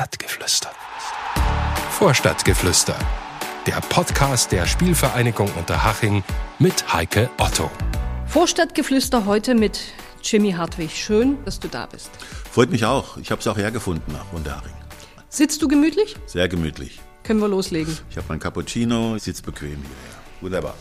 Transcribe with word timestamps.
Vorstadtgeflüster. 0.00 0.70
Vorstadtgeflüster. 1.90 2.98
Der 3.66 3.82
Podcast 3.82 4.50
der 4.50 4.66
Spielvereinigung 4.66 5.52
Unterhaching 5.58 6.24
mit 6.58 6.90
Heike 6.90 7.28
Otto. 7.36 7.70
Vorstadtgeflüster 8.26 9.26
heute 9.26 9.54
mit 9.54 9.78
Jimmy 10.22 10.52
Hartwig. 10.52 10.92
Schön, 10.92 11.44
dass 11.44 11.60
du 11.60 11.68
da 11.68 11.84
bist. 11.84 12.08
Freut 12.50 12.70
mich 12.70 12.86
auch. 12.86 13.18
Ich 13.18 13.30
habe 13.30 13.42
es 13.42 13.46
auch 13.46 13.58
hergefunden 13.58 14.10
nach 14.14 14.32
Unterhaching. 14.32 14.72
Sitzt 15.28 15.60
du 15.60 15.68
gemütlich? 15.68 16.16
Sehr 16.24 16.48
gemütlich. 16.48 16.98
Können 17.22 17.40
wir 17.40 17.48
loslegen. 17.48 17.94
Ich 18.08 18.16
habe 18.16 18.26
mein 18.30 18.40
Cappuccino, 18.40 19.16
ich 19.16 19.24
sitze 19.24 19.42
bequem 19.42 19.82
hier. 19.82 20.40
Wunderbar. 20.40 20.76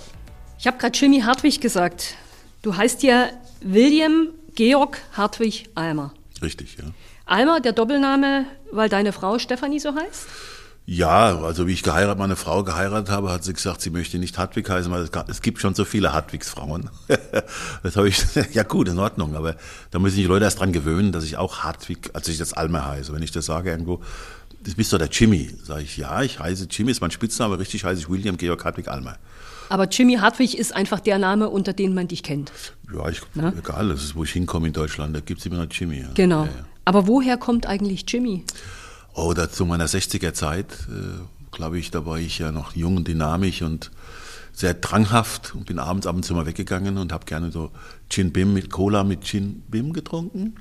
Ich 0.57 0.65
habe 0.65 0.77
gerade 0.77 0.97
Jimmy 0.97 1.20
Hartwig 1.20 1.59
gesagt. 1.59 2.15
Du 2.61 2.77
heißt 2.77 3.04
ja 3.04 3.31
William 3.59 4.29
Georg 4.55 5.01
Hartwig 5.11 5.67
Almer. 5.75 6.13
Richtig, 6.41 6.77
ja. 6.77 6.86
Almer, 7.30 7.59
der 7.59 7.73
Doppelname, 7.73 8.46
weil 8.71 8.89
deine 8.89 9.14
Frau 9.14 9.39
Stefanie 9.39 9.79
so 9.79 9.93
heißt? 9.96 10.28
Ja, 10.92 11.37
also 11.43 11.68
wie 11.68 11.74
ich 11.74 11.83
geheiratet, 11.83 12.18
meine 12.18 12.36
Frau 12.36 12.64
geheiratet 12.64 13.11
habe, 13.11 13.32
hat 13.32 13.43
sie 13.43 13.54
gesagt, 13.54 13.82
sie 13.82 13.92
möchte 13.92 14.18
nicht 14.18 14.39
Hartwig 14.39 14.68
heißen, 14.68 14.92
weil 14.92 15.07
es 15.28 15.42
gibt 15.43 15.60
schon 15.60 15.75
so 15.75 15.86
viele 15.86 16.14
Hartwigsfrauen. 16.14 16.89
das 17.84 17.96
habe 17.96 18.10
ich, 18.10 18.18
ja 18.54 18.64
gut, 18.64 18.87
in 18.87 18.97
Ordnung, 18.97 19.36
aber 19.36 19.56
da 19.92 20.00
müssen 20.00 20.15
sich 20.15 20.25
Leute 20.25 20.46
erst 20.46 20.60
dran 20.60 20.73
gewöhnen, 20.73 21.11
dass 21.11 21.23
ich 21.25 21.37
auch 21.37 21.60
Hartwig, 21.60 22.10
als 22.14 22.28
ich 22.28 22.39
das 22.39 22.54
Almer 22.54 22.87
heiße. 22.87 23.14
Wenn 23.14 23.21
ich 23.21 23.29
das 23.29 23.46
sage 23.46 23.70
irgendwo, 23.70 24.01
das 24.64 24.73
bist 24.73 24.92
doch 24.92 24.98
der 24.98 25.09
Jimmy. 25.09 25.51
Sage 25.64 25.84
ich, 25.84 25.98
ja, 25.98 26.23
ich 26.23 26.39
heiße 26.39 26.68
Jimmy, 26.71 26.89
ist 26.89 27.01
mein 27.01 27.11
Spitzname, 27.11 27.59
richtig 27.59 27.84
heiße 27.84 28.01
ich 28.01 28.09
William 28.09 28.37
Georg 28.37 28.65
Hartwig 28.65 28.87
Almer. 28.87 29.18
Aber 29.70 29.87
Jimmy 29.87 30.15
Hartwig 30.15 30.57
ist 30.57 30.75
einfach 30.75 31.00
der 31.00 31.20
Name, 31.20 31.50
unter 31.50 31.73
dem 31.73 31.93
man 31.93 32.08
dich 32.08 32.23
kennt. 32.23 32.52
Ja, 32.92 33.08
ich, 33.08 33.22
egal, 33.36 33.89
das 33.89 34.03
ist, 34.03 34.16
wo 34.16 34.23
ich 34.23 34.31
hinkomme 34.31 34.66
in 34.66 34.73
Deutschland, 34.73 35.16
da 35.16 35.20
gibt 35.20 35.42
es 35.42 35.45
immer 35.45 35.58
noch 35.58 35.72
Jimmy. 35.72 36.00
Ja. 36.00 36.08
Genau. 36.16 36.45
Ja, 36.45 36.50
ja. 36.50 36.66
Aber 36.86 37.08
woher 37.08 37.38
kommt 37.38 37.66
eigentlich 37.66 38.06
Jimmy? 38.08 38.44
Oh, 39.14 39.33
da 39.33 39.50
zu 39.52 39.66
meiner 39.66 39.88
60er 39.88 40.33
Zeit, 40.33 40.72
äh, 40.89 41.56
glaube 41.56 41.80
ich, 41.80 41.92
da 41.92 42.06
war 42.06 42.20
ich 42.20 42.39
ja 42.39 42.52
noch 42.52 42.76
jung 42.76 42.98
und 42.98 43.08
dynamisch 43.08 43.62
und 43.62 43.92
sehr 44.53 44.73
dranghaft 44.73 45.56
und 45.56 45.66
bin 45.66 45.80
abends 45.80 46.06
ab 46.06 46.16
und 46.16 46.23
zu 46.23 46.34
mal 46.34 46.45
weggegangen 46.45 46.98
und 46.98 47.12
habe 47.14 47.26
gerne 47.26 47.52
so 47.52 47.72
Gin 48.09 48.31
Bim 48.31 48.53
mit 48.53 48.70
Cola 48.70 49.03
mit 49.03 49.23
Gin 49.23 49.64
Bim 49.68 49.94
getrunken. 49.94 50.56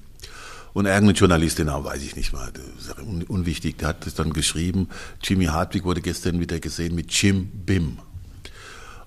Und 0.73 0.87
irgendein 0.87 1.17
Journalist, 1.17 1.59
den 1.59 1.67
Namen 1.67 1.84
weiß 1.84 2.03
ich 2.03 2.15
nicht 2.15 2.33
mal, 2.33 2.53
das 2.53 2.87
ist 2.87 2.98
un 2.98 3.23
unwichtig, 3.25 3.79
der 3.79 3.89
hat 3.89 4.07
es 4.07 4.14
dann 4.14 4.33
geschrieben, 4.33 4.89
Jimmy 5.23 5.47
Hartwig 5.47 5.85
wurde 5.85 6.01
gestern 6.01 6.39
wieder 6.39 6.61
gesehen 6.61 6.95
mit 6.95 7.11
Jim 7.12 7.47
Bim. 7.47 7.98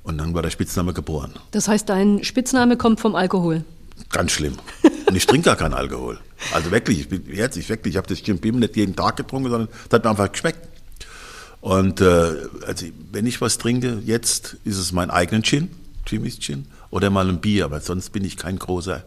Und 0.04 0.18
dann 0.18 0.34
war 0.34 0.42
der 0.42 0.50
Spitzname 0.50 0.94
geboren. 0.94 1.34
Das 1.52 1.68
heißt, 1.68 1.88
dein 1.88 2.24
Spitzname 2.24 2.76
kommt 2.76 3.00
vom 3.00 3.16
Alkohol? 3.16 3.64
Ganz 4.10 4.32
schlimm. 4.32 4.56
Und 5.08 5.16
ich 5.16 5.28
trinke 5.28 5.46
gar 5.46 5.56
keinen 5.56 5.74
Alkohol. 5.74 6.20
Also 6.54 6.72
wirklich, 6.72 7.00
ich 7.00 7.10
bin 7.10 7.24
jetzt, 7.34 7.58
ich 7.58 7.70
wirklich, 7.70 7.94
ich 7.94 7.98
habe 7.98 8.08
das 8.08 8.22
Gin 8.24 8.40
Bim 8.40 8.60
nicht 8.60 8.76
jeden 8.76 8.96
Tag 8.96 9.18
getrunken, 9.18 9.50
sondern 9.50 9.70
es 9.88 9.94
hat 9.94 10.04
mir 10.04 10.10
einfach 10.10 10.32
geschmeckt. 10.32 10.68
Und 11.62 12.02
äh, 12.02 12.34
also 12.66 12.88
wenn 13.12 13.26
ich 13.28 13.40
was 13.40 13.58
trinke, 13.58 14.02
jetzt 14.04 14.58
ist 14.64 14.78
es 14.78 14.92
mein 14.92 15.12
eigenen 15.12 15.44
Gin, 15.44 15.70
Jimmys 16.08 16.40
Gin, 16.40 16.66
oder 16.90 17.10
mal 17.10 17.30
ein 17.30 17.40
Bier, 17.40 17.66
aber 17.66 17.80
sonst 17.80 18.10
bin 18.10 18.26
ich 18.26 18.36
kein 18.36 18.58
großer 18.58 19.04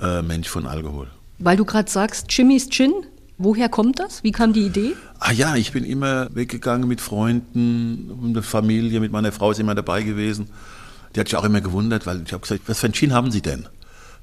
äh, 0.00 0.22
Mensch 0.22 0.48
von 0.48 0.66
Alkohol. 0.66 1.08
Weil 1.38 1.56
du 1.56 1.64
gerade 1.64 1.90
sagst, 1.90 2.32
Jimmys 2.32 2.70
Gin, 2.70 2.92
woher 3.36 3.68
kommt 3.68 3.98
das? 3.98 4.22
Wie 4.22 4.32
kam 4.32 4.52
die 4.52 4.66
Idee? 4.66 4.94
Ah 5.18 5.32
ja, 5.32 5.56
ich 5.56 5.72
bin 5.72 5.84
immer 5.84 6.34
weggegangen 6.34 6.88
mit 6.88 7.00
Freunden, 7.00 8.26
mit 8.26 8.36
der 8.36 8.42
Familie, 8.44 9.00
mit 9.00 9.12
meiner 9.12 9.32
Frau 9.32 9.50
ist 9.50 9.60
immer 9.60 9.74
dabei 9.74 10.02
gewesen. 10.02 10.48
Die 11.14 11.20
hat 11.20 11.28
sich 11.28 11.36
auch 11.36 11.44
immer 11.44 11.60
gewundert, 11.60 12.06
weil 12.06 12.22
ich 12.24 12.32
habe 12.32 12.42
gesagt, 12.42 12.62
was 12.66 12.78
für 12.78 12.86
ein 12.86 12.92
Gin 12.92 13.12
haben 13.12 13.30
Sie 13.30 13.42
denn? 13.42 13.66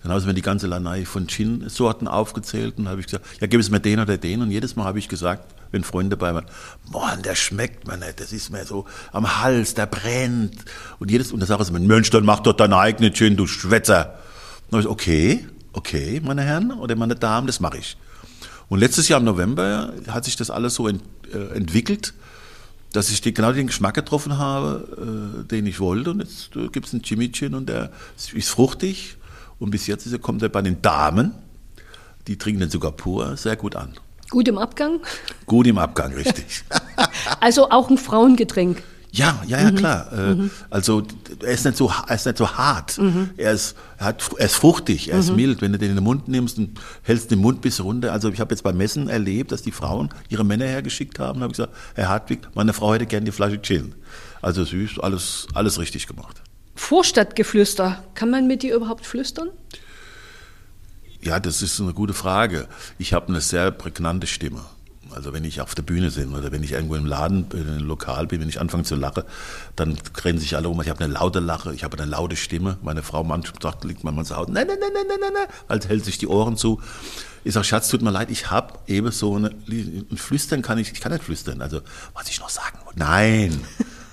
Dann 0.02 0.12
haben 0.12 0.20
sie 0.20 0.28
mir 0.28 0.34
die 0.34 0.42
ganze 0.42 0.68
Lanei 0.68 1.06
von 1.06 1.28
Gin-Sorten 1.28 2.08
aufgezählt 2.08 2.78
und 2.78 2.88
habe 2.88 3.00
ich 3.00 3.08
gesagt, 3.08 3.26
ja, 3.42 3.48
gib 3.48 3.60
es 3.60 3.70
mir 3.70 3.80
den 3.80 4.00
oder 4.00 4.18
den. 4.18 4.42
Und 4.42 4.52
jedes 4.52 4.76
Mal 4.76 4.86
habe 4.86 5.00
ich 5.00 5.10
gesagt, 5.10 5.54
wenn 5.72 5.84
Freunde 5.84 6.16
dabei 6.16 6.34
waren, 6.34 6.46
boah, 6.92 7.18
der 7.18 7.36
schmeckt 7.36 7.88
mir 7.88 7.98
nicht, 7.98 8.20
das 8.20 8.32
ist 8.32 8.50
mir 8.52 8.66
so 8.66 8.86
am 9.12 9.42
Hals, 9.42 9.74
der 9.74 9.88
brennt. 9.88 10.64
Und 11.00 11.12
jedes, 11.12 11.32
und 11.32 11.40
da 11.40 11.46
sage 11.46 11.64
ich 11.64 11.72
mir, 11.72 11.80
Mensch, 11.80 12.10
dann 12.12 12.24
mach 12.24 12.40
doch 12.42 12.54
deine 12.54 12.78
eigene 12.78 13.12
Gin, 13.12 13.36
du 13.36 13.48
Schwätzer. 13.48 14.20
Und 14.72 14.82
ich 14.82 14.88
okay, 14.88 15.48
okay, 15.74 16.22
meine 16.24 16.44
Herren 16.44 16.72
oder 16.72 16.96
meine 16.96 17.16
Damen, 17.16 17.48
das 17.48 17.60
mache 17.60 17.78
ich. 17.78 17.98
Und 18.68 18.80
letztes 18.80 19.08
Jahr 19.08 19.20
im 19.20 19.26
November 19.26 19.94
hat 20.08 20.26
sich 20.26 20.36
das 20.36 20.50
alles 20.50 20.76
so 20.76 20.88
ent, 20.88 21.04
äh, 21.34 21.56
entwickelt, 21.56 22.14
dass 22.92 23.10
ich 23.10 23.22
die, 23.22 23.34
genau 23.34 23.52
den 23.52 23.68
Geschmack 23.68 23.94
getroffen 23.94 24.38
habe, 24.38 25.44
äh, 25.44 25.48
den 25.48 25.66
ich 25.66 25.80
wollte. 25.80 26.12
Und 26.12 26.20
jetzt 26.20 26.56
äh, 26.56 26.68
gibt 26.70 26.88
es 26.88 26.94
einen 26.94 27.04
Jimmy 27.04 27.32
Gin 27.32 27.54
und 27.54 27.68
der 27.68 27.92
ist 28.34 28.50
fruchtig. 28.50 29.18
Und 29.60 29.72
bis 29.72 29.88
jetzt 29.88 30.06
ist, 30.06 30.22
kommt 30.22 30.42
er 30.42 30.50
bei 30.50 30.62
den 30.62 30.82
Damen, 30.82 31.34
die 32.28 32.38
trinken 32.38 32.62
den 32.62 32.70
sogar 32.70 32.92
pur, 32.92 33.38
sehr 33.38 33.56
gut 33.56 33.76
an. 33.76 33.94
Gut 34.30 34.48
im 34.48 34.58
Abgang? 34.58 35.00
Gut 35.46 35.68
im 35.68 35.78
Abgang, 35.78 36.14
richtig. 36.14 36.64
also 37.40 37.70
auch 37.70 37.90
ein 37.90 37.98
Frauengetränk. 37.98 38.82
Ja, 39.16 39.42
ja, 39.48 39.62
ja, 39.62 39.72
mhm. 39.72 39.76
klar. 39.76 40.14
Mhm. 40.14 40.52
Also 40.70 41.04
er 41.42 41.52
ist 41.52 41.64
nicht 41.64 41.78
so, 41.78 41.90
er 42.06 42.16
ist 42.16 42.26
nicht 42.26 42.38
so 42.38 42.50
hart. 42.50 42.98
Mhm. 42.98 43.30
Er, 43.38 43.54
ist, 43.54 43.76
er, 43.98 44.08
hat, 44.08 44.30
er 44.38 44.46
ist 44.46 44.56
fruchtig, 44.56 45.10
er 45.10 45.20
ist 45.20 45.30
mhm. 45.30 45.38
mild. 45.38 45.62
Wenn 45.62 45.72
du 45.72 45.78
den 45.78 45.92
in 45.92 45.96
den 45.96 46.04
Mund 46.04 46.28
nimmst 46.28 46.58
und 46.58 46.78
hältst 47.02 47.32
den 47.32 47.40
Mund 47.40 47.62
bis 47.62 47.82
runter. 47.82 48.12
Also 48.12 48.30
ich 48.30 48.42
habe 48.42 48.54
jetzt 48.54 48.64
beim 48.64 48.76
Messen 48.76 49.08
erlebt, 49.08 49.54
dass 49.54 49.62
die 49.62 49.72
Frauen 49.72 50.10
ihre 50.28 50.44
Männer 50.44 50.66
hergeschickt 50.66 51.20
haben. 51.20 51.40
Da 51.40 51.44
habe 51.44 51.52
ich 51.54 51.58
gesagt, 51.58 51.74
Herr 51.94 52.10
Hartwig, 52.10 52.40
meine 52.56 52.74
Frau 52.74 52.94
hätte 52.94 53.06
gerne 53.06 53.26
die 53.26 53.32
Flasche 53.32 53.62
Gin. 53.62 53.96
Also 54.42 54.66
süß, 54.66 55.00
alles, 55.00 55.48
alles 55.54 55.80
richtig 55.80 56.08
gemacht. 56.08 56.42
Vorstadtgeflüster. 56.76 58.04
Kann 58.14 58.30
man 58.30 58.48
mit 58.48 58.64
dir 58.64 58.76
überhaupt 58.76 59.06
flüstern? 59.06 59.50
Ja, 61.22 61.40
das 61.40 61.62
ist 61.62 61.80
eine 61.80 61.94
gute 61.94 62.14
Frage. 62.14 62.68
Ich 63.00 63.14
habe 63.14 63.30
eine 63.30 63.42
sehr 63.42 63.72
prägnante 63.72 64.28
Stimme. 64.28 64.62
Also 65.16 65.34
wenn 65.34 65.46
ich 65.46 65.62
auf 65.62 65.74
der 65.76 65.84
Bühne 65.84 66.12
bin 66.12 66.36
oder 66.36 66.52
wenn 66.52 66.62
ich 66.62 66.74
irgendwo 66.74 66.96
im 66.96 67.06
Laden, 67.06 67.48
einem 67.54 67.88
Lokal 67.88 68.28
bin, 68.28 68.42
wenn 68.42 68.50
ich 68.50 68.60
anfange 68.60 68.84
zu 68.84 68.96
lachen, 68.96 69.24
dann 69.76 69.98
rennen 70.24 70.40
sich 70.40 70.56
alle 70.56 70.68
um. 70.68 70.82
Ich 70.82 70.90
habe 70.90 71.04
eine 71.04 71.14
laute 71.14 71.40
Lache, 71.40 71.74
ich 71.74 71.84
habe 71.84 71.98
eine 71.98 72.10
laute 72.10 72.36
Stimme. 72.36 72.78
Meine 72.82 73.02
Frau 73.02 73.24
manchmal 73.24 73.62
sagt, 73.62 73.86
liegt 73.86 74.04
manchmal 74.04 74.26
zu 74.26 74.36
Hause, 74.36 74.52
nein, 74.52 74.68
nein, 74.68 74.78
nein, 74.80 74.92
nein, 74.94 75.06
nein, 75.08 75.18
nein, 75.22 75.34
nein, 75.34 75.56
also 75.68 75.88
hält 75.88 76.04
sich 76.04 76.18
die 76.18 76.28
Ohren 76.28 76.58
zu. 76.58 76.82
Ich 77.44 77.54
sage, 77.54 77.66
Schatz, 77.66 77.88
tut 77.90 78.02
mir 78.02 78.12
leid, 78.12 78.30
ich 78.30 78.52
habe 78.52 78.80
eben 78.88 79.12
so 79.12 79.36
eine, 79.36 79.50
ein 79.50 80.18
Flüstern 80.18 80.62
kann 80.62 80.80
ich, 80.80 80.92
ich 80.92 81.00
kann 81.00 81.12
nicht 81.12 81.24
flüstern. 81.24 81.62
Also, 81.62 81.82
was 82.14 82.28
ich 82.28 82.40
noch 82.40 82.50
sagen 82.50 82.80
wollte. 82.84 83.00
Nein, 83.00 83.62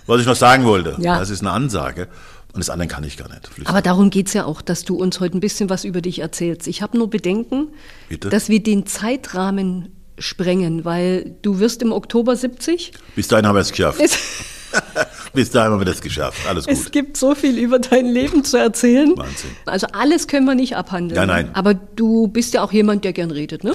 was 0.07 0.21
ich 0.21 0.27
noch 0.27 0.37
sagen 0.37 0.65
wollte. 0.65 0.97
Ja. 0.99 1.19
Das 1.19 1.31
ist 1.31 1.41
eine 1.41 1.51
Ansage. 1.51 2.09
Und 2.53 2.61
das 2.61 2.69
andere 2.69 2.89
kann 2.89 3.03
ich 3.05 3.17
gar 3.17 3.29
nicht. 3.29 3.47
Flüstern. 3.49 3.67
Aber 3.67 3.83
darum 3.83 4.11
geht 4.11 4.27
es 4.27 4.35
ja 4.35 4.45
auch, 4.45 4.61
dass 4.61 4.85
du 4.85 4.97
uns 4.97 5.21
heute 5.21 5.39
ein 5.39 5.41
bisschen 5.41 5.71
was 5.71 5.85
über 5.85 6.03
dich 6.03 6.19
erzählst. 6.19 6.67
Ich 6.67 6.83
habe 6.83 6.99
nur 6.99 7.09
Bedenken, 7.09 7.69
Bitte? 8.09 8.29
dass 8.29 8.49
wir 8.49 8.63
den 8.63 8.87
Zeitrahmen 8.87 9.89
sprengen, 10.19 10.85
weil 10.85 11.35
du 11.43 11.59
wirst 11.59 11.81
im 11.83 11.93
Oktober 11.93 12.37
70. 12.37 12.93
Bis 13.17 13.29
dahin 13.29 13.47
haben 13.47 13.57
wir 13.57 13.61
es 13.61 13.71
geschafft. 13.71 14.01
Bis 15.35 15.51
dahin 15.51 15.73
haben 15.73 15.81
wir 15.81 15.87
das 15.87 16.03
geschafft. 16.03 16.39
Alles 16.47 16.67
gut. 16.67 16.75
Es 16.75 16.91
gibt 16.91 17.17
so 17.17 17.35
viel 17.35 17.59
über 17.59 17.79
dein 17.79 18.07
Leben 18.07 18.45
zu 18.45 18.59
erzählen. 18.59 19.13
Wahnsinn. 19.17 19.51
Also 19.65 19.87
alles 19.93 20.29
können 20.29 20.45
wir 20.47 20.55
nicht 20.55 20.77
abhandeln. 20.77 21.17
Nein, 21.17 21.29
nein. 21.29 21.55
Aber 21.55 21.73
du 21.73 22.29
bist 22.29 22.53
ja 22.53 22.63
auch 22.63 22.73
jemand, 22.73 23.05
der 23.05 23.15
gern 23.15 23.31
redet, 23.31 23.65
ne? 23.65 23.75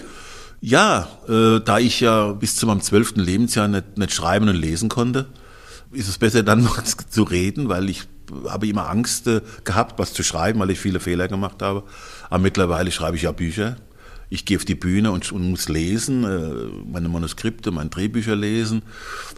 Ja, 0.62 1.08
äh, 1.28 1.60
da 1.64 1.80
ich 1.80 2.00
ja 2.00 2.34
bis 2.34 2.56
zu 2.56 2.66
meinem 2.68 2.82
zwölften 2.82 3.20
Lebensjahr 3.20 3.68
nicht, 3.68 3.98
nicht 3.98 4.14
schreiben 4.14 4.50
und 4.50 4.56
lesen 4.56 4.90
konnte, 4.90 5.28
ist 5.92 6.08
es 6.08 6.18
besser 6.18 6.44
dann 6.44 6.64
noch 6.64 6.84
zu 6.84 7.24
reden, 7.24 7.70
weil 7.70 7.90
ich 7.90 8.04
habe 8.48 8.68
immer 8.68 8.90
Angst 8.90 9.28
äh, 9.28 9.42
gehabt, 9.64 10.00
was 10.00 10.14
zu 10.14 10.24
schreiben, 10.24 10.60
weil 10.60 10.72
ich 10.72 10.80
viele 10.80 11.00
Fehler 11.00 11.28
gemacht 11.28 11.62
habe. 11.62 11.84
Aber 12.30 12.40
mittlerweile 12.40 12.92
schreibe 12.92 13.18
ich 13.18 13.24
ja 13.24 13.32
Bücher. 13.32 13.78
Ich 14.30 14.46
gehe 14.46 14.58
auf 14.58 14.66
die 14.66 14.76
Bühne 14.76 15.12
und, 15.12 15.32
und 15.32 15.50
muss 15.50 15.70
lesen, 15.70 16.24
äh, 16.26 16.92
meine 16.92 17.08
Manuskripte, 17.08 17.72
meine 17.72 17.90
Drehbücher 17.90 18.36
lesen. 18.36 18.82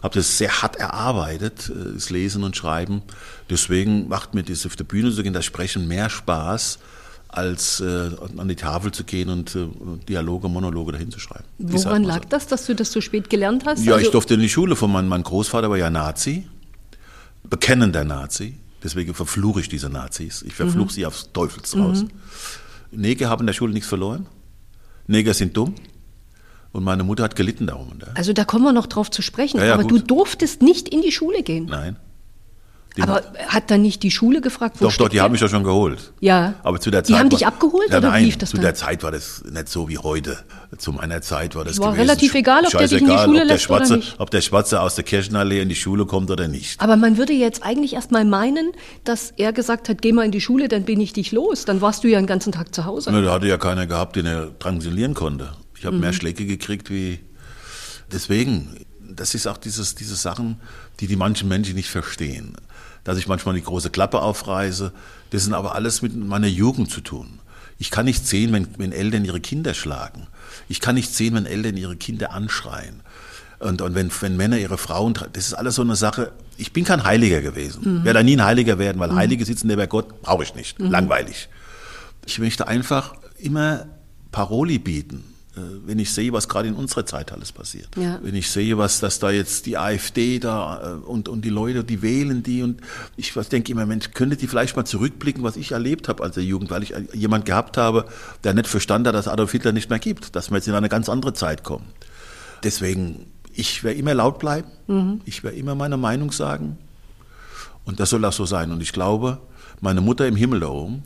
Habe 0.02 0.14
das 0.14 0.36
sehr 0.36 0.62
hart 0.62 0.76
erarbeitet, 0.76 1.70
äh, 1.70 1.94
das 1.94 2.10
Lesen 2.10 2.42
und 2.42 2.56
Schreiben. 2.56 3.02
Deswegen 3.48 4.08
macht 4.08 4.34
mir 4.34 4.42
das 4.42 4.66
auf 4.66 4.74
der 4.74 4.84
Bühne 4.84 5.12
zu 5.12 5.22
gehen, 5.22 5.32
das 5.32 5.44
Sprechen 5.44 5.86
mehr 5.86 6.10
Spaß, 6.10 6.80
als 7.28 7.78
äh, 7.80 8.10
an 8.36 8.48
die 8.48 8.56
Tafel 8.56 8.90
zu 8.90 9.04
gehen 9.04 9.28
und 9.28 9.54
äh, 9.54 9.68
Dialoge, 10.08 10.48
Monologe 10.48 10.92
dahin 10.92 11.12
zu 11.12 11.20
schreiben. 11.20 11.44
Woran 11.58 12.02
lag 12.02 12.22
so. 12.22 12.28
das, 12.30 12.48
dass 12.48 12.66
du 12.66 12.74
das 12.74 12.90
so 12.90 13.00
spät 13.00 13.30
gelernt 13.30 13.64
hast? 13.66 13.84
Ja, 13.84 13.92
also 13.92 14.06
ich 14.06 14.10
durfte 14.10 14.34
in 14.34 14.40
die 14.40 14.48
Schule 14.48 14.74
von 14.74 14.90
meinem 14.90 15.08
mein 15.08 15.22
Großvater 15.22 15.70
war 15.70 15.76
ja 15.76 15.90
Nazi, 15.90 16.48
bekennender 17.48 18.02
Nazi. 18.02 18.56
Deswegen 18.82 19.14
verfluche 19.14 19.60
ich 19.60 19.68
diese 19.68 19.90
Nazis. 19.90 20.42
Ich 20.42 20.54
verfluche 20.54 20.86
mhm. 20.86 20.90
sie 20.90 21.06
aufs 21.06 21.32
Teufels 21.32 21.76
raus. 21.76 22.04
Mhm. 22.04 23.00
Neger 23.00 23.28
haben 23.28 23.40
in 23.40 23.46
der 23.46 23.54
Schule 23.54 23.72
nichts 23.72 23.88
verloren. 23.88 24.26
Neger 25.06 25.34
sind 25.34 25.56
dumm. 25.56 25.74
Und 26.72 26.84
meine 26.84 27.02
Mutter 27.02 27.24
hat 27.24 27.34
gelitten 27.34 27.66
darum. 27.66 27.92
Also 28.14 28.32
da 28.32 28.44
kommen 28.44 28.64
wir 28.64 28.72
noch 28.72 28.86
drauf 28.86 29.10
zu 29.10 29.22
sprechen. 29.22 29.58
Ja, 29.58 29.66
ja, 29.66 29.74
aber 29.74 29.82
gut. 29.82 29.92
du 29.92 29.98
durftest 29.98 30.62
nicht 30.62 30.88
in 30.88 31.02
die 31.02 31.10
Schule 31.10 31.42
gehen. 31.42 31.66
Nein. 31.66 31.96
Die 32.96 33.02
aber 33.02 33.22
hat 33.46 33.70
dann 33.70 33.82
nicht 33.82 34.02
die 34.02 34.10
Schule 34.10 34.40
gefragt, 34.40 34.76
wo 34.80 34.86
Doch, 34.86 34.96
doch, 34.96 35.08
die 35.08 35.20
haben 35.20 35.32
mich 35.32 35.40
ja 35.40 35.48
schon 35.48 35.62
geholt. 35.62 36.12
Ja. 36.20 36.54
Aber 36.64 36.80
zu 36.80 36.90
der 36.90 37.04
Zeit. 37.04 37.14
Die 37.14 37.18
haben 37.18 37.28
dich 37.28 37.46
abgeholt 37.46 37.88
ja, 37.90 37.98
oder 37.98 38.10
nein, 38.10 38.24
lief 38.24 38.36
das 38.36 38.50
zu 38.50 38.56
dann? 38.56 38.64
der 38.64 38.74
Zeit 38.74 39.04
war 39.04 39.12
das 39.12 39.44
nicht 39.44 39.68
so 39.68 39.88
wie 39.88 39.98
heute. 39.98 40.38
Zu 40.76 40.92
meiner 40.92 41.20
Zeit 41.22 41.54
war 41.54 41.64
das 41.64 41.78
war 41.78 41.92
gewesen. 41.92 42.00
relativ 42.00 42.34
egal, 42.34 42.64
ob 42.64 42.70
der 42.70 42.88
dich 42.88 43.00
in 43.00 43.08
die 43.08 43.18
Schule 43.18 43.44
lässt 43.44 43.64
Schwarze, 43.64 43.94
oder 43.94 43.96
nicht. 43.98 44.14
Ob 44.18 44.30
der 44.30 44.40
Schwarze 44.40 44.80
aus 44.80 44.96
der 44.96 45.04
Kirchenallee 45.04 45.60
in 45.60 45.68
die 45.68 45.74
Schule 45.76 46.06
kommt 46.06 46.30
oder 46.30 46.48
nicht. 46.48 46.80
Aber 46.80 46.96
man 46.96 47.16
würde 47.16 47.32
jetzt 47.32 47.62
eigentlich 47.62 47.94
erst 47.94 48.10
mal 48.10 48.24
meinen, 48.24 48.72
dass 49.04 49.32
er 49.36 49.52
gesagt 49.52 49.88
hat, 49.88 50.02
geh 50.02 50.12
mal 50.12 50.24
in 50.24 50.32
die 50.32 50.40
Schule, 50.40 50.68
dann 50.68 50.84
bin 50.84 51.00
ich 51.00 51.12
dich 51.12 51.32
los. 51.32 51.64
Dann 51.64 51.80
warst 51.80 52.04
du 52.04 52.08
ja 52.08 52.18
den 52.18 52.26
ganzen 52.26 52.52
Tag 52.52 52.74
zu 52.74 52.84
Hause. 52.84 53.12
Ne, 53.12 53.22
da 53.22 53.32
hatte 53.32 53.46
ja 53.46 53.56
keiner 53.56 53.86
gehabt, 53.86 54.16
den 54.16 54.26
er 54.26 54.58
transilieren 54.58 55.14
konnte. 55.14 55.52
Ich 55.78 55.86
habe 55.86 55.94
mhm. 55.94 56.02
mehr 56.02 56.12
Schläge 56.12 56.44
gekriegt 56.44 56.90
wie 56.90 57.20
Deswegen, 58.12 58.76
das 59.20 59.34
ist 59.34 59.46
auch 59.46 59.58
dieses, 59.58 59.94
diese 59.94 60.16
Sachen, 60.16 60.56
die 60.98 61.06
die 61.06 61.16
manchen 61.16 61.46
Menschen 61.46 61.74
nicht 61.74 61.90
verstehen. 61.90 62.54
Dass 63.04 63.18
ich 63.18 63.28
manchmal 63.28 63.54
die 63.54 63.62
große 63.62 63.90
Klappe 63.90 64.22
aufreiße, 64.22 64.92
das 65.28 65.44
sind 65.44 65.52
aber 65.52 65.74
alles 65.74 66.00
mit 66.00 66.16
meiner 66.16 66.46
Jugend 66.46 66.90
zu 66.90 67.02
tun. 67.02 67.38
Ich 67.78 67.90
kann 67.90 68.06
nicht 68.06 68.26
sehen, 68.26 68.50
wenn, 68.54 68.66
wenn 68.78 68.92
Eltern 68.92 69.26
ihre 69.26 69.40
Kinder 69.40 69.74
schlagen. 69.74 70.26
Ich 70.70 70.80
kann 70.80 70.94
nicht 70.94 71.14
sehen, 71.14 71.34
wenn 71.34 71.44
Eltern 71.44 71.76
ihre 71.76 71.96
Kinder 71.96 72.32
anschreien. 72.32 73.02
Und, 73.58 73.82
und 73.82 73.94
wenn, 73.94 74.10
wenn 74.22 74.38
Männer 74.38 74.56
ihre 74.56 74.78
Frauen, 74.78 75.12
das 75.34 75.48
ist 75.48 75.54
alles 75.54 75.74
so 75.74 75.82
eine 75.82 75.96
Sache. 75.96 76.32
Ich 76.56 76.72
bin 76.72 76.84
kein 76.84 77.04
Heiliger 77.04 77.42
gewesen. 77.42 78.00
Mhm. 78.00 78.04
Werde 78.04 78.24
nie 78.24 78.38
ein 78.38 78.44
Heiliger 78.44 78.78
werden, 78.78 79.00
weil 79.00 79.10
mhm. 79.10 79.16
Heilige 79.16 79.44
sitzen 79.44 79.66
neben 79.66 79.86
Gott, 79.90 80.22
brauche 80.22 80.44
ich 80.44 80.54
nicht. 80.54 80.78
Mhm. 80.78 80.90
Langweilig. 80.90 81.50
Ich 82.24 82.38
möchte 82.38 82.66
einfach 82.68 83.12
immer 83.36 83.84
Paroli 84.32 84.78
bieten. 84.78 85.24
Äh, 85.56 85.60
wenn 85.84 85.98
ich 85.98 86.12
sehe, 86.12 86.32
was 86.32 86.48
gerade 86.48 86.68
in 86.68 86.74
unserer 86.74 87.04
Zeit 87.06 87.32
alles 87.32 87.50
passiert. 87.50 87.88
Ja. 87.96 88.20
Wenn 88.22 88.36
ich 88.36 88.50
sehe, 88.50 88.78
was 88.78 89.00
dass 89.00 89.18
da 89.18 89.30
jetzt 89.30 89.66
die 89.66 89.76
AfD 89.76 90.38
da 90.38 90.80
äh, 90.80 91.06
und, 91.06 91.28
und 91.28 91.44
die 91.44 91.50
Leute, 91.50 91.82
die 91.82 92.02
wählen 92.02 92.44
die 92.44 92.62
und 92.62 92.80
ich 93.16 93.32
denke 93.32 93.72
immer, 93.72 93.84
Mensch, 93.84 94.12
könnte 94.12 94.36
die 94.36 94.46
vielleicht 94.46 94.76
mal 94.76 94.84
zurückblicken, 94.84 95.42
was 95.42 95.56
ich 95.56 95.72
erlebt 95.72 96.08
habe 96.08 96.22
als 96.22 96.36
der 96.36 96.44
Jugend, 96.44 96.70
weil 96.70 96.84
ich 96.84 96.94
jemand 97.14 97.46
gehabt 97.46 97.76
habe, 97.76 98.04
der 98.44 98.54
nicht 98.54 98.68
verstanden 98.68 99.08
hat, 99.08 99.14
dass 99.16 99.26
Adolf 99.26 99.50
Hitler 99.50 99.72
nicht 99.72 99.90
mehr 99.90 99.98
gibt, 99.98 100.36
dass 100.36 100.50
wir 100.50 100.56
jetzt 100.56 100.68
in 100.68 100.74
eine 100.74 100.88
ganz 100.88 101.08
andere 101.08 101.32
Zeit 101.32 101.64
kommen. 101.64 101.86
Deswegen, 102.62 103.26
ich 103.52 103.82
werde 103.82 103.98
immer 103.98 104.14
laut 104.14 104.38
bleiben, 104.38 104.68
mhm. 104.86 105.20
ich 105.24 105.42
werde 105.42 105.56
immer 105.56 105.74
meine 105.74 105.96
Meinung 105.96 106.30
sagen 106.30 106.78
und 107.84 107.98
das 107.98 108.10
soll 108.10 108.24
auch 108.24 108.32
so 108.32 108.46
sein. 108.46 108.70
Und 108.70 108.82
ich 108.82 108.92
glaube, 108.92 109.40
meine 109.80 110.00
Mutter 110.00 110.28
im 110.28 110.36
Himmel 110.36 110.60
da 110.60 110.68
oben, 110.68 111.02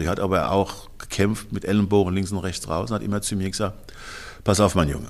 die 0.00 0.08
hat 0.08 0.20
aber 0.20 0.50
auch 0.52 0.88
gekämpft 1.14 1.52
mit 1.52 1.64
Ellenbogen 1.64 2.12
links 2.12 2.32
und 2.32 2.38
rechts 2.38 2.68
raus 2.68 2.90
und 2.90 2.96
hat 2.96 3.02
immer 3.02 3.22
zu 3.22 3.36
mir 3.36 3.48
gesagt, 3.48 3.92
pass 4.42 4.58
auf, 4.58 4.74
mein 4.74 4.88
Junge, 4.88 5.08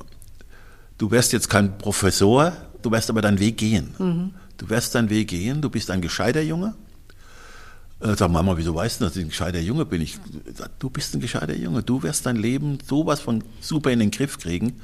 du 0.98 1.10
wirst 1.10 1.32
jetzt 1.32 1.48
kein 1.48 1.78
Professor, 1.78 2.52
du 2.82 2.90
wirst 2.90 3.08
aber 3.08 3.22
deinen 3.22 3.40
Weg 3.40 3.56
gehen. 3.56 3.94
Mhm. 3.98 4.34
Du 4.58 4.68
wirst 4.68 4.94
deinen 4.94 5.10
Weg 5.10 5.28
gehen, 5.28 5.62
du 5.62 5.70
bist 5.70 5.90
ein 5.90 6.00
gescheiter 6.00 6.42
Junge. 6.42 6.74
Ich 8.00 8.18
sag, 8.18 8.30
Mama, 8.30 8.56
wieso 8.56 8.74
weißt 8.74 9.00
du, 9.00 9.04
dass 9.06 9.16
ich 9.16 9.24
ein 9.24 9.30
gescheiter 9.30 9.60
Junge 9.60 9.86
bin? 9.86 10.02
Ich 10.02 10.18
sag, 10.54 10.78
du 10.78 10.90
bist 10.90 11.14
ein 11.14 11.20
gescheiter 11.20 11.56
Junge, 11.56 11.82
du 11.82 12.02
wirst 12.02 12.26
dein 12.26 12.36
Leben 12.36 12.78
sowas 12.86 13.20
von 13.20 13.42
super 13.60 13.90
in 13.90 13.98
den 13.98 14.10
Griff 14.10 14.38
kriegen. 14.38 14.80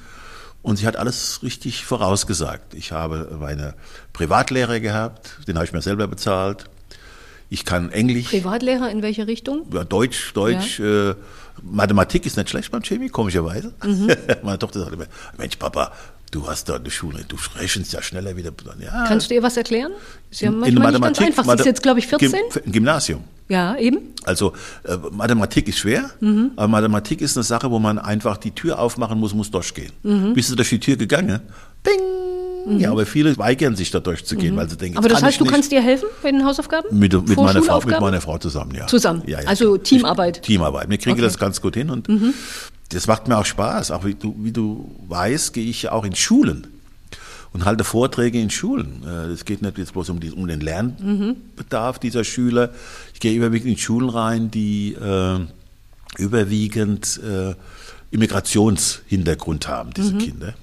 Und 0.63 0.77
sie 0.77 0.87
hat 0.87 0.97
alles 0.97 1.43
richtig 1.43 1.85
vorausgesagt. 1.85 2.75
Ich 2.75 2.93
habe 2.93 3.37
meine 3.39 3.75
Privatlehrer 4.13 4.81
gehabt, 4.81 5.39
den 5.47 5.57
habe 5.57 5.67
ich 5.67 5.73
mir 5.73 5.83
selber 5.83 6.07
bezahlt. 6.07 6.67
Ich 7.51 7.65
kann 7.65 7.91
Englisch. 7.91 8.29
Privatlehrer 8.29 8.91
in 8.91 9.03
welche 9.03 9.27
Richtung? 9.27 9.67
Ja, 9.75 9.83
Deutsch, 9.83 10.33
Deutsch. 10.35 10.79
Ja. 10.79 11.11
Äh, 11.11 11.15
Mathematik 11.63 12.25
ist 12.25 12.37
nicht 12.37 12.49
schlecht 12.49 12.71
beim 12.71 12.83
Chemie, 12.83 13.09
komischerweise. 13.09 13.73
Mhm. 13.85 14.09
Meine 14.43 14.59
Tochter 14.59 14.81
sagt 14.81 14.93
immer, 14.93 15.07
Mensch, 15.37 15.57
Papa, 15.57 15.93
du 16.31 16.47
hast 16.47 16.69
da 16.69 16.77
eine 16.77 16.91
Schule, 16.91 17.25
du 17.27 17.37
rechnest 17.59 17.93
ja 17.93 18.01
schneller 18.03 18.37
wieder. 18.37 18.53
Ja. 18.79 19.05
Kannst 19.07 19.31
du 19.31 19.35
ihr 19.35 19.43
was 19.43 19.57
erklären? 19.57 19.91
Sie 20.31 20.47
haben 20.47 20.63
in, 20.63 20.77
in 20.77 20.83
Mathematik, 20.83 21.27
nicht 21.27 21.37
ganz 21.37 21.39
einfach. 21.41 21.53
Sie 21.55 21.61
ist 21.61 21.67
jetzt, 21.67 21.83
glaube 21.83 21.99
ich, 21.99 22.07
14. 22.07 22.33
Im 22.65 22.73
Gymnasium. 22.73 23.25
Ja, 23.49 23.77
eben. 23.77 23.99
Also 24.23 24.53
äh, 24.85 24.97
Mathematik 25.11 25.67
ist 25.67 25.79
schwer, 25.79 26.09
mhm. 26.21 26.53
aber 26.55 26.69
Mathematik 26.69 27.21
ist 27.21 27.37
eine 27.37 27.43
Sache, 27.43 27.69
wo 27.69 27.81
man 27.81 27.99
einfach 27.99 28.37
die 28.37 28.53
Tür 28.53 28.79
aufmachen 28.79 29.19
muss, 29.19 29.35
muss 29.35 29.51
durchgehen. 29.51 29.91
Mhm. 30.05 30.35
Bist 30.35 30.51
du 30.51 30.55
durch 30.55 30.69
die 30.69 30.79
Tür 30.79 30.97
gegangen? 30.97 31.41
Ding! 31.85 32.30
Mhm. 32.67 32.79
Ja, 32.79 32.91
aber 32.91 33.07
viele 33.07 33.37
weigern 33.39 33.77
sich 33.77 33.91
da 33.91 34.01
durchzugehen, 34.01 34.55
mhm. 34.55 34.59
weil 34.59 34.71
sie 34.71 34.77
denken, 34.77 34.99
Aber 34.99 35.09
das 35.09 35.23
heißt, 35.23 35.41
du 35.41 35.45
kannst 35.45 35.73
dir 35.73 35.83
helfen 35.83 36.09
bei 36.23 36.31
den 36.31 36.45
Hausaufgaben? 36.45 36.99
Mit, 36.99 37.13
mit, 37.13 37.37
meiner 37.37 37.63
Frau, 37.63 37.81
mit 37.81 38.01
meiner 38.01 38.21
Frau 38.21 38.39
zusammen, 38.39 38.75
ja. 38.75 38.87
Zusammen? 38.87 39.23
Ja, 39.27 39.41
ja. 39.41 39.49
Also 39.49 39.77
Teamarbeit? 39.79 40.39
Ich, 40.39 40.43
Teamarbeit. 40.43 40.89
Wir 40.91 40.99
kriegen 40.99 41.15
okay. 41.15 41.23
das 41.23 41.39
ganz 41.39 41.61
gut 41.61 41.75
hin 41.75 41.91
und 41.91 42.09
mhm. 42.09 42.35
das 42.91 43.07
macht 43.07 43.29
mir 43.29 43.39
auch 43.39 43.45
Spaß. 43.45 43.91
Auch 43.91 44.05
wie 44.05 44.15
du, 44.15 44.35
wie 44.39 44.53
du 44.53 44.91
weißt, 45.09 45.53
gehe 45.53 45.69
ich 45.69 45.89
auch 45.89 46.05
in 46.05 46.15
Schulen 46.15 46.67
und 47.53 47.65
halte 47.65 47.85
Vorträge 47.85 48.41
in 48.41 48.51
Schulen. 48.51 49.03
Äh, 49.07 49.33
es 49.33 49.45
geht 49.45 49.63
nicht 49.63 49.79
jetzt 49.79 49.93
bloß 49.93 50.11
um, 50.11 50.21
die, 50.21 50.31
um 50.31 50.47
den 50.47 50.61
Lernbedarf 50.61 51.97
mhm. 51.97 52.01
dieser 52.01 52.25
Schüler. 52.25 52.71
Ich 53.15 53.21
gehe 53.21 53.35
überwiegend 53.35 53.71
in 53.71 53.79
Schulen 53.79 54.09
rein, 54.09 54.51
die 54.51 54.95
äh, 54.95 55.41
überwiegend 56.19 57.21
äh, 57.25 57.55
Immigrationshintergrund 58.11 59.69
haben, 59.69 59.93
diese 59.95 60.15
mhm. 60.15 60.19
Kinder. 60.19 60.55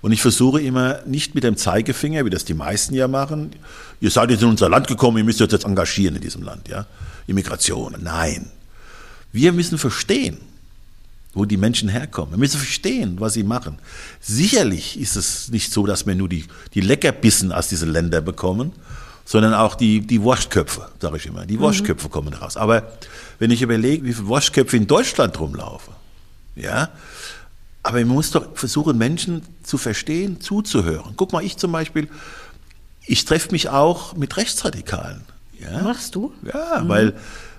Und 0.00 0.12
ich 0.12 0.22
versuche 0.22 0.60
immer 0.60 1.00
nicht 1.06 1.34
mit 1.34 1.44
dem 1.44 1.56
Zeigefinger, 1.56 2.24
wie 2.24 2.30
das 2.30 2.44
die 2.44 2.54
meisten 2.54 2.94
ja 2.94 3.08
machen, 3.08 3.52
ihr 4.00 4.10
seid 4.10 4.30
jetzt 4.30 4.42
in 4.42 4.48
unser 4.48 4.68
Land 4.68 4.88
gekommen, 4.88 5.18
ihr 5.18 5.24
müsst 5.24 5.40
euch 5.42 5.52
jetzt 5.52 5.64
engagieren 5.64 6.16
in 6.16 6.22
diesem 6.22 6.42
Land, 6.42 6.68
ja. 6.68 6.86
Immigration. 7.26 7.96
Nein. 8.00 8.50
Wir 9.32 9.52
müssen 9.52 9.78
verstehen, 9.78 10.38
wo 11.32 11.44
die 11.44 11.56
Menschen 11.56 11.88
herkommen. 11.88 12.32
Wir 12.32 12.38
müssen 12.38 12.58
verstehen, 12.58 13.20
was 13.20 13.34
sie 13.34 13.44
machen. 13.44 13.78
Sicherlich 14.20 14.98
ist 14.98 15.16
es 15.16 15.48
nicht 15.48 15.72
so, 15.72 15.86
dass 15.86 16.06
wir 16.06 16.14
nur 16.14 16.28
die, 16.28 16.44
die 16.74 16.80
Leckerbissen 16.80 17.52
aus 17.52 17.68
diesen 17.68 17.92
Ländern 17.92 18.24
bekommen, 18.24 18.72
sondern 19.24 19.54
auch 19.54 19.76
die, 19.76 20.00
die 20.00 20.20
Wurstköpfe, 20.22 20.88
sage 20.98 21.18
ich 21.18 21.26
immer. 21.26 21.46
Die 21.46 21.56
mhm. 21.56 21.60
Wurstköpfe 21.60 22.08
kommen 22.08 22.34
raus. 22.34 22.56
Aber 22.56 22.92
wenn 23.38 23.52
ich 23.52 23.62
überlege, 23.62 24.04
wie 24.04 24.12
viele 24.12 24.26
Wurstköpfe 24.26 24.76
in 24.76 24.88
Deutschland 24.88 25.38
rumlaufen, 25.38 25.94
ja, 26.56 26.90
aber 27.90 27.98
man 28.04 28.14
muss 28.14 28.30
doch 28.30 28.46
versuchen, 28.54 28.96
Menschen 28.96 29.42
zu 29.62 29.78
verstehen, 29.78 30.40
zuzuhören. 30.40 31.14
Guck 31.16 31.32
mal, 31.32 31.44
ich 31.44 31.56
zum 31.56 31.72
Beispiel, 31.72 32.08
ich 33.06 33.24
treffe 33.24 33.50
mich 33.50 33.68
auch 33.68 34.14
mit 34.14 34.36
Rechtsradikalen. 34.36 35.22
Ja? 35.58 35.82
Machst 35.82 36.14
du? 36.14 36.32
Ja, 36.42 36.80
mhm. 36.82 36.88
weil 36.88 37.08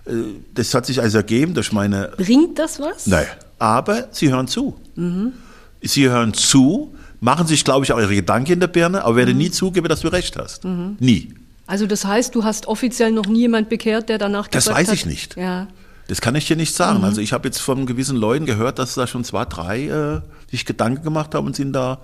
äh, 0.06 0.12
das 0.54 0.74
hat 0.74 0.86
sich 0.86 1.02
also 1.02 1.18
ergeben 1.18 1.54
durch 1.54 1.72
meine. 1.72 2.14
Bringt 2.18 2.58
das 2.58 2.80
was? 2.80 3.08
Nein, 3.08 3.28
aber 3.60 4.08
sie 4.12 4.32
hören 4.32 4.48
zu. 4.48 4.80
Mhm. 4.96 5.34
Sie 5.82 6.10
hören 6.10 6.34
zu, 6.34 6.96
machen 7.20 7.48
sich, 7.48 7.64
glaube 7.64 7.86
ich, 7.86 7.92
auch 7.92 8.00
ihre 8.00 8.16
Gedanken 8.16 8.54
in 8.54 8.60
der 8.60 8.68
Birne, 8.68 9.04
aber 9.04 9.18
werden 9.18 9.34
mhm. 9.34 9.40
nie 9.40 9.52
zugeben, 9.52 9.88
dass 9.90 10.02
du 10.02 10.08
recht 10.08 10.38
hast. 10.38 10.64
Mhm. 10.64 10.96
Nie. 11.00 11.34
Also 11.68 11.88
das 11.88 12.06
heißt, 12.06 12.36
du 12.36 12.44
hast 12.44 12.68
offiziell 12.68 13.12
noch 13.12 13.28
nie 13.28 13.42
jemand 13.42 13.70
bekehrt, 13.70 14.10
der 14.10 14.18
danach 14.18 14.50
gesagt 14.50 14.68
hat... 14.68 14.82
Das 14.82 14.90
weiß 14.90 14.94
ich 14.94 15.06
nicht. 15.06 15.38
Ja. 15.38 15.68
Das 16.12 16.20
kann 16.20 16.36
ich 16.36 16.46
dir 16.46 16.58
nicht 16.58 16.76
sagen. 16.76 16.98
Mhm. 16.98 17.06
Also 17.06 17.22
ich 17.22 17.32
habe 17.32 17.48
jetzt 17.48 17.60
von 17.60 17.86
gewissen 17.86 18.18
Leuten 18.18 18.46
gehört, 18.46 18.80
dass 18.80 18.96
da 18.96 19.08
schon 19.08 19.24
zwei, 19.24 19.46
drei 19.46 19.88
äh, 19.88 20.22
sich 20.50 20.66
Gedanken 20.66 21.06
gemacht 21.06 21.34
haben 21.34 21.48
und 21.48 21.56
sind 21.56 21.72
da 21.72 22.02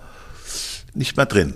nicht 0.94 1.18
mehr 1.18 1.26
drin. 1.26 1.56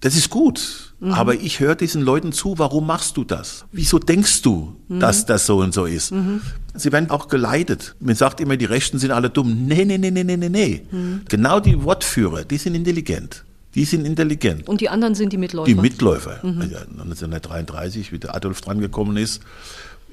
Das 0.00 0.16
ist 0.16 0.30
gut. 0.30 0.94
Mhm. 1.00 1.12
Aber 1.12 1.34
ich 1.34 1.60
höre 1.60 1.74
diesen 1.74 2.00
Leuten 2.00 2.32
zu, 2.32 2.58
warum 2.58 2.86
machst 2.86 3.18
du 3.18 3.24
das? 3.24 3.66
Wieso 3.72 3.98
denkst 3.98 4.40
du, 4.40 4.74
mhm. 4.88 5.00
dass 5.00 5.26
das 5.26 5.44
so 5.44 5.58
und 5.58 5.74
so 5.74 5.84
ist? 5.84 6.12
Mhm. 6.12 6.40
Sie 6.72 6.92
werden 6.92 7.10
auch 7.10 7.28
geleitet. 7.28 7.94
Man 8.00 8.14
sagt 8.14 8.40
immer, 8.40 8.56
die 8.56 8.64
Rechten 8.64 8.98
sind 8.98 9.10
alle 9.10 9.28
dumm. 9.28 9.66
Nee, 9.66 9.84
nee, 9.84 9.98
nee, 9.98 10.10
nee, 10.10 10.24
nee, 10.24 10.48
nee. 10.48 10.82
Mhm. 10.90 11.26
Genau 11.28 11.60
die 11.60 11.82
Wortführer, 11.82 12.44
die 12.46 12.56
sind 12.56 12.74
intelligent. 12.74 13.44
Die 13.74 13.84
sind 13.84 14.06
intelligent. 14.06 14.66
Und 14.66 14.80
die 14.80 14.88
anderen 14.88 15.14
sind 15.14 15.30
die 15.30 15.36
Mitläufer? 15.36 15.66
Die 15.66 15.74
Mitläufer. 15.74 16.38
Mhm. 16.42 16.58
Also 16.62 16.76
1933, 16.76 18.12
wie 18.12 18.18
der 18.18 18.34
Adolf 18.34 18.62
drangekommen 18.62 19.18
ist, 19.18 19.42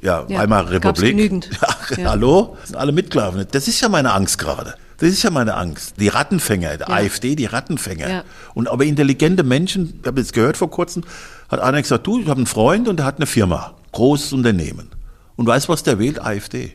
ja, 0.04 0.26
ja 0.28 0.40
Weimarer 0.40 0.72
Republik. 0.72 1.12
Genügend. 1.12 1.50
Ja, 1.62 1.98
ja. 1.98 2.10
Hallo? 2.12 2.56
Das 2.60 2.70
sind 2.70 2.78
alle 2.78 2.92
Mitklaven. 2.92 3.46
Das 3.52 3.68
ist 3.68 3.82
ja 3.82 3.90
meine 3.90 4.14
Angst 4.14 4.38
gerade. 4.38 4.76
Das 4.98 5.10
ist 5.10 5.24
ja 5.24 5.32
meine 5.32 5.56
Angst. 5.56 5.96
Die 6.00 6.08
Rattenfänger, 6.08 6.78
der 6.78 6.88
ja. 6.88 6.94
AfD, 6.94 7.36
die 7.36 7.46
Rattenfänger. 7.46 8.10
Ja. 8.10 8.24
Und 8.54 8.70
aber 8.70 8.86
intelligente 8.86 9.44
Menschen, 9.44 10.00
ich 10.02 10.08
habe 10.08 10.22
jetzt 10.22 10.34
gehört 10.34 10.56
vor 10.56 10.70
kurzem, 10.70 11.04
hat 11.50 11.60
einer 11.60 11.82
gesagt, 11.82 12.08
du, 12.08 12.20
ich 12.20 12.28
habe 12.28 12.38
einen 12.38 12.46
Freund 12.46 12.88
und 12.88 12.98
der 12.98 13.06
hat 13.06 13.18
eine 13.18 13.26
Firma, 13.26 13.76
großes 13.92 14.34
Unternehmen. 14.34 14.90
Und 15.36 15.48
weißt 15.48 15.68
was 15.68 15.84
der 15.84 16.00
wählt? 16.00 16.22
AfD. 16.22 16.74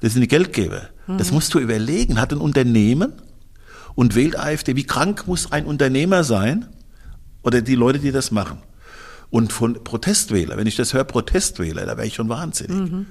Das 0.00 0.12
sind 0.12 0.22
die 0.22 0.28
Geldgeber. 0.28 0.82
Mhm. 1.06 1.18
Das 1.18 1.32
musst 1.32 1.52
du 1.54 1.58
überlegen. 1.58 2.20
Hat 2.20 2.32
ein 2.32 2.38
Unternehmen 2.38 3.12
und 3.94 4.14
wählt 4.14 4.38
AfD. 4.38 4.76
Wie 4.76 4.84
krank 4.84 5.26
muss 5.26 5.52
ein 5.52 5.66
Unternehmer 5.66 6.24
sein? 6.24 6.66
Oder 7.42 7.60
die 7.62 7.74
Leute, 7.74 7.98
die 7.98 8.12
das 8.12 8.30
machen? 8.30 8.58
Und 9.30 9.52
von 9.52 9.82
Protestwähler, 9.84 10.56
wenn 10.56 10.66
ich 10.66 10.76
das 10.76 10.94
höre, 10.94 11.04
Protestwähler, 11.04 11.84
da 11.84 11.96
wäre 11.96 12.06
ich 12.06 12.14
schon 12.14 12.28
wahnsinnig. 12.28 12.90
Mhm. 12.90 13.06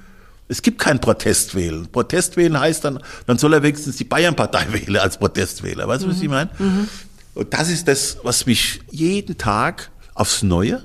Es 0.48 0.62
gibt 0.62 0.78
kein 0.78 1.00
Protestwählen. 1.00 1.86
Protestwählen 1.86 2.58
heißt 2.58 2.84
dann, 2.84 3.00
dann 3.26 3.38
soll 3.38 3.52
er 3.52 3.62
wenigstens 3.62 3.96
die 3.96 4.04
Bayernpartei 4.04 4.66
wählen 4.72 4.96
als 4.96 5.18
Protestwähler. 5.18 5.86
Weißt 5.86 6.02
du, 6.02 6.06
mhm. 6.08 6.12
was 6.12 6.20
ich 6.20 6.28
meine? 6.28 6.50
Mhm. 6.58 6.88
Und 7.34 7.54
das 7.54 7.70
ist 7.70 7.86
das, 7.86 8.18
was 8.24 8.46
mich 8.46 8.80
jeden 8.90 9.38
Tag 9.38 9.90
aufs 10.14 10.42
Neue 10.42 10.82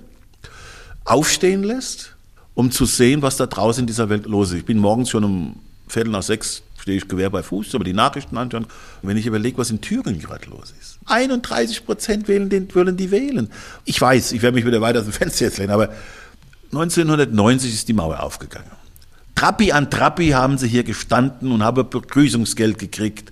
aufstehen 1.05 1.63
lässt, 1.63 2.15
um 2.53 2.69
zu 2.71 2.85
sehen, 2.85 3.21
was 3.21 3.37
da 3.37 3.47
draußen 3.47 3.81
in 3.81 3.87
dieser 3.87 4.09
Welt 4.09 4.25
los 4.25 4.51
ist. 4.51 4.59
Ich 4.59 4.65
bin 4.65 4.77
morgens 4.77 5.09
schon 5.09 5.23
um 5.23 5.55
Viertel 5.87 6.11
nach 6.11 6.23
sechs 6.23 6.61
stehe 6.83 6.97
ich 6.97 7.07
Gewehr 7.07 7.29
bei 7.29 7.41
Fuß, 7.41 7.73
aber 7.75 7.85
die 7.85 7.93
Nachrichten 7.93 8.37
anschauen. 8.37 8.65
Und 8.65 9.09
wenn 9.09 9.15
ich 9.15 9.25
überlege, 9.25 9.57
was 9.57 9.69
in 9.69 9.79
Thüringen 9.79 10.19
gerade 10.19 10.49
los 10.49 10.73
ist. 10.81 10.99
31 11.05 11.85
Prozent 11.85 12.27
wählen 12.27 12.49
den, 12.49 12.67
wollen 12.75 12.97
die 12.97 13.09
wählen. 13.09 13.49
Ich 13.85 13.99
weiß, 13.99 14.33
ich 14.33 14.41
werde 14.41 14.55
mich 14.55 14.65
wieder 14.65 14.81
weiter 14.81 14.99
aus 14.99 15.05
dem 15.05 15.13
Fenster 15.13 15.45
jetzt 15.45 15.59
lehnen, 15.59 15.71
aber 15.71 15.93
1990 16.73 17.73
ist 17.73 17.87
die 17.87 17.93
Mauer 17.93 18.21
aufgegangen. 18.21 18.69
Trappi 19.33 19.71
an 19.71 19.89
Trappi 19.89 20.31
haben 20.31 20.57
sie 20.57 20.67
hier 20.67 20.83
gestanden 20.83 21.53
und 21.53 21.63
haben 21.63 21.89
Begrüßungsgeld 21.89 22.77
gekriegt. 22.77 23.31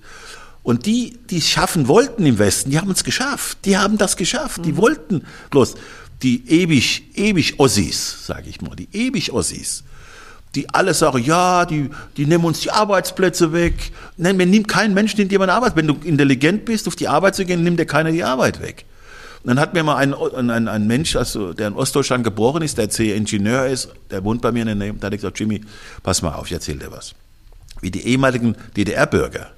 Und 0.62 0.86
die, 0.86 1.18
die 1.28 1.38
es 1.38 1.48
schaffen 1.50 1.88
wollten 1.88 2.24
im 2.24 2.38
Westen, 2.38 2.70
die 2.70 2.78
haben 2.78 2.90
es 2.90 3.04
geschafft. 3.04 3.58
Die 3.66 3.76
haben 3.76 3.98
das 3.98 4.16
geschafft. 4.16 4.58
Mhm. 4.58 4.62
Die 4.62 4.76
wollten 4.78 5.26
bloß 5.50 5.74
die 6.22 6.48
ewig, 6.48 7.02
ewig 7.16 7.60
Ossis, 7.60 8.26
sage 8.26 8.48
ich 8.48 8.62
mal, 8.62 8.76
die 8.76 8.88
ewig 8.92 9.32
Ossis, 9.32 9.84
die 10.54 10.68
alle 10.72 10.92
sagen, 10.92 11.18
ja, 11.24 11.64
die, 11.64 11.90
die 12.16 12.26
nehmen 12.26 12.44
uns 12.44 12.60
die 12.60 12.70
Arbeitsplätze 12.70 13.52
weg. 13.52 13.90
Nein, 14.16 14.36
man 14.36 14.50
nimmt 14.50 14.68
kein 14.68 14.92
Mensch 14.92 15.16
nimmt 15.16 15.32
jemand 15.32 15.50
Arbeit. 15.50 15.76
Wenn 15.76 15.86
du 15.86 15.96
intelligent 16.04 16.64
bist, 16.64 16.86
auf 16.88 16.96
die 16.96 17.08
Arbeit 17.08 17.34
zu 17.34 17.44
gehen, 17.44 17.62
nimmt 17.62 17.80
dir 17.80 17.86
keiner 17.86 18.12
die 18.12 18.24
Arbeit 18.24 18.60
weg. 18.60 18.84
Und 19.42 19.48
dann 19.48 19.58
hat 19.58 19.74
mir 19.74 19.82
mal 19.82 19.96
ein, 19.96 20.14
ein, 20.14 20.68
ein 20.68 20.86
Mensch, 20.86 21.16
also, 21.16 21.52
der 21.52 21.68
in 21.68 21.74
Ostdeutschland 21.74 22.22
geboren 22.22 22.62
ist, 22.62 22.78
der 22.78 22.90
C-Ingenieur 22.90 23.66
ist, 23.66 23.88
der 24.10 24.22
wohnt 24.22 24.40
bei 24.40 24.52
mir 24.52 24.60
in 24.60 24.66
der 24.66 24.74
Nähe, 24.76 24.94
da 24.94 25.06
hat 25.06 25.14
gesagt, 25.14 25.40
Jimmy, 25.40 25.62
pass 26.02 26.22
mal 26.22 26.34
auf, 26.34 26.46
ich 26.46 26.52
erzähl 26.52 26.78
dir 26.78 26.92
was. 26.92 27.14
Wie 27.80 27.90
die 27.90 28.06
ehemaligen 28.06 28.54
DDR-Bürger 28.76 29.50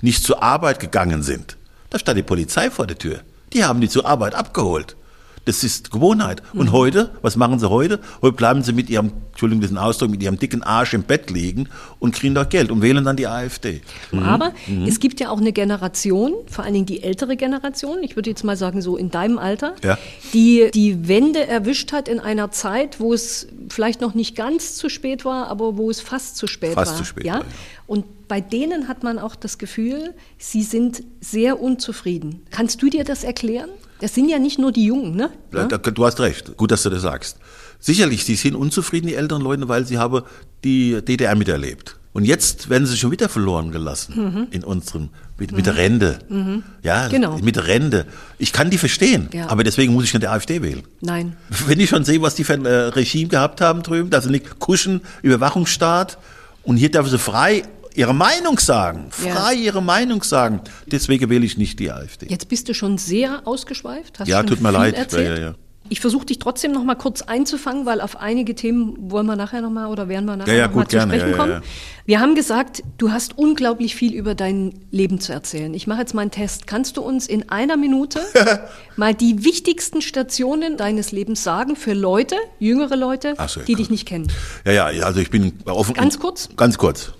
nicht 0.00 0.22
zur 0.22 0.42
Arbeit 0.42 0.78
gegangen 0.78 1.22
sind, 1.22 1.56
da 1.90 1.98
stand 1.98 2.18
die 2.18 2.22
Polizei 2.22 2.70
vor 2.70 2.86
der 2.86 2.98
Tür. 2.98 3.20
Die 3.52 3.64
haben 3.64 3.80
die 3.80 3.88
zur 3.88 4.06
Arbeit 4.06 4.34
abgeholt. 4.34 4.96
Das 5.44 5.64
ist 5.64 5.90
Gewohnheit. 5.90 6.42
Und 6.52 6.66
mhm. 6.66 6.72
heute, 6.72 7.10
was 7.20 7.36
machen 7.36 7.58
sie 7.58 7.68
heute? 7.68 7.98
Heute 8.20 8.36
bleiben 8.36 8.62
sie 8.62 8.72
mit 8.72 8.88
ihrem, 8.88 9.12
Entschuldigung, 9.30 9.60
diesen 9.60 9.78
Ausdruck, 9.78 10.10
mit 10.10 10.22
ihrem 10.22 10.38
dicken 10.38 10.62
Arsch 10.62 10.94
im 10.94 11.02
Bett 11.02 11.30
liegen 11.30 11.68
und 11.98 12.14
kriegen 12.14 12.34
doch 12.34 12.48
Geld 12.48 12.70
und 12.70 12.80
wählen 12.80 13.04
dann 13.04 13.16
die 13.16 13.26
AfD. 13.26 13.82
Mhm. 14.12 14.20
Aber 14.20 14.52
mhm. 14.66 14.84
es 14.84 15.00
gibt 15.00 15.18
ja 15.18 15.30
auch 15.30 15.40
eine 15.40 15.52
Generation, 15.52 16.32
vor 16.46 16.64
allen 16.64 16.74
Dingen 16.74 16.86
die 16.86 17.02
ältere 17.02 17.36
Generation, 17.36 18.02
ich 18.02 18.14
würde 18.14 18.30
jetzt 18.30 18.44
mal 18.44 18.56
sagen 18.56 18.82
so 18.82 18.96
in 18.96 19.10
deinem 19.10 19.38
Alter, 19.38 19.74
ja. 19.82 19.98
die 20.32 20.70
die 20.72 21.08
Wende 21.08 21.46
erwischt 21.46 21.92
hat 21.92 22.08
in 22.08 22.20
einer 22.20 22.52
Zeit, 22.52 23.00
wo 23.00 23.12
es 23.12 23.48
vielleicht 23.68 24.00
noch 24.00 24.14
nicht 24.14 24.36
ganz 24.36 24.76
zu 24.76 24.88
spät 24.88 25.24
war, 25.24 25.48
aber 25.48 25.76
wo 25.76 25.90
es 25.90 26.00
fast 26.00 26.36
zu 26.36 26.46
spät 26.46 26.74
fast 26.74 26.92
war. 26.92 26.98
Zu 26.98 27.04
spät 27.04 27.24
ja? 27.24 27.34
War, 27.34 27.40
ja. 27.40 27.46
Und 27.88 28.04
bei 28.32 28.40
denen 28.40 28.88
hat 28.88 29.02
man 29.02 29.18
auch 29.18 29.36
das 29.36 29.58
Gefühl, 29.58 30.14
sie 30.38 30.62
sind 30.62 31.02
sehr 31.20 31.60
unzufrieden. 31.60 32.40
Kannst 32.50 32.80
du 32.80 32.88
dir 32.88 33.04
das 33.04 33.24
erklären? 33.24 33.68
Das 34.00 34.14
sind 34.14 34.26
ja 34.26 34.38
nicht 34.38 34.58
nur 34.58 34.72
die 34.72 34.86
Jungen, 34.86 35.14
ne? 35.14 35.28
Ja, 35.52 35.66
du 35.66 36.06
hast 36.06 36.18
recht. 36.18 36.56
Gut, 36.56 36.70
dass 36.70 36.82
du 36.82 36.88
das 36.88 37.02
sagst. 37.02 37.36
Sicherlich, 37.78 38.24
sie 38.24 38.36
sind 38.36 38.54
unzufrieden, 38.54 39.08
die 39.08 39.16
älteren 39.16 39.42
Leute, 39.42 39.68
weil 39.68 39.84
sie 39.84 39.98
haben 39.98 40.22
die 40.64 41.02
DDR 41.04 41.34
miterlebt. 41.34 41.98
Und 42.14 42.24
jetzt 42.24 42.70
werden 42.70 42.86
sie 42.86 42.96
schon 42.96 43.10
wieder 43.10 43.28
verloren 43.28 43.70
gelassen 43.70 44.14
mhm. 44.16 44.46
in 44.50 44.64
unserem 44.64 45.10
mit, 45.36 45.52
mit 45.52 45.66
der 45.66 45.76
Rente. 45.76 46.20
Mhm. 46.30 46.62
Ja, 46.82 47.08
genau. 47.08 47.36
mit 47.36 47.56
der 47.56 47.66
Rente. 47.66 48.06
Ich 48.38 48.54
kann 48.54 48.70
die 48.70 48.78
verstehen, 48.78 49.28
ja. 49.34 49.50
aber 49.50 49.62
deswegen 49.62 49.92
muss 49.92 50.04
ich 50.04 50.14
nicht 50.14 50.22
der 50.22 50.32
AfD 50.32 50.62
wählen. 50.62 50.84
Nein. 51.02 51.36
Wenn 51.66 51.80
ich 51.80 51.90
schon 51.90 52.04
sehe, 52.06 52.22
was 52.22 52.34
die 52.34 52.44
für 52.44 52.54
ein 52.54 52.64
äh, 52.64 52.70
Regime 52.70 53.28
gehabt 53.28 53.60
haben 53.60 53.82
drüben, 53.82 54.08
dass 54.08 54.24
sie 54.24 54.30
nicht 54.30 54.58
kuschen, 54.58 55.02
Überwachungsstaat 55.20 56.16
und 56.62 56.78
hier 56.78 56.90
darf 56.90 57.06
sie 57.08 57.18
frei 57.18 57.64
ihre 57.96 58.14
Meinung 58.14 58.58
sagen, 58.58 59.06
frei 59.10 59.54
ja. 59.54 59.60
ihre 59.60 59.82
Meinung 59.82 60.22
sagen. 60.22 60.60
Deswegen 60.86 61.30
wähle 61.30 61.44
ich 61.44 61.58
nicht 61.58 61.78
die 61.78 61.90
AfD. 61.90 62.26
Jetzt 62.28 62.48
bist 62.48 62.68
du 62.68 62.74
schon 62.74 62.98
sehr 62.98 63.42
ausgeschweift. 63.46 64.20
Hast 64.20 64.28
ja, 64.28 64.42
tut 64.42 64.60
mir 64.60 64.70
leid. 64.70 65.12
Ja, 65.12 65.36
ja, 65.36 65.54
ich 65.88 66.00
versuche 66.00 66.24
dich 66.24 66.38
trotzdem 66.38 66.72
noch 66.72 66.84
mal 66.84 66.94
kurz 66.94 67.20
einzufangen, 67.22 67.84
weil 67.84 68.00
auf 68.00 68.16
einige 68.16 68.54
Themen 68.54 69.10
wollen 69.10 69.26
wir 69.26 69.36
nachher 69.36 69.60
noch 69.60 69.70
mal 69.70 69.88
oder 69.88 70.08
werden 70.08 70.24
wir 70.24 70.36
nachher 70.36 70.54
ja, 70.54 70.60
ja, 70.60 70.68
noch 70.68 70.74
mal 70.74 70.88
zu 70.88 70.96
gerne, 70.96 71.14
sprechen 71.14 71.36
kommen. 71.36 71.62
Wir 72.06 72.20
haben 72.20 72.34
gesagt, 72.34 72.82
du 72.96 73.10
hast 73.10 73.36
unglaublich 73.36 73.94
viel 73.94 74.14
über 74.14 74.34
dein 74.34 74.80
Leben 74.90 75.20
zu 75.20 75.32
erzählen. 75.32 75.74
Ich 75.74 75.86
mache 75.86 76.00
jetzt 76.00 76.14
mal 76.14 76.22
einen 76.22 76.30
Test. 76.30 76.66
Kannst 76.66 76.96
du 76.96 77.02
uns 77.02 77.26
in 77.26 77.50
einer 77.50 77.76
Minute 77.76 78.20
mal 78.96 79.14
die 79.14 79.44
wichtigsten 79.44 80.00
Stationen 80.00 80.78
deines 80.78 81.12
Lebens 81.12 81.44
sagen 81.44 81.76
für 81.76 81.92
Leute, 81.92 82.36
jüngere 82.58 82.96
Leute, 82.96 83.34
so, 83.46 83.60
die 83.60 83.74
dich 83.74 83.90
nicht 83.90 84.06
kennen? 84.06 84.28
Ja, 84.64 84.90
ja, 84.90 85.04
also 85.04 85.20
ich 85.20 85.30
bin 85.30 85.52
offen. 85.66 85.94
Ganz 85.94 86.18
kurz? 86.18 86.48
Ganz 86.56 86.78
kurz 86.78 87.12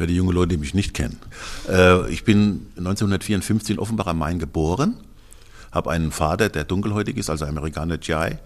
für 0.00 0.06
die 0.06 0.16
jungen 0.16 0.34
Leute, 0.34 0.54
die 0.54 0.56
mich 0.56 0.72
nicht 0.72 0.94
kennen. 0.94 1.18
Äh, 1.68 2.10
ich 2.10 2.24
bin 2.24 2.68
1954 2.78 3.74
in 3.74 3.78
Offenbach 3.78 4.06
am 4.06 4.16
Main 4.16 4.38
geboren, 4.38 4.94
habe 5.72 5.90
einen 5.90 6.10
Vater, 6.10 6.48
der 6.48 6.64
dunkelhäutig 6.64 7.18
ist, 7.18 7.28
also 7.28 7.44
Amerikaner 7.44 7.98
GI. 7.98 8.38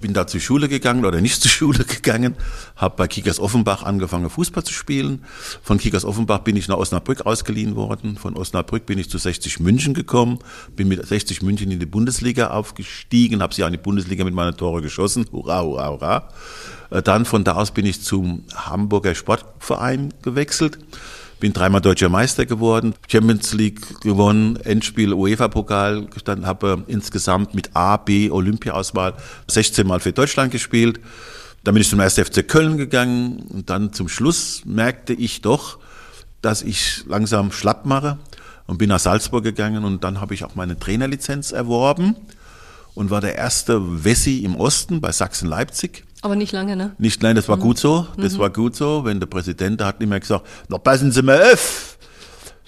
Bin 0.00 0.12
da 0.12 0.26
zur 0.26 0.40
Schule 0.40 0.68
gegangen 0.68 1.04
oder 1.04 1.20
nicht 1.20 1.40
zur 1.42 1.50
Schule 1.50 1.84
gegangen, 1.84 2.36
habe 2.76 2.96
bei 2.96 3.08
Kickers 3.08 3.40
Offenbach 3.40 3.82
angefangen 3.82 4.30
Fußball 4.30 4.64
zu 4.64 4.72
spielen. 4.72 5.24
Von 5.62 5.78
Kickers 5.78 6.04
Offenbach 6.04 6.40
bin 6.40 6.56
ich 6.56 6.68
nach 6.68 6.76
Osnabrück 6.76 7.26
ausgeliehen 7.26 7.76
worden. 7.76 8.16
Von 8.16 8.36
Osnabrück 8.36 8.86
bin 8.86 8.98
ich 8.98 9.10
zu 9.10 9.18
60 9.18 9.60
München 9.60 9.94
gekommen, 9.94 10.38
bin 10.74 10.88
mit 10.88 11.04
60 11.06 11.42
München 11.42 11.70
in 11.70 11.80
die 11.80 11.86
Bundesliga 11.86 12.48
aufgestiegen, 12.48 13.42
habe 13.42 13.54
sie 13.54 13.62
in 13.62 13.72
die 13.72 13.78
Bundesliga 13.78 14.24
mit 14.24 14.34
meinen 14.34 14.56
Tore 14.56 14.82
geschossen. 14.82 15.26
Hurra, 15.32 15.62
hurra, 15.62 15.88
hurra. 15.90 16.28
Äh, 16.90 17.02
dann 17.02 17.24
von 17.24 17.44
da 17.44 17.54
aus 17.54 17.70
bin 17.70 17.86
ich 17.86 18.02
zum 18.02 18.44
Hamburger 18.54 19.14
Sportverein 19.14 20.12
gewechselt. 20.22 20.78
Bin 21.38 21.52
dreimal 21.52 21.82
deutscher 21.82 22.08
Meister 22.08 22.46
geworden, 22.46 22.94
Champions 23.08 23.52
League 23.52 24.00
gewonnen, 24.00 24.56
Endspiel 24.56 25.12
UEFA-Pokal 25.12 26.06
gestanden, 26.06 26.46
habe 26.46 26.84
äh, 26.88 26.92
insgesamt 26.92 27.54
mit 27.54 27.76
A, 27.76 27.98
B 27.98 28.30
Olympiaauswahl 28.30 29.14
16 29.46 29.86
Mal 29.86 30.00
für 30.00 30.12
Deutschland 30.12 30.50
gespielt. 30.50 30.98
Dann 31.62 31.74
bin 31.74 31.82
ich 31.82 31.90
zum 31.90 32.00
1. 32.00 32.14
FC 32.14 32.46
Köln 32.46 32.78
gegangen 32.78 33.44
und 33.50 33.68
dann 33.68 33.92
zum 33.92 34.08
Schluss 34.08 34.62
merkte 34.64 35.12
ich 35.12 35.42
doch, 35.42 35.78
dass 36.40 36.62
ich 36.62 37.04
langsam 37.06 37.52
schlapp 37.52 37.84
mache 37.84 38.18
und 38.66 38.78
bin 38.78 38.88
nach 38.88 39.00
Salzburg 39.00 39.44
gegangen 39.44 39.84
und 39.84 40.04
dann 40.04 40.20
habe 40.20 40.32
ich 40.32 40.44
auch 40.44 40.54
meine 40.54 40.78
Trainerlizenz 40.78 41.52
erworben 41.52 42.16
und 42.94 43.10
war 43.10 43.20
der 43.20 43.36
erste 43.36 44.04
Wessi 44.04 44.38
im 44.38 44.56
Osten 44.56 45.00
bei 45.00 45.12
Sachsen-Leipzig. 45.12 46.04
Aber 46.26 46.34
nicht 46.34 46.50
lange, 46.50 46.74
ne? 46.74 46.90
Nicht, 46.98 47.22
nein, 47.22 47.36
das 47.36 47.48
war 47.48 47.56
mhm. 47.56 47.60
gut 47.60 47.78
so. 47.78 48.04
Das 48.16 48.32
mhm. 48.32 48.38
war 48.40 48.50
gut 48.50 48.74
so. 48.74 49.04
Wenn 49.04 49.20
der 49.20 49.28
Präsident 49.28 49.80
hat 49.80 50.02
immer 50.02 50.18
gesagt, 50.18 50.44
na 50.68 50.76
passen 50.76 51.12
Sie 51.12 51.22
mal 51.22 51.40
auf. 51.52 51.96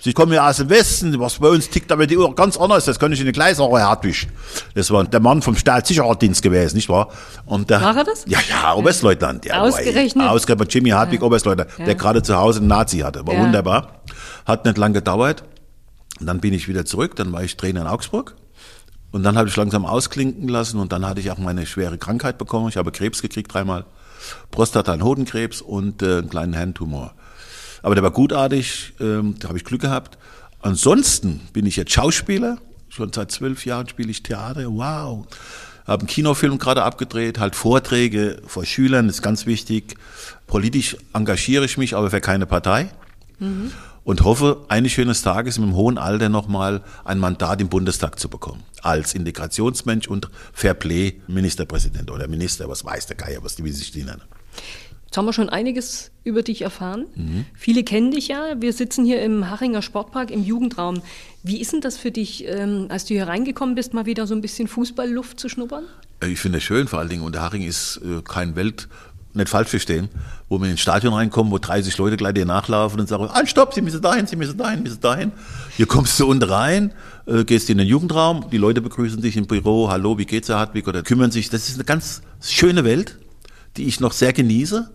Sie 0.00 0.12
kommen 0.12 0.32
ja 0.32 0.48
aus 0.48 0.58
dem 0.58 0.70
Westen, 0.70 1.18
was 1.18 1.40
bei 1.40 1.48
uns 1.48 1.68
tickt 1.68 1.90
aber 1.90 2.06
die 2.06 2.16
Uhr 2.16 2.32
ganz 2.36 2.56
anders, 2.56 2.84
das 2.84 3.00
kann 3.00 3.10
ich 3.10 3.20
Ihnen 3.20 3.32
gleich 3.32 3.56
sagen, 3.56 3.76
Herr 3.76 3.88
Hartwig. 3.88 4.28
Das 4.76 4.92
war 4.92 5.02
der 5.02 5.18
Mann 5.18 5.42
vom 5.42 5.56
Staatssicherheitsdienst 5.56 6.40
gewesen, 6.40 6.76
nicht 6.76 6.88
wahr? 6.88 7.08
Und 7.46 7.68
der, 7.68 7.80
war 7.80 7.96
er 7.96 8.04
das? 8.04 8.24
Ja, 8.28 8.38
ja, 8.48 8.74
Oberstleutnant. 8.74 9.44
Ja, 9.44 9.60
Ausgerechnet. 9.60 10.24
Ja, 10.24 10.30
ausgerechnet 10.30 10.72
Jimmy 10.72 10.90
Hartwig, 10.90 11.20
ja. 11.20 11.26
Oberstleutnant, 11.26 11.70
ja. 11.78 11.84
der 11.84 11.96
gerade 11.96 12.22
zu 12.22 12.36
Hause 12.36 12.60
einen 12.60 12.68
Nazi 12.68 12.98
hatte. 12.98 13.26
War 13.26 13.34
ja. 13.34 13.40
wunderbar. 13.40 14.02
Hat 14.46 14.66
nicht 14.66 14.78
lange 14.78 14.94
gedauert. 14.94 15.42
Und 16.20 16.26
dann 16.26 16.38
bin 16.38 16.54
ich 16.54 16.68
wieder 16.68 16.84
zurück, 16.84 17.16
dann 17.16 17.32
war 17.32 17.42
ich 17.42 17.56
Trainer 17.56 17.80
in 17.80 17.86
Augsburg. 17.88 18.36
Und 19.10 19.22
dann 19.22 19.38
habe 19.38 19.48
ich 19.48 19.56
langsam 19.56 19.86
ausklinken 19.86 20.48
lassen 20.48 20.78
und 20.78 20.92
dann 20.92 21.06
hatte 21.06 21.20
ich 21.20 21.30
auch 21.30 21.38
meine 21.38 21.66
schwere 21.66 21.96
Krankheit 21.96 22.36
bekommen. 22.36 22.68
Ich 22.68 22.76
habe 22.76 22.92
Krebs 22.92 23.22
gekriegt 23.22 23.52
dreimal, 23.52 23.86
Prostata- 24.50 24.92
und 24.92 25.02
Hodenkrebs 25.02 25.62
und 25.62 26.02
äh, 26.02 26.18
einen 26.18 26.28
kleinen 26.28 26.54
Hirntumor. 26.54 27.14
Aber 27.82 27.94
der 27.94 28.04
war 28.04 28.10
gutartig, 28.10 28.92
ähm, 29.00 29.36
da 29.38 29.48
habe 29.48 29.58
ich 29.58 29.64
Glück 29.64 29.80
gehabt. 29.80 30.18
Ansonsten 30.60 31.40
bin 31.52 31.64
ich 31.64 31.76
jetzt 31.76 31.92
Schauspieler. 31.92 32.58
Schon 32.90 33.12
seit 33.12 33.30
zwölf 33.30 33.64
Jahren 33.64 33.88
spiele 33.88 34.10
ich 34.10 34.22
Theater. 34.22 34.64
Wow. 34.66 35.26
Habe 35.86 36.00
einen 36.00 36.08
Kinofilm 36.08 36.58
gerade 36.58 36.82
abgedreht, 36.82 37.38
halt 37.38 37.56
Vorträge 37.56 38.42
vor 38.46 38.66
Schülern, 38.66 39.08
ist 39.08 39.22
ganz 39.22 39.46
wichtig. 39.46 39.94
Politisch 40.46 40.96
engagiere 41.14 41.64
ich 41.64 41.78
mich, 41.78 41.94
aber 41.94 42.10
für 42.10 42.20
keine 42.20 42.44
Partei. 42.44 42.90
Mhm 43.38 43.70
und 44.04 44.24
hoffe, 44.24 44.64
eines 44.68 44.92
schönes 44.92 45.22
Tages 45.22 45.58
im 45.58 45.74
hohen 45.74 45.98
Alter 45.98 46.28
nochmal 46.28 46.82
ein 47.04 47.18
Mandat 47.18 47.60
im 47.60 47.68
Bundestag 47.68 48.18
zu 48.18 48.28
bekommen. 48.28 48.62
Als 48.82 49.14
Integrationsmensch 49.14 50.08
und 50.08 50.28
Fairplay-Ministerpräsident 50.52 52.10
oder 52.10 52.28
Minister, 52.28 52.68
was 52.68 52.84
weiß 52.84 53.06
der 53.06 53.16
Geier, 53.16 53.42
was 53.42 53.56
die, 53.56 53.64
wie 53.64 53.72
sich 53.72 53.90
die 53.90 54.04
nennen. 54.04 54.22
Jetzt 55.08 55.16
haben 55.16 55.24
wir 55.24 55.32
schon 55.32 55.48
einiges 55.48 56.10
über 56.22 56.42
dich 56.42 56.60
erfahren. 56.60 57.06
Mhm. 57.14 57.46
Viele 57.54 57.82
kennen 57.82 58.10
dich 58.10 58.28
ja. 58.28 58.60
Wir 58.60 58.74
sitzen 58.74 59.06
hier 59.06 59.22
im 59.22 59.48
Hachinger 59.48 59.80
Sportpark 59.80 60.30
im 60.30 60.44
Jugendraum. 60.44 61.00
Wie 61.42 61.62
ist 61.62 61.72
denn 61.72 61.80
das 61.80 61.96
für 61.96 62.10
dich, 62.10 62.46
ähm, 62.46 62.88
als 62.90 63.06
du 63.06 63.14
hier 63.14 63.26
reingekommen 63.26 63.74
bist, 63.74 63.94
mal 63.94 64.04
wieder 64.04 64.26
so 64.26 64.34
ein 64.34 64.42
bisschen 64.42 64.68
Fußballluft 64.68 65.40
zu 65.40 65.48
schnuppern? 65.48 65.84
Ich 66.22 66.38
finde 66.40 66.58
es 66.58 66.64
schön, 66.64 66.88
vor 66.88 66.98
allen 66.98 67.08
Dingen. 67.08 67.22
Und 67.22 67.34
der 67.34 67.42
Haching 67.42 67.62
ist 67.62 68.02
äh, 68.04 68.20
kein 68.20 68.54
Welt, 68.54 68.88
nicht 69.38 69.48
falsch 69.48 69.70
verstehen, 69.70 70.08
wo 70.48 70.60
wir 70.60 70.70
ins 70.70 70.80
Stadion 70.80 71.14
reinkommen, 71.14 71.50
wo 71.50 71.58
30 71.58 71.96
Leute 71.98 72.16
gleich 72.16 72.34
dir 72.34 72.44
nachlaufen 72.44 73.00
und 73.00 73.08
sagen, 73.08 73.28
ah, 73.32 73.46
stopp, 73.46 73.72
Sie 73.72 73.80
müssen 73.80 74.02
dahin, 74.02 74.26
Sie 74.26 74.36
müssen 74.36 74.58
dahin, 74.58 74.78
Sie 74.78 74.82
müssen 74.84 75.00
dahin. 75.00 75.32
Hier 75.76 75.86
kommst 75.86 76.18
du 76.20 76.26
unten 76.26 76.48
rein, 76.48 76.92
äh, 77.26 77.44
gehst 77.44 77.70
in 77.70 77.78
den 77.78 77.86
Jugendraum, 77.86 78.50
die 78.50 78.58
Leute 78.58 78.80
begrüßen 78.80 79.22
dich 79.22 79.36
im 79.36 79.46
Büro, 79.46 79.88
hallo, 79.88 80.18
wie 80.18 80.26
geht's, 80.26 80.48
Herr 80.48 80.58
Hartwig, 80.58 80.86
oder 80.86 81.02
kümmern 81.02 81.30
sich. 81.30 81.48
Das 81.48 81.68
ist 81.68 81.76
eine 81.76 81.84
ganz 81.84 82.20
schöne 82.42 82.84
Welt, 82.84 83.18
die 83.76 83.86
ich 83.86 84.00
noch 84.00 84.12
sehr 84.12 84.32
genieße, 84.32 84.90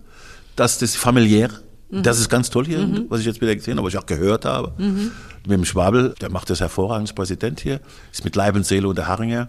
dass 0.56 0.78
das 0.78 0.94
familiär, 0.94 1.50
mhm. 1.90 2.02
das 2.02 2.20
ist 2.20 2.28
ganz 2.28 2.50
toll 2.50 2.66
hier, 2.66 2.78
mhm. 2.78 3.06
was 3.08 3.20
ich 3.20 3.26
jetzt 3.26 3.40
wieder 3.40 3.54
gesehen 3.54 3.78
habe, 3.78 3.86
was 3.86 3.94
ich 3.94 3.98
auch 3.98 4.06
gehört 4.06 4.44
habe. 4.44 4.72
Mhm. 4.78 5.10
Mit 5.46 5.58
dem 5.58 5.64
Schwabel, 5.64 6.14
der 6.20 6.30
macht 6.30 6.48
das 6.50 6.60
hervorragend 6.60 7.14
Präsident 7.14 7.60
hier, 7.60 7.80
ist 8.12 8.24
mit 8.24 8.36
Leib 8.36 8.54
und 8.54 8.64
Seele 8.64 8.88
unter 8.88 9.06
Haringer. 9.06 9.48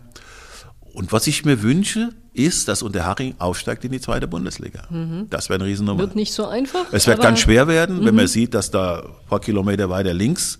Und 0.93 1.11
was 1.11 1.27
ich 1.27 1.45
mir 1.45 1.61
wünsche, 1.61 2.11
ist, 2.37 2.67
dass 2.67 2.83
Unterhaching 2.83 3.35
aufsteigt 3.39 3.85
in 3.85 3.91
die 3.91 4.01
zweite 4.01 4.27
Bundesliga. 4.27 4.83
Mhm. 4.89 5.27
Das 5.29 5.49
wäre 5.49 5.59
eine 5.59 5.69
Riesennummer. 5.69 5.99
Wird 5.99 6.15
nicht 6.15 6.33
so 6.33 6.45
einfach. 6.45 6.85
Es 6.91 7.07
wird 7.07 7.21
ganz 7.21 7.39
schwer 7.39 7.67
werden, 7.67 8.01
mhm. 8.01 8.05
wenn 8.05 8.15
man 8.15 8.27
sieht, 8.27 8.53
dass 8.53 8.71
da 8.71 8.99
ein 8.99 9.27
paar 9.29 9.39
Kilometer 9.39 9.89
weiter 9.89 10.13
links 10.13 10.59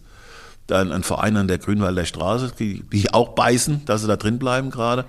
dann 0.68 0.92
ein 0.92 1.04
Verein 1.04 1.38
an 1.38 1.48
der 1.48 1.58
Grünwalder 1.58 2.06
Straße, 2.06 2.52
die, 2.58 2.82
die 2.92 3.14
auch 3.14 3.30
beißen, 3.30 3.86
dass 3.86 4.02
sie 4.02 4.08
da 4.08 4.16
drin 4.16 4.40
bleiben 4.40 4.72
gerade. 4.72 5.06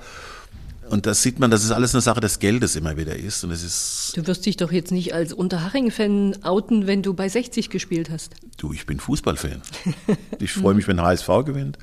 Und 0.91 1.07
das 1.07 1.23
sieht 1.23 1.39
man, 1.39 1.51
dass 1.51 1.65
es 1.65 1.71
alles 1.71 1.95
eine 1.95 2.01
Sache 2.01 2.21
des 2.21 2.39
Geldes 2.39 2.77
immer 2.77 2.97
wieder 2.97 3.17
ist. 3.17 3.45
Und 3.45 3.51
es 3.51 3.63
ist 3.63 4.13
du 4.17 4.27
wirst 4.27 4.47
dich 4.47 4.57
doch 4.57 4.73
jetzt 4.73 4.93
nicht 4.93 5.15
als 5.15 5.33
Unterhaching-Fan 5.33 6.43
outen, 6.43 6.87
wenn 6.87 7.03
du 7.03 7.15
bei 7.15 7.29
60 7.29 7.71
gespielt 7.71 8.11
hast. 8.11 8.35
Du, 8.57 8.73
ich 8.73 8.87
bin 8.87 9.01
Fußballfan. 9.01 9.63
ich 10.39 10.53
freue 10.53 10.75
mich, 10.75 10.89
wenn 10.89 11.01
HSV 11.01 11.29
gewinnt. 11.45 11.79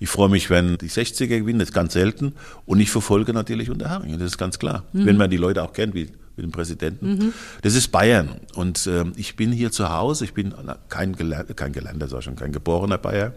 Ich 0.00 0.08
freue 0.08 0.28
mich, 0.28 0.50
wenn 0.50 0.78
die 0.78 0.88
60er 0.88 1.26
gewinnen, 1.26 1.58
das 1.58 1.68
ist 1.68 1.74
ganz 1.74 1.92
selten. 1.92 2.34
Und 2.64 2.80
ich 2.80 2.90
verfolge 2.90 3.32
natürlich 3.32 3.70
Unterhaching, 3.70 4.18
das 4.18 4.32
ist 4.32 4.38
ganz 4.38 4.58
klar. 4.58 4.84
Mhm. 4.92 5.06
Wenn 5.06 5.16
man 5.16 5.30
die 5.30 5.36
Leute 5.36 5.62
auch 5.62 5.72
kennt, 5.72 5.94
wie 5.94 6.08
mit 6.36 6.44
dem 6.44 6.52
Präsidenten. 6.52 7.32
Das 7.62 7.74
ist 7.74 7.88
Bayern. 7.88 8.40
Und 8.54 8.86
ähm, 8.86 9.12
ich 9.16 9.36
bin 9.36 9.52
hier 9.52 9.72
zu 9.72 9.90
Hause. 9.90 10.26
Ich 10.26 10.34
bin 10.34 10.54
kein, 10.88 11.16
Geler 11.16 11.44
kein 11.44 11.72
Gelernter, 11.72 12.08
sag 12.08 12.18
ich 12.18 12.24
schon, 12.26 12.36
kein 12.36 12.52
geborener 12.52 12.98
Bayer. 12.98 13.32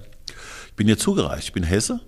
Ich 0.68 0.74
bin 0.74 0.88
hier 0.88 0.98
zugereist. 0.98 1.46
Ich 1.46 1.54
bin 1.54 1.64
Hesse. 1.64 2.02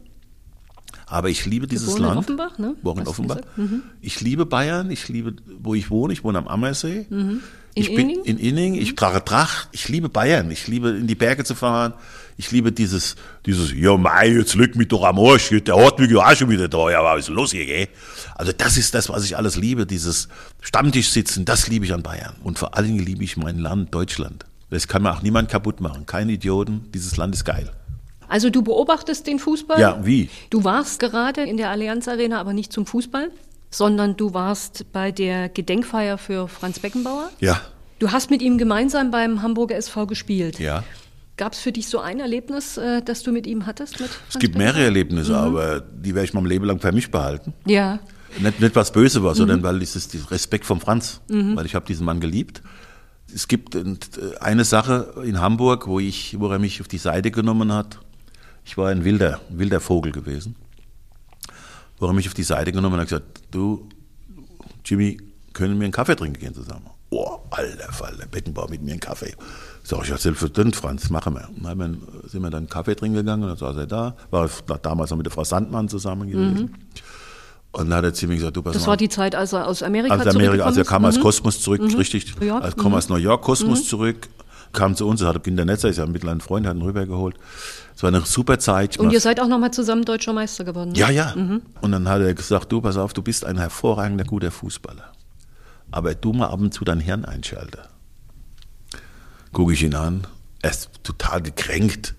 Aber 1.12 1.30
ich 1.30 1.46
liebe 1.46 1.68
dieses 1.68 1.88
Geboren 1.88 2.04
in 2.04 2.08
Land. 2.08 2.20
Offenbach, 2.20 2.58
ne? 2.58 2.74
Geboren 2.76 3.00
in 3.00 3.08
Offenbach. 3.08 3.42
Mhm. 3.58 3.84
Ich 4.00 4.22
liebe 4.22 4.46
Bayern. 4.46 4.90
Ich 4.92 5.10
liebe, 5.10 5.36
wo 5.60 5.76
ich 5.76 5.90
wohne. 5.90 6.14
Ich 6.14 6.24
wohne 6.24 6.38
am 6.38 6.48
Ammersee. 6.48 7.06
In 7.10 7.42
ich 7.74 7.94
bin 7.94 8.10
Inning? 8.10 8.24
in 8.24 8.38
Inning. 8.38 8.76
Ich 8.76 8.96
trage 8.96 9.24
Tracht. 9.24 9.68
Ich 9.74 9.90
liebe 9.90 10.08
Bayern. 10.08 10.50
Ich 10.52 10.68
liebe 10.70 10.92
in 10.92 11.08
die 11.08 11.16
Berge 11.16 11.44
zu 11.44 11.54
fahren. 11.54 11.94
Ich 12.38 12.50
liebe 12.52 12.72
dieses, 12.72 13.18
dieses, 13.46 13.74
ja, 13.74 13.98
mei, 13.98 14.30
jetzt 14.30 14.56
leg 14.56 14.78
mich 14.78 14.88
doch 14.88 15.04
am 15.04 15.20
Arsch. 15.20 15.50
Der 15.50 15.76
Hartwig 15.76 16.12
ja 16.12 16.20
auch 16.20 16.34
schon 16.34 16.50
wieder 16.50 16.70
da. 16.70 16.90
Ja, 16.90 17.04
was 17.04 17.20
ist 17.20 17.28
los 17.28 17.52
hier, 17.52 17.66
gell? 17.66 17.90
Also 18.36 18.54
das 18.54 18.78
ist 18.78 18.94
das, 18.96 19.10
was 19.10 19.26
ich 19.26 19.36
alles 19.36 19.58
liebe. 19.58 19.86
Dieses 19.86 20.30
Stammtisch 20.62 21.10
sitzen, 21.10 21.44
das 21.44 21.68
liebe 21.68 21.86
ich 21.86 21.94
an 21.94 22.04
Bayern. 22.04 22.36
Und 22.42 22.58
vor 22.58 22.78
allen 22.78 22.88
Dingen 22.88 23.06
liebe 23.06 23.24
ich 23.26 23.36
mein 23.36 23.60
Land, 23.60 23.94
Deutschland. 23.94 24.46
Das 24.70 24.88
kann 24.88 25.04
mir 25.04 25.12
auch 25.12 25.22
niemand 25.22 25.50
kaputt 25.50 25.82
machen. 25.82 26.06
Keine 26.06 26.32
Idioten. 26.32 26.86
Dieses 26.94 27.18
Land 27.18 27.36
ist 27.36 27.44
geil. 27.44 27.70
Also 28.32 28.50
du 28.50 28.62
beobachtest 28.62 29.28
den 29.28 29.40
Fußball? 29.40 29.80
Ja, 29.80 30.00
wie? 30.04 30.30
Du 30.50 30.64
warst 30.64 31.00
gerade 31.00 31.42
in 31.44 31.58
der 31.58 31.70
Allianz 31.70 32.08
Arena, 32.08 32.40
aber 32.40 32.54
nicht 32.54 32.72
zum 32.72 32.86
Fußball, 32.86 33.30
sondern 33.70 34.16
du 34.16 34.34
warst 34.34 34.92
bei 34.94 35.12
der 35.12 35.50
Gedenkfeier 35.50 36.18
für 36.18 36.48
Franz 36.48 36.80
Beckenbauer. 36.80 37.30
Ja, 37.40 37.60
Du 38.00 38.12
hast 38.12 38.32
mit 38.32 38.42
ihm 38.42 38.58
gemeinsam 38.58 39.12
beim 39.12 39.44
Hamburger 39.44 39.76
SV 39.76 40.08
gespielt. 40.08 40.60
ja. 40.60 40.84
Gab 41.38 41.54
es 41.54 41.60
für 41.60 41.72
dich 41.72 41.88
so 41.88 42.00
ein 42.00 42.20
Erlebnis, 42.20 42.78
äh, 42.78 43.02
das 43.02 43.24
du 43.24 43.32
mit 43.32 43.48
ihm 43.48 43.66
hattest? 43.66 44.00
Mit 44.00 44.10
Es 44.30 44.38
gibt 44.38 44.58
mehrere 44.58 44.84
Erlebnisse, 44.84 45.36
aber 45.36 45.80
die 45.80 46.14
werde 46.14 46.26
ich 46.26 46.34
mein 46.34 46.46
Leben 46.46 46.66
lang 46.66 46.80
für 46.80 46.92
mich 46.92 47.10
behalten. 47.10 47.54
Ja. 47.66 48.00
Nicht, 48.40 48.60
nicht 48.60 48.76
was 48.76 48.92
böse 48.92 49.24
war, 49.24 49.34
sondern 49.34 49.64
weil 49.64 49.82
es 49.82 49.96
ist 49.96 50.32
Respekt 50.32 50.66
vom 50.66 50.80
Franz, 50.82 51.22
weil 51.28 51.66
ich 51.66 51.74
habe 51.74 51.86
diesen 51.86 52.06
Mann 52.06 52.20
geliebt. 52.20 52.62
Es 53.34 53.48
gibt 53.48 53.76
äh, 53.76 53.84
eine 54.40 54.66
Sache 54.66 55.14
in 55.26 55.40
Hamburg, 55.40 55.88
wo 55.88 56.00
ich, 56.00 56.40
wo 56.40 56.48
er 56.50 56.60
mich 56.60 56.82
auf 56.82 56.88
die 56.88 56.98
Seite 57.00 57.32
genommen 57.32 57.72
hat. 57.72 58.00
Ich 58.66 58.78
war 58.78 58.90
ein 58.90 59.04
wilder, 59.04 59.42
wilder 59.50 59.80
Vogel 59.80 60.12
gewesen. 60.12 60.56
Er 62.00 62.14
mich 62.14 62.28
auf 62.28 62.34
die 62.34 62.44
Seite 62.44 62.72
genommen 62.72 62.96
und 62.96 63.02
hat 63.02 63.10
gesagt, 63.10 63.42
du, 63.52 63.88
Jimmy, 64.84 65.18
können 65.54 65.80
wir 65.80 65.86
einen 65.86 65.94
Kaffee 65.94 66.16
trinken 66.16 66.40
gehen 66.40 66.54
zusammen? 66.54 66.88
Oh, 67.12 67.40
alter 67.52 67.92
Fall, 67.92 68.16
der 68.18 68.26
Beckenbauer 68.26 68.70
mit 68.70 68.82
mir 68.82 68.92
einen 68.92 69.00
Kaffee. 69.00 69.36
Sag 69.84 70.04
ich, 70.04 70.10
ja, 70.10 70.18
selbstverständlich, 70.18 70.78
Franz, 70.78 71.10
machen 71.10 71.36
wir. 71.36 71.50
Und 71.50 71.80
dann 71.80 72.02
sind 72.26 72.42
wir 72.42 72.50
dann 72.50 72.60
einen 72.60 72.70
Kaffee 72.70 72.96
trinken 72.96 73.18
gegangen 73.18 73.44
und 73.44 73.50
dann 73.50 73.58
saß 73.58 73.76
er 73.78 73.86
da. 73.86 74.16
War 74.32 74.50
damals 74.82 75.12
noch 75.12 75.18
mit 75.18 75.26
der 75.26 75.34
Frau 75.34 75.44
Sandmann 75.44 75.90
zusammen 75.90 76.30
gewesen. 76.30 76.76
Und 77.74 77.90
dann 77.90 78.04
hat 78.04 78.22
er 78.22 78.28
mir 78.28 78.36
gesagt, 78.36 78.56
du, 78.56 78.62
pass 78.62 78.74
Das 78.74 78.84
mal 78.84 78.90
war 78.90 78.98
die 78.98 79.10
Zeit, 79.10 79.36
als 79.36 79.54
er 79.54 79.68
aus 79.68 79.84
Amerika 79.84 80.16
aus 80.16 80.28
Amerika, 80.28 80.66
also 80.66 80.82
er 80.82 80.86
kam 80.86 81.06
aus 81.06 81.16
zurückgekommen 81.16 81.24
Kosmos 81.24 81.62
zurück, 81.62 81.98
richtig. 81.98 82.40
New 82.40 82.46
York, 82.46 82.64
Also 82.64 82.78
kam 82.78 82.94
aus 82.94 83.10
New 83.10 83.16
York 83.16 83.42
Kosmos 83.44 83.88
zurück, 83.88 84.28
kam 84.74 84.96
zu 84.96 85.08
uns, 85.08 85.22
er 85.22 85.30
hatte 85.30 85.40
Kinder 85.40 85.66
Netzer, 85.66 85.90
ist 85.90 85.98
ja 85.98 86.06
mittlerweile 86.06 86.38
ein 86.38 86.42
Freund, 86.42 86.68
hat 86.68 86.76
ihn 86.76 86.82
rübergeholt. 86.82 87.36
Es 87.96 88.04
war 88.04 88.08
eine 88.08 88.22
super 88.22 88.60
Zeit. 88.60 88.98
Und 88.98 89.12
ihr 89.12 89.20
seid 89.20 89.40
auch 89.40 89.48
nochmal 89.48 89.72
zusammen 89.72 90.06
deutscher 90.06 90.34
Meister 90.34 90.64
geworden. 90.64 90.92
ne? 90.92 91.00
ja, 91.00 91.10
ja. 91.10 91.34
Und 91.34 91.92
dann 91.92 92.08
hat 92.08 92.22
er 92.22 92.34
gesagt, 92.34 92.72
du, 92.72 92.82
pass 92.82 92.98
auf, 92.98 93.14
du 93.14 93.22
bist 93.22 93.46
ein 93.46 93.58
hervorragender, 93.58 94.24
guter 94.24 94.52
Fußballer. 94.52 95.12
Aber 95.92 96.16
du 96.16 96.34
mal 96.34 96.48
ab 96.48 96.60
und 96.60 96.74
zu 96.74 96.86
dein 96.86 97.00
Hirn 97.00 97.26
einschalten. 97.26 97.82
Gucke 99.52 99.74
ich 99.74 99.84
ihn 99.84 99.96
an, 99.96 100.26
er 100.62 100.72
ist 100.72 100.90
total 101.04 101.42
gekränkt. 101.42 102.16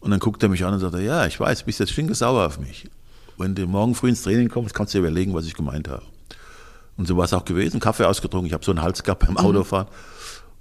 Und 0.00 0.12
dann 0.12 0.20
guckt 0.20 0.42
er 0.42 0.48
mich 0.48 0.64
an 0.64 0.74
und 0.74 0.80
sagt, 0.80 0.96
ja, 1.00 1.26
ich 1.26 1.40
weiß, 1.40 1.60
du 1.60 1.64
bist 1.66 1.80
jetzt 1.80 1.92
stinkesauer 1.92 2.46
auf 2.46 2.60
mich. 2.60 2.88
Wenn 3.38 3.54
du 3.54 3.66
morgen 3.66 3.94
früh 3.94 4.08
ins 4.08 4.22
Training 4.22 4.48
kommst, 4.48 4.74
kannst 4.74 4.94
du 4.94 4.98
dir 4.98 5.06
überlegen, 5.06 5.34
was 5.34 5.46
ich 5.46 5.54
gemeint 5.54 5.88
habe. 5.88 6.02
Und 6.96 7.06
so 7.06 7.16
war 7.16 7.24
es 7.24 7.32
auch 7.32 7.44
gewesen, 7.44 7.80
Kaffee 7.80 8.04
ausgetrunken, 8.04 8.46
ich 8.46 8.54
habe 8.54 8.64
so 8.64 8.72
einen 8.72 8.82
Hals 8.82 9.02
gehabt 9.02 9.26
beim 9.26 9.36
Autofahren. 9.36 9.88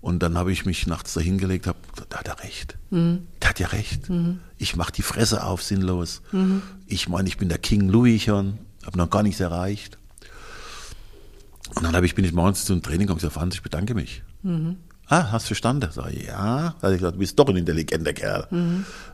Und 0.05 0.19
dann 0.21 0.37
habe 0.37 0.51
ich 0.51 0.67
mich 0.67 0.85
nachts 0.85 1.15
da 1.15 1.19
hingelegt, 1.19 1.65
hab, 1.65 1.77
da 2.09 2.19
hat 2.19 2.27
er 2.27 2.39
recht. 2.43 2.77
Der 3.41 3.49
hat 3.49 3.59
ja 3.59 3.65
recht. 3.69 4.07
Ich 4.59 4.75
mache 4.75 4.91
die 4.91 5.01
Fresse 5.01 5.43
auf, 5.43 5.63
sinnlos. 5.63 6.21
Ich 6.85 7.09
meine, 7.09 7.27
ich 7.27 7.37
bin 7.39 7.49
der 7.49 7.57
King 7.57 7.89
Louis 7.89 8.21
schon, 8.21 8.59
habe 8.85 8.99
noch 8.99 9.09
gar 9.09 9.23
nichts 9.23 9.39
erreicht. 9.39 9.97
Und 11.75 11.83
dann 11.83 11.95
habe 11.95 12.05
ich, 12.05 12.13
bin 12.13 12.23
ich 12.23 12.33
morgens 12.33 12.65
zum 12.65 12.83
Training 12.83 13.07
gekommen 13.07 13.15
und 13.15 13.21
gesagt, 13.21 13.33
Franz, 13.33 13.55
ich 13.55 13.63
bedanke 13.63 13.95
mich. 13.95 14.21
Ah, 15.07 15.31
hast 15.31 15.45
du 15.45 15.47
verstanden? 15.47 15.89
Sag 15.91 16.13
ich, 16.13 16.27
ja. 16.27 16.75
Da 16.79 16.83
habe 16.83 16.93
ich 16.93 16.99
gesagt, 16.99 17.15
du 17.15 17.19
bist 17.19 17.39
doch 17.39 17.47
ein 17.49 17.55
intelligenter 17.57 18.13
Kerl. 18.13 18.47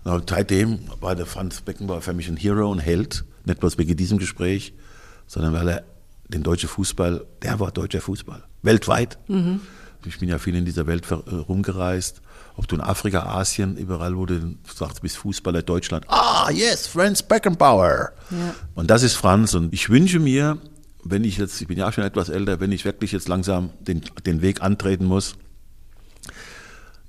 Und 0.04 0.30
seitdem 0.30 0.80
war 1.00 1.16
der 1.16 1.26
Franz 1.26 1.62
Beckenbauer 1.62 2.02
für 2.02 2.12
mich 2.14 2.28
ein 2.28 2.36
Hero 2.36 2.70
und 2.70 2.80
Held. 2.80 3.24
Nicht 3.46 3.62
bloß 3.62 3.78
wegen 3.78 3.96
diesem 3.96 4.18
Gespräch, 4.18 4.74
sondern 5.26 5.54
weil 5.54 5.70
er 5.70 5.84
den 6.28 6.44
deutschen 6.44 6.68
Fußball, 6.68 7.26
der 7.44 7.62
war 7.62 7.72
deutscher 7.72 8.02
Fußball. 8.02 8.44
Weltweit. 8.62 9.18
Ich 10.06 10.20
bin 10.20 10.30
ja 10.30 10.40
viel 10.40 10.56
in 10.56 10.66
dieser 10.66 10.88
Welt 10.88 11.10
äh, 11.10 11.16
rumgereist. 11.16 12.22
Ob 12.58 12.68
du 12.68 12.76
in 12.76 12.82
Afrika, 12.82 13.24
Asien, 13.24 13.78
überall, 13.78 14.18
wo 14.18 14.26
du 14.26 14.56
sagst, 14.74 14.98
du 14.98 15.02
bist 15.02 15.18
Fußballer, 15.18 15.62
Deutschland. 15.62 16.06
Ah, 16.10 16.50
yes, 16.52 16.88
Franz 16.88 17.24
Beckenbauer. 17.24 18.12
Ja. 18.30 18.56
Und 18.76 18.90
das 18.90 19.04
ist 19.04 19.14
Franz. 19.14 19.54
Und 19.54 19.74
ich 19.74 19.90
wünsche 19.90 20.20
mir, 20.20 20.58
wenn 21.04 21.24
ich 21.24 21.38
jetzt, 21.38 21.62
ich 21.62 21.68
bin 21.68 21.78
ja 21.78 21.88
auch 21.88 21.94
schon 21.94 22.04
etwas 22.04 22.30
älter, 22.30 22.60
wenn 22.60 22.72
ich 22.72 22.86
wirklich 22.86 23.12
jetzt 23.12 23.28
langsam 23.28 23.70
den, 23.80 24.02
den 24.26 24.42
Weg 24.42 24.62
antreten 24.62 25.06
muss, 25.06 25.36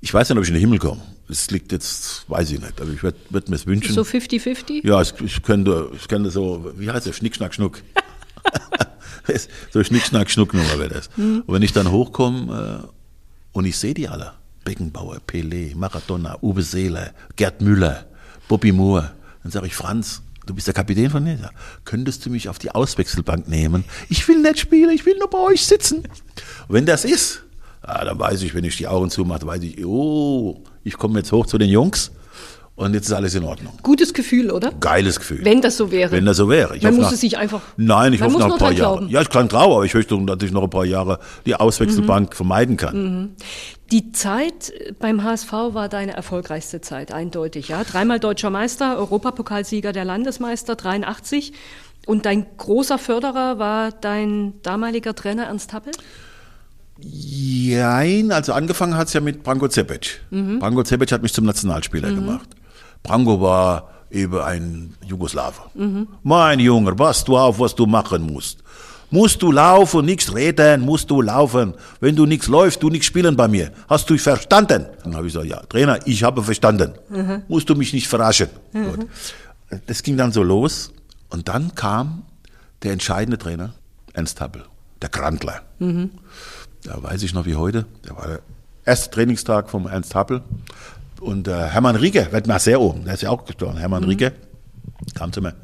ich 0.01 0.13
weiß 0.13 0.29
nicht, 0.29 0.37
ob 0.37 0.43
ich 0.43 0.49
in 0.49 0.55
den 0.55 0.61
Himmel 0.61 0.79
komme. 0.79 1.01
Das 1.29 1.49
liegt 1.49 1.71
jetzt, 1.71 2.29
weiß 2.29 2.51
ich 2.51 2.59
nicht, 2.59 2.81
aber 2.81 2.91
ich 2.91 3.01
würde 3.01 3.17
würd 3.29 3.49
mir 3.49 3.55
es 3.55 3.65
wünschen. 3.65 3.93
So 3.93 4.01
50-50? 4.01 4.85
Ja, 4.85 5.01
ich, 5.01 5.13
ich 5.21 5.41
könnte, 5.43 5.89
ich 5.95 6.07
könnte 6.07 6.29
so, 6.29 6.73
wie 6.75 6.91
heißt 6.91 7.05
der, 7.05 7.13
Schnick, 7.13 7.35
Schnack, 7.35 7.53
Schnuck. 7.53 7.81
so 9.71 9.83
Schnick, 9.83 10.03
Schnack, 10.03 10.29
Schnuck 10.29 10.53
Nummer 10.53 10.79
wäre 10.79 10.89
das. 10.89 11.09
Und 11.17 11.47
wenn 11.47 11.61
ich 11.61 11.73
dann 11.73 11.91
hochkomme 11.91 12.83
äh, 12.83 12.87
und 13.53 13.65
ich 13.65 13.77
sehe 13.77 13.93
die 13.93 14.07
alle, 14.07 14.33
Beckenbauer, 14.63 15.17
Pelé, 15.27 15.75
Maradona, 15.75 16.37
Uwe 16.41 16.61
Seeler, 16.61 17.11
Gerd 17.35 17.61
Müller, 17.61 18.05
Bobby 18.47 18.71
Moore, 18.71 19.11
dann 19.43 19.51
sage 19.51 19.67
ich, 19.67 19.75
Franz, 19.75 20.21
du 20.45 20.53
bist 20.53 20.67
der 20.67 20.73
Kapitän 20.73 21.09
von 21.09 21.23
mir, 21.23 21.51
könntest 21.85 22.25
du 22.25 22.29
mich 22.29 22.49
auf 22.49 22.59
die 22.59 22.71
Auswechselbank 22.71 23.47
nehmen? 23.47 23.83
Ich 24.09 24.27
will 24.27 24.41
nicht 24.41 24.59
spielen, 24.59 24.89
ich 24.89 25.05
will 25.05 25.17
nur 25.17 25.29
bei 25.29 25.39
euch 25.39 25.65
sitzen. 25.65 25.99
Und 25.99 26.69
wenn 26.69 26.85
das 26.85 27.05
ist, 27.05 27.43
ah, 27.81 28.05
dann 28.05 28.19
weiß 28.19 28.41
ich, 28.43 28.53
wenn 28.53 28.63
ich 28.63 28.77
die 28.77 28.87
Augen 28.87 29.09
zumache, 29.09 29.45
weiß 29.45 29.63
ich, 29.63 29.85
oh, 29.85 30.63
ich 30.83 30.97
komme 30.97 31.19
jetzt 31.19 31.31
hoch 31.31 31.45
zu 31.45 31.57
den 31.57 31.69
Jungs 31.69 32.11
und 32.75 32.93
jetzt 32.95 33.05
ist 33.07 33.13
alles 33.13 33.35
in 33.35 33.43
Ordnung. 33.43 33.73
Gutes 33.83 34.13
Gefühl, 34.13 34.49
oder? 34.49 34.71
Geiles 34.79 35.19
Gefühl. 35.19 35.39
Wenn 35.43 35.61
das 35.61 35.77
so 35.77 35.91
wäre. 35.91 36.11
Wenn 36.11 36.25
das 36.25 36.37
so 36.37 36.49
wäre. 36.49 36.75
Ich 36.75 36.83
Man 36.83 36.95
muss 36.95 37.05
nach- 37.05 37.11
es 37.13 37.21
sich 37.21 37.37
einfach. 37.37 37.61
Nein, 37.77 38.13
ich 38.13 38.21
hoffe 38.21 38.37
noch 38.39 38.51
ein 38.53 38.57
paar 38.57 38.71
Jahre. 38.71 39.05
Ja, 39.09 39.21
ich 39.21 39.29
kann 39.29 39.47
trauern, 39.47 39.73
aber 39.77 39.85
ich 39.85 39.93
möchte 39.93 40.15
natürlich 40.19 40.53
noch 40.53 40.63
ein 40.63 40.69
paar 40.69 40.85
Jahre 40.85 41.19
die 41.45 41.55
Auswechselbank 41.55 42.31
Mhm. 42.31 42.35
vermeiden 42.35 42.77
kann. 42.77 43.35
Die 43.91 44.11
Zeit 44.11 44.73
beim 44.99 45.23
HSV 45.23 45.51
war 45.73 45.87
deine 45.87 46.13
erfolgreichste 46.13 46.81
Zeit, 46.81 47.13
eindeutig. 47.13 47.67
Ja? 47.67 47.83
Dreimal 47.83 48.19
deutscher 48.19 48.49
Meister, 48.49 48.97
Europapokalsieger 48.97 49.91
der 49.93 50.05
Landesmeister, 50.05 50.75
83. 50.75 51.53
Und 52.07 52.25
dein 52.25 52.45
großer 52.57 52.97
Förderer 52.97 53.59
war 53.59 53.91
dein 53.91 54.55
damaliger 54.63 55.13
Trainer 55.13 55.43
Ernst 55.45 55.73
Happel? 55.73 55.93
Jein, 56.99 58.31
also 58.31 58.53
angefangen 58.53 58.95
hat 58.97 59.07
es 59.07 59.13
ja 59.13 59.21
mit 59.21 59.43
Branko 59.43 59.67
Cepic. 59.69 60.19
Mhm. 60.31 60.59
Branko 60.59 60.83
Cepic 60.83 61.11
hat 61.11 61.21
mich 61.21 61.33
zum 61.33 61.45
Nationalspieler 61.45 62.11
gemacht. 62.11 62.49
Branko 63.03 63.39
war 63.41 63.89
eben 64.09 64.39
ein 64.39 64.93
Jugoslawe. 65.05 65.53
Mhm. 65.73 66.07
Mein 66.23 66.59
Junge, 66.59 66.95
pass 66.95 67.23
du 67.23 67.37
auf, 67.37 67.59
was 67.59 67.75
du 67.75 67.85
machen 67.85 68.31
musst. 68.31 68.59
Musst 69.11 69.43
du 69.43 69.51
laufen, 69.51 70.05
nichts 70.05 70.33
reden, 70.33 70.81
musst 70.81 71.11
du 71.11 71.21
laufen. 71.21 71.75
Wenn 71.99 72.15
du 72.15 72.25
nichts 72.25 72.47
läufst, 72.47 72.81
du 72.81 72.89
nichts 72.89 73.05
spielen 73.05 73.35
bei 73.35 73.47
mir. 73.47 73.71
Hast 73.87 74.09
du 74.09 74.17
verstanden? 74.17 74.87
Dann 75.03 75.15
habe 75.15 75.27
ich 75.27 75.33
gesagt, 75.33 75.49
ja, 75.49 75.61
Trainer, 75.67 75.99
ich 76.07 76.23
habe 76.23 76.41
verstanden. 76.41 76.93
Musst 77.47 77.69
du 77.69 77.75
mich 77.75 77.93
nicht 77.93 78.07
verraschen. 78.07 78.49
Gut. 78.71 79.07
Das 79.85 80.01
ging 80.01 80.17
dann 80.17 80.31
so 80.31 80.41
los. 80.41 80.91
Und 81.29 81.47
dann 81.47 81.75
kam 81.75 82.23
der 82.81 82.93
entscheidende 82.93 83.37
Trainer, 83.37 83.73
Ernst 84.13 84.41
Happel, 84.41 84.63
der 85.01 85.09
Krantler. 85.09 85.61
Da 86.83 87.03
weiß 87.03 87.21
ich 87.21 87.35
noch 87.35 87.45
wie 87.45 87.55
heute. 87.55 87.85
Der 88.07 88.15
war 88.15 88.27
der 88.27 88.39
erste 88.83 89.11
Trainingstag 89.11 89.69
vom 89.69 89.85
Ernst 89.85 90.15
Happel. 90.15 90.41
Und 91.23 91.47
äh, 91.47 91.69
Hermann 91.69 91.95
Rieger, 91.95 92.31
wird 92.33 92.47
mal 92.47 92.59
sehr 92.59 92.81
oben, 92.81 93.05
der 93.05 93.13
ist 93.13 93.21
ja 93.21 93.29
auch 93.29 93.45
gestorben. 93.45 93.77
Hermann 93.77 94.03
Rieger 94.03 94.33
kam 95.15 95.31
zu 95.31 95.41
mir. 95.41 95.55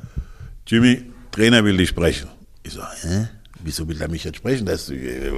Jimmy, 0.66 1.04
Trainer 1.32 1.64
will 1.66 1.76
dich 1.76 1.90
sprechen. 1.90 2.30
Ich 2.64 2.74
so, 2.74 2.82
hä? 2.82 3.28
Wieso 3.62 3.86
will 3.90 4.02
er 4.02 4.08
mich 4.08 4.24
jetzt 4.24 4.38
sprechen? 4.38 4.66
Das, 4.66 4.90
äh, 4.90 5.32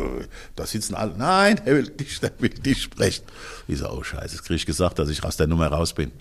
da 0.56 0.68
sitzen 0.68 0.94
alle. 0.94 1.18
Nein, 1.18 1.60
er 1.66 1.76
will 1.76 1.88
dich, 1.88 2.22
er 2.22 2.32
will 2.38 2.50
dich 2.50 2.84
sprechen. 2.84 3.24
Ich 3.68 3.80
so, 3.80 3.90
oh 3.90 4.04
Scheiße, 4.04 4.36
jetzt 4.36 4.44
krieg 4.44 4.58
ich 4.58 4.66
gesagt, 4.68 5.00
dass 5.00 5.10
ich 5.10 5.24
aus 5.24 5.38
der 5.38 5.48
Nummer 5.48 5.68
raus 5.68 5.94
bin. 5.94 6.12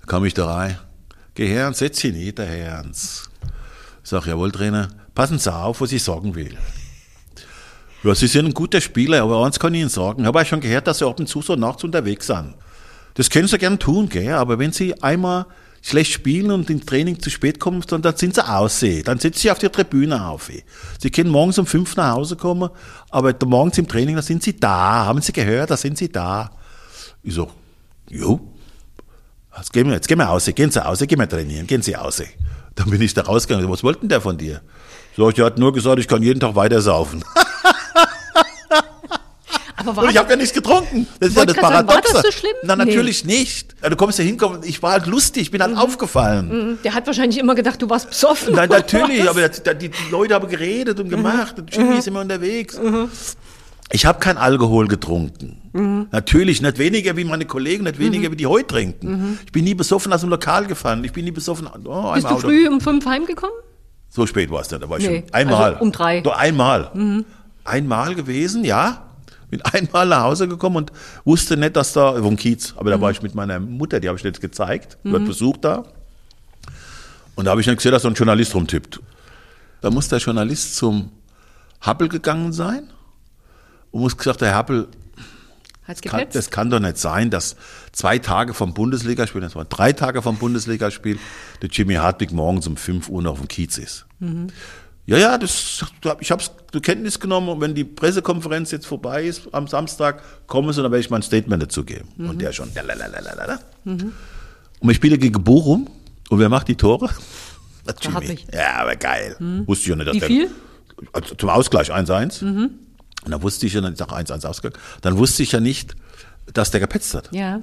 Da 0.00 0.06
kam 0.06 0.24
ich 0.24 0.32
da 0.32 0.46
rein. 0.46 0.78
Geh 1.34 1.46
her 1.46 1.66
und 1.66 1.76
setz 1.76 2.00
dich 2.00 2.14
nieder, 2.14 2.46
Herr 2.46 2.78
Ernst. 2.78 3.28
Ich 4.02 4.08
sag, 4.08 4.26
jawohl, 4.26 4.50
Trainer, 4.50 4.88
passen 5.14 5.38
Sie 5.38 5.52
auf, 5.52 5.82
was 5.82 5.92
ich 5.92 6.02
sagen 6.02 6.34
will. 6.34 6.56
Ja, 8.02 8.14
Sie 8.14 8.26
sind 8.26 8.46
ein 8.46 8.54
guter 8.54 8.80
Spieler, 8.80 9.22
aber 9.22 9.44
eins 9.44 9.60
kann 9.60 9.74
ich 9.74 9.80
Ihnen 9.82 9.90
sagen. 9.90 10.22
Ich 10.22 10.26
habe 10.26 10.40
auch 10.40 10.46
schon 10.46 10.60
gehört, 10.60 10.86
dass 10.86 10.98
Sie 10.98 11.06
ab 11.06 11.20
und 11.20 11.26
zu 11.26 11.42
so 11.42 11.56
nachts 11.56 11.84
unterwegs 11.84 12.26
sind. 12.26 12.54
Das 13.18 13.28
können 13.28 13.48
Sie 13.48 13.58
gern 13.58 13.78
tun, 13.78 14.08
gell? 14.08 14.32
aber 14.32 14.58
wenn 14.58 14.72
Sie 14.72 15.02
einmal 15.02 15.46
schlecht 15.82 16.12
spielen 16.12 16.50
und 16.50 16.70
im 16.70 16.84
Training 16.84 17.20
zu 17.20 17.30
spät 17.30 17.60
kommen, 17.60 17.82
sondern 17.82 18.12
dann 18.12 18.16
sind 18.18 18.34
sie 18.34 18.46
aus. 18.46 18.84
Dann 19.04 19.18
sitzen 19.18 19.38
sie 19.38 19.50
auf 19.50 19.58
der 19.58 19.72
Tribüne 19.72 20.26
auf. 20.26 20.50
Sie 20.98 21.10
können 21.10 21.30
morgens 21.30 21.58
um 21.58 21.66
fünf 21.66 21.96
nach 21.96 22.14
Hause 22.14 22.36
kommen, 22.36 22.70
aber 23.10 23.34
morgens 23.46 23.78
im 23.78 23.88
Training, 23.88 24.16
da 24.16 24.22
sind 24.22 24.42
sie 24.42 24.58
da. 24.58 25.06
Haben 25.06 25.20
sie 25.20 25.32
gehört, 25.32 25.70
da 25.70 25.76
sind 25.76 25.98
sie 25.98 26.10
da. 26.10 26.50
Ich 27.22 27.34
so, 27.34 27.50
jo, 28.08 28.40
jetzt 29.56 29.72
gehen 29.72 29.86
wir, 29.86 29.94
jetzt 29.94 30.08
gehen 30.08 30.18
wir 30.18 30.30
aus, 30.30 30.46
gehen 30.46 30.70
Sie 30.70 30.84
aus, 30.84 30.98
gehen 31.00 31.18
wir 31.18 31.28
trainieren, 31.28 31.66
gehen 31.66 31.82
Sie 31.82 31.96
aus. 31.96 32.22
Dann 32.74 32.90
bin 32.90 33.00
ich 33.00 33.14
da 33.14 33.22
rausgegangen. 33.22 33.68
Was 33.70 33.82
wollten 33.82 34.08
der 34.08 34.20
von 34.20 34.38
dir? 34.38 34.60
So, 35.16 35.30
der 35.30 35.46
hat 35.46 35.58
nur 35.58 35.72
gesagt, 35.72 35.98
ich 35.98 36.06
kann 36.06 36.22
jeden 36.22 36.38
Tag 36.38 36.54
weiter 36.54 36.80
saufen. 36.80 37.24
Aber 39.88 39.96
war 39.96 40.04
Und 40.04 40.10
ich 40.10 40.16
habe 40.18 40.30
ja 40.30 40.36
nichts 40.36 40.52
getrunken. 40.52 41.06
Das 41.20 41.30
ist 41.30 41.36
ja 41.36 41.44
das 41.46 41.54
sagen, 41.56 41.66
war 41.66 41.82
Paradoxe. 41.84 42.12
das 42.14 42.22
so 42.22 42.30
schlimm? 42.32 42.52
Na, 42.62 42.76
Nee. 42.76 42.84
natürlich 42.84 43.24
nicht. 43.24 43.74
Ja, 43.82 43.88
Du 43.90 43.96
kommst 43.96 44.18
ja 44.18 44.24
hinkommen, 44.24 44.60
ich 44.64 44.82
war 44.82 44.92
halt 44.92 45.06
lustig, 45.06 45.42
ich 45.42 45.50
bin 45.50 45.62
halt 45.62 45.76
aufgefallen. 45.76 46.78
Der 46.84 46.94
hat 46.94 47.06
wahrscheinlich 47.06 47.38
immer 47.38 47.54
gedacht, 47.54 47.80
du 47.82 47.88
warst 47.90 48.10
besoffen. 48.10 48.54
Nein, 48.54 48.68
natürlich, 48.68 49.20
was? 49.24 49.28
aber 49.28 49.74
die, 49.74 49.88
die 49.88 50.10
Leute 50.10 50.34
haben 50.34 50.48
geredet 50.48 51.00
und 51.00 51.08
gemacht 51.08 51.58
und 51.58 51.74
Jimmy 51.74 51.98
ist 51.98 52.06
immer 52.06 52.20
unterwegs. 52.20 52.78
Ich 53.90 54.04
habe 54.04 54.18
kein 54.18 54.36
Alkohol 54.36 54.86
getrunken. 54.86 56.08
Natürlich, 56.12 56.60
nicht 56.60 56.78
weniger 56.78 57.16
wie 57.16 57.24
meine 57.24 57.44
Kollegen, 57.46 57.84
nicht 57.84 57.98
weniger 57.98 58.30
wie 58.30 58.36
die 58.36 58.46
heute 58.46 58.66
trinken. 58.66 59.38
Ich 59.46 59.52
bin 59.52 59.64
nie 59.64 59.74
besoffen 59.74 60.12
aus 60.12 60.20
dem 60.20 60.30
Lokal 60.30 60.66
gefahren. 60.66 61.02
Ich 61.04 61.12
bin 61.12 61.24
nie 61.24 61.30
besoffen. 61.30 61.68
Oh, 61.86 62.12
Bist 62.12 62.24
du 62.26 62.30
Auto. 62.30 62.40
früh 62.40 62.68
um 62.68 62.80
fünf 62.80 63.06
heimgekommen? 63.06 63.54
So 64.10 64.26
spät 64.26 64.50
war 64.50 64.60
es 64.62 64.68
dann, 64.68 64.80
da 64.80 64.88
war 64.90 64.98
ich 64.98 65.06
Nee, 65.08 65.20
schon 65.24 65.34
einmal. 65.34 65.72
also 65.74 65.80
um 65.82 65.92
drei. 65.92 66.20
Doch 66.20 66.36
einmal. 66.36 66.90
Einmal 67.64 68.14
gewesen, 68.14 68.64
ja. 68.64 69.07
Bin 69.50 69.62
einmal 69.62 70.06
nach 70.06 70.22
Hause 70.22 70.48
gekommen 70.48 70.76
und 70.76 70.92
wusste 71.24 71.56
nicht, 71.56 71.76
dass 71.76 71.92
da, 71.92 72.20
vom 72.20 72.36
Kiez, 72.36 72.74
aber 72.76 72.90
da 72.90 73.00
war 73.00 73.10
ich 73.10 73.22
mit 73.22 73.34
meiner 73.34 73.58
Mutter, 73.60 74.00
die 74.00 74.08
habe 74.08 74.18
ich 74.18 74.24
jetzt 74.24 74.40
gezeigt, 74.40 74.98
die 75.04 75.12
hat 75.12 75.24
besucht 75.24 75.64
da. 75.64 75.84
Und 77.34 77.44
da 77.44 77.52
habe 77.52 77.60
ich 77.60 77.66
nicht 77.66 77.76
gesehen, 77.76 77.92
dass 77.92 78.02
so 78.02 78.08
ein 78.08 78.14
Journalist 78.14 78.54
rumtippt. 78.54 79.00
Da 79.80 79.90
muss 79.90 80.08
der 80.08 80.18
Journalist 80.18 80.76
zum 80.76 81.12
Happel 81.80 82.08
gegangen 82.08 82.52
sein 82.52 82.90
und 83.90 84.00
muss 84.00 84.16
gesagt, 84.16 84.40
der 84.40 84.54
Happel, 84.54 84.88
Hat's 85.84 86.02
kann, 86.02 86.26
das 86.32 86.50
kann 86.50 86.68
doch 86.68 86.80
nicht 86.80 86.98
sein, 86.98 87.30
dass 87.30 87.56
zwei 87.92 88.18
Tage 88.18 88.52
vom 88.52 88.74
Bundesligaspiel, 88.74 89.40
das 89.40 89.54
waren 89.54 89.68
drei 89.70 89.92
Tage 89.94 90.20
vom 90.20 90.36
Bundesligaspiel, 90.36 91.18
der 91.62 91.70
Jimmy 91.70 91.94
Hartwig 91.94 92.32
morgens 92.32 92.66
um 92.66 92.76
5 92.76 93.08
Uhr 93.08 93.22
noch 93.22 93.32
auf 93.32 93.38
dem 93.38 93.48
Kiez 93.48 93.78
ist. 93.78 94.04
Ja, 95.08 95.16
ja, 95.16 95.38
das, 95.38 95.82
ich 96.20 96.30
habe 96.30 96.42
es 96.42 96.50
zur 96.70 96.82
Kenntnis 96.82 97.18
genommen 97.18 97.48
und 97.48 97.62
wenn 97.62 97.74
die 97.74 97.84
Pressekonferenz 97.84 98.70
jetzt 98.72 98.86
vorbei 98.86 99.24
ist 99.24 99.48
am 99.52 99.66
Samstag, 99.66 100.22
kommen 100.46 100.70
sie 100.74 100.80
und 100.80 100.84
dann 100.84 100.92
werde 100.92 101.00
ich 101.00 101.08
mein 101.08 101.22
Statement 101.22 101.62
dazu 101.62 101.82
geben. 101.82 102.08
Und 102.18 102.42
der 102.42 102.52
schon. 102.52 102.68
lalalala. 102.74 103.58
Und 103.86 104.12
wir 104.82 104.94
spielen 104.94 105.18
gegen 105.18 105.42
Bochum 105.42 105.88
und 106.28 106.38
wer 106.38 106.50
macht 106.50 106.68
die 106.68 106.76
Tore? 106.76 107.08
Jimmy. 108.02 108.38
Ja, 108.52 108.82
aber 108.82 108.96
geil. 108.96 109.34
Wusste 109.66 109.84
ich 109.84 109.88
ja 109.88 109.96
nicht, 109.96 110.08
dass 110.08 110.14
Wie 110.16 110.20
der- 110.20 110.28
viel? 110.28 110.50
also 111.14 111.34
zum 111.36 111.48
Ausgleich 111.48 111.90
1-1. 111.90 112.42
Und 112.44 112.78
dann 113.24 113.42
wusste 113.42 113.64
ich 113.66 113.72
ja, 113.72 113.80
dann 113.80 113.94
ist 113.94 114.02
auch 114.02 114.12
1-1 114.12 114.44
Ausgang. 114.46 114.72
Dann 115.00 115.16
wusste 115.16 115.42
ich 115.42 115.52
ja 115.52 115.60
nicht, 115.60 115.96
dass 116.52 116.70
der 116.70 116.80
gepetzt 116.80 117.14
hat. 117.14 117.30
Ja. 117.32 117.62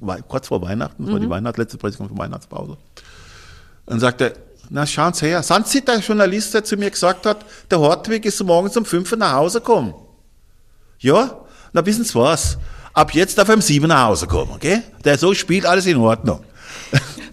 War 0.00 0.20
kurz 0.20 0.48
vor 0.48 0.60
Weihnachten, 0.60 1.04
das 1.04 1.12
war 1.14 1.20
die 1.20 1.30
Weihnachts-, 1.30 1.56
letzte 1.58 1.78
Pressekonferenz 1.78 2.20
Weihnachtspause. 2.20 2.76
Dann 3.86 3.98
sagt 3.98 4.20
er, 4.20 4.34
na 4.70 4.86
schauen 4.86 5.12
Sie 5.12 5.26
her, 5.26 5.42
sind 5.42 5.66
Sie 5.66 5.80
der 5.84 5.98
Journalist, 5.98 6.54
der 6.54 6.64
zu 6.64 6.76
mir 6.76 6.90
gesagt 6.90 7.26
hat, 7.26 7.44
der 7.70 7.80
Hartwig 7.80 8.24
ist 8.24 8.42
morgens 8.42 8.76
um 8.76 8.84
5 8.84 9.12
Uhr 9.12 9.18
nach 9.18 9.32
Hause 9.32 9.60
gekommen? 9.60 9.94
Ja, 10.98 11.40
na 11.72 11.84
wissen 11.84 12.04
Sie 12.04 12.14
was? 12.14 12.58
Ab 12.92 13.12
jetzt 13.14 13.36
darf 13.36 13.48
er 13.48 13.54
um 13.54 13.60
7 13.60 13.84
Uhr 13.84 13.88
nach 13.88 14.06
Hause 14.06 14.26
kommen, 14.26 14.52
okay? 14.52 14.82
Der 15.04 15.18
so 15.18 15.34
spielt, 15.34 15.66
alles 15.66 15.86
in 15.86 15.98
Ordnung. 15.98 16.40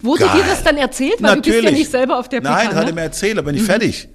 Wurde 0.01 0.25
Geil. 0.25 0.41
dir 0.41 0.43
das 0.49 0.63
dann 0.63 0.77
erzählt? 0.77 1.15
Weil 1.21 1.35
du 1.35 1.41
bist 1.41 1.63
ja 1.63 1.71
nicht 1.71 1.89
selber 1.89 2.19
auf 2.19 2.27
der 2.27 2.41
Nein, 2.41 2.67
Pika, 2.67 2.75
hat 2.75 2.83
er 2.83 2.89
ne? 2.89 2.93
mir 2.93 3.01
erzählt, 3.03 3.37
aber 3.37 3.53
nicht 3.53 3.65
fertig. 3.65 4.09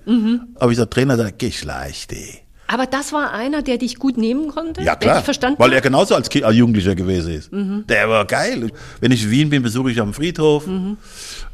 Aber 0.56 0.70
ich 0.70 0.76
sag, 0.76 0.90
Trainer, 0.90 1.16
da 1.16 1.30
geh 1.30 1.50
schlecht, 1.50 2.12
ey. 2.12 2.42
Aber 2.70 2.84
das 2.86 3.12
war 3.14 3.32
einer, 3.32 3.62
der 3.62 3.78
dich 3.78 3.98
gut 3.98 4.18
nehmen 4.18 4.48
konnte? 4.48 4.82
Ja, 4.82 4.94
klar. 4.94 5.24
weil 5.56 5.72
er 5.72 5.80
genauso 5.80 6.14
als, 6.14 6.28
kind, 6.28 6.44
als 6.44 6.54
Jugendlicher 6.54 6.94
gewesen 6.94 7.32
ist. 7.32 7.50
Der 7.50 8.08
war 8.10 8.26
geil. 8.26 8.70
Wenn 9.00 9.10
ich 9.10 9.24
in 9.24 9.30
Wien 9.30 9.50
bin, 9.50 9.62
besuche 9.62 9.90
ich 9.90 9.98
am 10.00 10.12
Friedhof. 10.12 10.64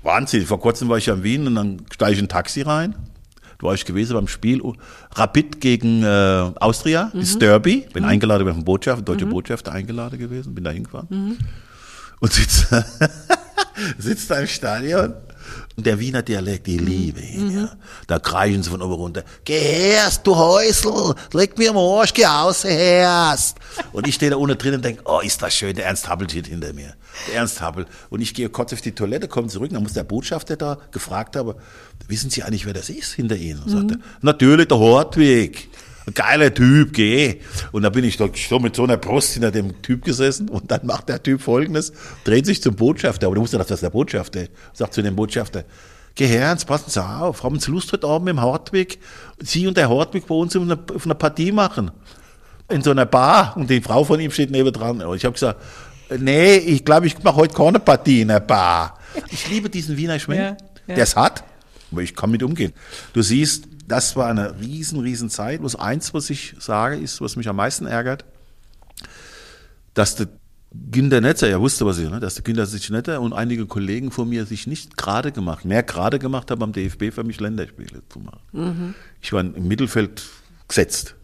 Wahnsinn. 0.03 0.45
Vor 0.45 0.61
kurzem 0.61 0.89
war 0.89 0.99
ich 0.99 1.07
ja 1.07 1.15
in 1.15 1.23
Wien 1.23 1.47
und 1.47 1.55
dann 1.55 1.83
steige 1.93 2.13
ich 2.13 2.19
in 2.19 2.25
ein 2.25 2.29
Taxi 2.29 2.63
rein. 2.63 2.97
Da 3.59 3.67
war 3.69 3.75
ich 3.75 3.85
gewesen 3.85 4.15
beim 4.15 4.27
Spiel 4.27 4.61
Rapid 5.15 5.61
gegen 5.61 6.03
äh, 6.03 6.51
Austria, 6.59 7.13
das 7.15 7.39
Derby. 7.39 7.87
Bin 7.93 8.05
eingeladen, 8.05 8.45
bin 8.45 8.55
vom 8.55 8.65
Botschafter, 8.65 9.03
deutsche 9.03 9.27
Botschafter 9.27 9.71
eingeladen 9.71 10.19
gewesen, 10.19 10.53
bin 10.53 10.65
da 10.65 10.71
hingefahren. 10.71 11.39
Und 12.19 12.33
sitze, 12.33 12.85
sitzt 13.99 14.31
da 14.31 14.41
im 14.41 14.49
Stadion. 14.49 15.15
Und 15.77 15.87
der 15.87 15.99
Wiener 15.99 16.23
Dialekt, 16.23 16.67
die 16.67 16.79
liebe 16.79 17.21
ihn, 17.21 17.51
ja. 17.51 17.73
Da 18.07 18.19
kreischen 18.19 18.63
sie 18.63 18.71
von 18.71 18.83
oben 18.83 18.95
runter. 18.95 19.25
Geh 19.45 19.59
herst, 19.59 20.27
du 20.27 20.37
Häusl, 20.37 21.15
leg 21.33 21.59
mir 21.59 21.71
am 21.71 21.77
Arsch, 21.77 22.13
geh 22.15 22.25
raus, 22.25 22.65
herst. 22.65 23.59
Und 23.93 24.07
ich 24.07 24.15
stehe 24.15 24.31
da 24.31 24.37
unten 24.37 24.57
drin 24.57 24.75
und 24.75 24.85
denke, 24.85 25.03
oh, 25.05 25.21
ist 25.21 25.43
das 25.43 25.55
schön, 25.55 25.75
der 25.75 25.87
Ernst 25.87 26.09
Happel 26.09 26.29
steht 26.29 26.47
hinter 26.47 26.73
mir. 26.73 26.95
Der 27.29 27.37
Ernst 27.37 27.61
Happel. 27.61 27.87
Und 28.11 28.21
ich 28.21 28.35
gehe 28.35 28.49
kurz 28.49 28.73
auf 28.73 28.81
die 28.81 28.93
Toilette, 28.93 29.29
komme 29.29 29.49
zurück, 29.49 29.71
dann 29.73 29.83
muss 29.83 29.93
der 29.93 30.05
Botschafter 30.05 30.57
da 30.57 30.79
gefragt 30.91 31.37
haben, 31.37 31.55
wissen 32.07 32.31
Sie 32.31 32.43
eigentlich, 32.43 32.67
wer 32.67 32.73
das 32.73 32.89
ist 32.89 33.15
hinter 33.15 33.37
Ihnen? 33.37 33.63
Und 33.63 33.71
sagte, 33.71 33.99
natürlich 34.21 34.69
der 34.69 34.79
Hartwig. 34.79 35.69
Geiler 36.13 36.53
Typ, 36.53 36.93
geh. 36.93 37.41
Und 37.73 37.83
da 37.83 37.89
bin 37.91 38.05
ich 38.05 38.17
doch 38.19 38.29
so 38.37 38.59
mit 38.59 38.77
so 38.77 38.85
einer 38.85 38.99
Brust 38.99 39.33
hinter 39.33 39.51
dem 39.51 39.81
Typ 39.81 40.05
gesessen 40.05 40.49
und 40.51 40.71
dann 40.71 40.85
macht 40.85 41.09
der 41.09 41.23
Typ 41.23 41.41
folgendes, 41.41 41.93
dreht 42.25 42.45
sich 42.45 42.61
zum 42.63 42.77
Botschafter, 42.77 43.27
aber 43.27 43.37
du 43.37 43.41
wusstest, 43.43 43.61
dass 43.61 43.69
das 43.69 43.81
der 43.81 43.91
Botschafter 43.91 44.43
ist, 44.43 44.51
sagt 44.75 44.93
zu 44.93 45.03
dem 45.03 45.17
Botschafter, 45.17 45.65
geh 46.15 46.27
her, 46.27 46.51
jetzt 46.51 46.67
passen 46.67 46.91
Sie 46.91 47.03
auf, 47.03 47.43
haben 47.43 47.59
Sie 47.59 47.71
Lust 47.71 47.91
heute 47.93 48.07
Abend 48.07 48.29
im 48.29 48.41
Hartwig, 48.41 48.99
Sie 49.41 49.67
und 49.67 49.77
der 49.79 49.89
Hartwig 49.89 50.27
bei 50.27 50.35
uns 50.35 50.55
auf 50.55 50.63
einer, 50.63 50.79
auf 50.95 51.07
einer 51.07 51.15
Partie 51.15 51.53
machen? 51.53 51.91
In 52.69 52.83
so 52.83 52.91
einer 52.91 53.07
Bar 53.07 53.57
und 53.57 53.69
die 53.71 53.81
Frau 53.81 54.05
von 54.05 54.19
ihm 54.21 54.31
steht 54.31 54.51
nebendran. 54.51 55.01
Und 55.03 55.17
ich 55.17 55.25
habe 55.25 55.35
gesagt, 55.35 55.61
nee, 56.19 56.57
ich 56.57 56.85
glaube, 56.85 57.07
ich 57.07 57.23
mache 57.23 57.37
heute 57.37 57.55
keine 57.55 57.79
Partie 57.79 58.23
in 58.23 58.29
der 58.29 58.41
Bar. 58.41 58.99
Ich 59.31 59.49
liebe 59.51 59.69
diesen 59.71 59.97
Wiener 59.97 60.19
Schwenk, 60.19 60.41
Ja, 60.41 60.57
ja. 60.87 60.95
der 60.95 61.05
es 61.05 61.15
hat, 61.15 61.45
aber 61.93 62.01
ich 62.03 62.15
kann 62.17 62.31
mit 62.31 62.43
umgehen. 62.43 62.73
Du 63.13 63.21
siehst, 63.23 63.65
das 63.87 64.17
war 64.17 64.29
eine 64.29 64.61
riesen, 64.61 65.01
riesen 65.01 65.31
Zeit. 65.31 65.61
Bloß 65.61 65.77
eins, 65.77 66.15
was 66.15 66.31
ich 66.31 66.55
sage, 66.59 66.97
ist, 66.97 67.21
was 67.21 67.37
mich 67.37 67.49
am 67.49 67.57
meisten 67.57 67.87
ärgert, 67.87 68.25
dass 69.95 70.17
der 70.17 70.29
Günther 70.91 71.21
Netzer, 71.21 71.49
er 71.49 71.61
wusste 71.61 71.87
was 71.87 71.99
ich, 71.99 72.11
ne, 72.11 72.19
dass 72.19 72.35
der 72.35 72.43
Günther 72.43 72.67
sich 72.67 72.91
Netzer 72.91 73.21
und 73.21 73.33
einige 73.33 73.67
Kollegen 73.67 74.11
von 74.11 74.29
mir 74.29 74.45
sich 74.45 74.67
nicht 74.67 74.97
gerade 74.97 75.31
gemacht, 75.31 75.65
mehr 75.65 75.83
gerade 75.85 76.19
gemacht 76.19 76.51
haben 76.51 76.63
am 76.63 76.73
DFB 76.73 77.13
für 77.13 77.23
mich 77.23 77.39
Länderspiele 77.39 78.03
zu 78.09 78.19
machen. 78.19 78.41
Ich 79.21 79.33
war 79.33 79.41
im 79.41 79.69
Mittelfeld 79.69 80.23
gesetzt. 80.67 81.15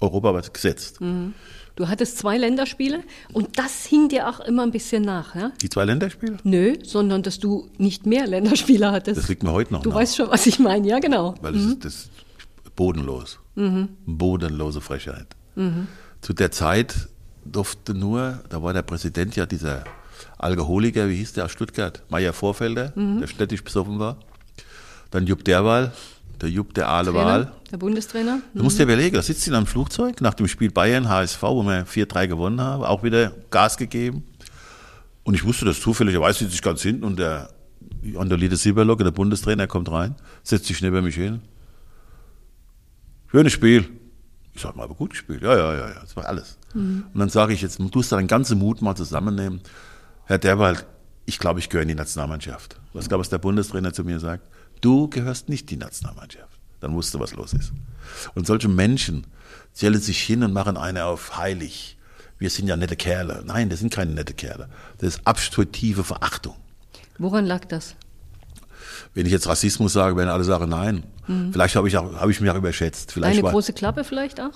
Europa 0.00 0.32
war 0.32 0.40
gesetzt. 0.42 1.00
Du 1.78 1.86
hattest 1.88 2.18
zwei 2.18 2.36
Länderspiele 2.38 3.04
und 3.32 3.56
das 3.56 3.84
hing 3.84 4.08
dir 4.08 4.28
auch 4.28 4.40
immer 4.40 4.64
ein 4.64 4.72
bisschen 4.72 5.04
nach, 5.04 5.36
ja? 5.36 5.52
Die 5.62 5.68
zwei 5.68 5.84
Länderspiele? 5.84 6.36
Nö, 6.42 6.74
sondern 6.82 7.22
dass 7.22 7.38
du 7.38 7.70
nicht 7.78 8.04
mehr 8.04 8.26
Länderspiele 8.26 8.90
hattest. 8.90 9.16
Das 9.16 9.28
liegt 9.28 9.44
mir 9.44 9.52
heute 9.52 9.72
noch 9.74 9.82
Du 9.84 9.90
nach. 9.90 9.96
weißt 9.98 10.16
schon, 10.16 10.28
was 10.28 10.44
ich 10.46 10.58
meine, 10.58 10.88
ja 10.88 10.98
genau. 10.98 11.36
Weil 11.40 11.52
das, 11.52 11.62
ist, 11.62 11.84
das 11.84 11.94
ist 11.94 12.10
bodenlos. 12.74 13.38
Bodenlose 14.06 14.80
Frechheit. 14.80 15.28
Zu 16.20 16.32
der 16.32 16.50
Zeit 16.50 16.94
durfte 17.44 17.94
nur, 17.94 18.40
da 18.48 18.60
war 18.60 18.72
der 18.72 18.82
Präsident 18.82 19.36
ja 19.36 19.46
dieser 19.46 19.84
Alkoholiker, 20.36 21.08
wie 21.08 21.14
hieß 21.14 21.34
der 21.34 21.44
aus 21.44 21.52
Stuttgart? 21.52 22.02
Meier 22.08 22.32
Vorfelder, 22.32 22.92
der 22.96 23.28
städtisch 23.28 23.62
besoffen 23.62 24.00
war. 24.00 24.16
Dann 25.12 25.28
Jupp 25.28 25.44
Derwal, 25.44 25.92
der 26.40 26.50
Jupp 26.50 26.74
der 26.74 26.88
Aale 26.88 27.14
Wahl. 27.14 27.44
Trainer, 27.44 27.56
der 27.70 27.76
Bundestrainer. 27.76 28.40
Du 28.54 28.62
musst 28.62 28.78
dir 28.78 28.84
überlegen, 28.84 29.14
da 29.14 29.22
sitzt 29.22 29.42
sie 29.42 29.50
in 29.50 29.56
einem 29.56 29.66
Flugzeug 29.66 30.20
nach 30.20 30.34
dem 30.34 30.48
Spiel 30.48 30.70
Bayern 30.70 31.08
HSV, 31.08 31.42
wo 31.42 31.62
wir 31.62 31.86
4-3 31.86 32.28
gewonnen 32.28 32.60
haben, 32.60 32.84
auch 32.84 33.02
wieder 33.02 33.32
Gas 33.50 33.76
gegeben. 33.76 34.24
Und 35.24 35.34
ich 35.34 35.44
wusste 35.44 35.64
das 35.64 35.80
zufälligerweise, 35.80 36.40
sitze 36.40 36.54
ich 36.54 36.62
ganz 36.62 36.82
hinten 36.82 37.04
und 37.04 37.18
der 37.18 37.50
Andolide 38.16 38.56
Sieberlocke, 38.56 39.04
der 39.04 39.10
Bundestrainer, 39.10 39.66
kommt 39.66 39.90
rein, 39.90 40.14
setzt 40.42 40.66
sich 40.66 40.80
neben 40.82 41.04
mich 41.04 41.16
hin. 41.16 41.42
Schönes 43.30 43.52
Spiel. 43.52 43.88
Ich 44.54 44.62
sag 44.62 44.74
mal, 44.74 44.84
aber 44.84 44.94
gut 44.94 45.10
gespielt. 45.10 45.42
Ja, 45.42 45.56
ja, 45.56 45.74
ja, 45.74 45.88
ja, 45.88 46.00
das 46.00 46.16
war 46.16 46.26
alles. 46.26 46.58
Und 46.74 47.10
dann 47.14 47.28
sage 47.28 47.52
ich 47.52 47.62
jetzt, 47.62 47.78
du 47.78 47.90
musst 47.94 48.12
deinen 48.12 48.26
ganzen 48.26 48.58
Mut 48.58 48.82
mal 48.82 48.94
zusammennehmen. 48.94 49.60
Herr 50.24 50.38
Derwald, 50.38 50.86
ich 51.26 51.38
glaube, 51.38 51.60
ich 51.60 51.68
gehöre 51.68 51.82
in 51.82 51.88
die 51.88 51.94
Nationalmannschaft. 51.94 52.80
Was 52.92 53.08
glaube 53.08 53.20
was 53.20 53.28
der 53.28 53.38
Bundestrainer 53.38 53.92
zu 53.92 54.04
mir 54.04 54.18
sagt? 54.18 54.48
Du 54.80 55.08
gehörst 55.08 55.48
nicht 55.48 55.62
in 55.72 55.78
die 55.78 55.84
Nationalmannschaft. 55.84 56.58
Dann 56.80 56.94
wusste, 56.94 57.18
was 57.20 57.34
los 57.34 57.52
ist. 57.52 57.72
Und 58.34 58.46
solche 58.46 58.68
Menschen 58.68 59.26
stellen 59.74 60.00
sich 60.00 60.20
hin 60.22 60.42
und 60.42 60.52
machen 60.52 60.76
eine 60.76 61.04
auf 61.06 61.36
heilig. 61.36 61.96
Wir 62.38 62.50
sind 62.50 62.68
ja 62.68 62.76
nette 62.76 62.94
Kerle. 62.96 63.42
Nein, 63.44 63.68
das 63.68 63.80
sind 63.80 63.92
keine 63.92 64.12
nette 64.12 64.32
Kerle. 64.34 64.68
Das 64.98 65.16
ist 65.16 65.26
abstruktive 65.26 66.04
Verachtung. 66.04 66.54
Woran 67.18 67.46
lag 67.46 67.64
das? 67.64 67.96
Wenn 69.14 69.26
ich 69.26 69.32
jetzt 69.32 69.48
Rassismus 69.48 69.92
sage, 69.92 70.16
werden 70.16 70.28
alle 70.28 70.44
sagen, 70.44 70.68
nein. 70.68 71.02
Vielleicht 71.52 71.76
habe 71.76 71.88
ich, 71.88 71.96
auch- 71.98 72.14
habe 72.14 72.30
ich 72.30 72.40
mich 72.40 72.50
auch 72.50 72.54
überschätzt. 72.54 73.12
Vielleicht 73.12 73.34
Deine 73.34 73.42
war, 73.42 73.52
große 73.52 73.72
Klappe 73.74 74.02
vielleicht 74.04 74.40
auch? 74.40 74.52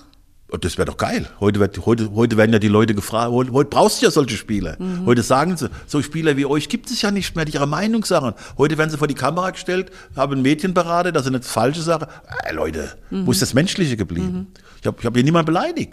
Und 0.53 0.63
das 0.63 0.77
wäre 0.77 0.85
doch 0.85 0.97
geil. 0.97 1.27
Heute, 1.39 1.59
wird, 1.59 1.83
heute, 1.83 2.11
heute 2.13 2.37
werden 2.37 2.53
ja 2.53 2.59
die 2.59 2.67
Leute 2.67 2.93
gefragt, 2.93 3.31
heute, 3.31 3.51
heute 3.53 3.71
brauchst 3.71 3.99
du 3.99 4.05
ja 4.05 4.11
solche 4.11 4.37
Spieler. 4.37 4.75
Mhm. 4.77 5.07
Heute 5.07 5.23
sagen 5.23 5.57
sie, 5.57 5.67
so 5.87 5.99
Spieler 6.03 6.37
wie 6.37 6.45
euch 6.45 6.69
gibt 6.69 6.91
es 6.91 7.01
ja 7.01 7.09
nicht 7.09 7.35
mehr, 7.35 7.43
die 7.43 7.53
ihre 7.53 7.65
Meinung 7.65 8.05
sagen. 8.05 8.35
Heute 8.55 8.77
werden 8.77 8.91
sie 8.91 8.99
vor 8.99 9.07
die 9.07 9.15
Kamera 9.15 9.49
gestellt, 9.49 9.91
haben 10.15 10.33
ein 10.33 10.41
Mädchen 10.43 10.75
beraten, 10.75 11.11
das 11.11 11.23
sind 11.23 11.33
jetzt 11.33 11.49
falsche 11.49 11.81
Sachen. 11.81 12.07
Äh, 12.43 12.53
Leute, 12.53 12.95
mhm. 13.09 13.25
wo 13.25 13.31
ist 13.31 13.41
das 13.41 13.55
Menschliche 13.55 13.97
geblieben? 13.97 14.31
Mhm. 14.31 14.47
Ich 14.79 14.85
habe 14.85 14.97
ich 14.99 15.05
hab 15.07 15.15
hier 15.15 15.23
niemand 15.23 15.47
beleidigt. 15.47 15.91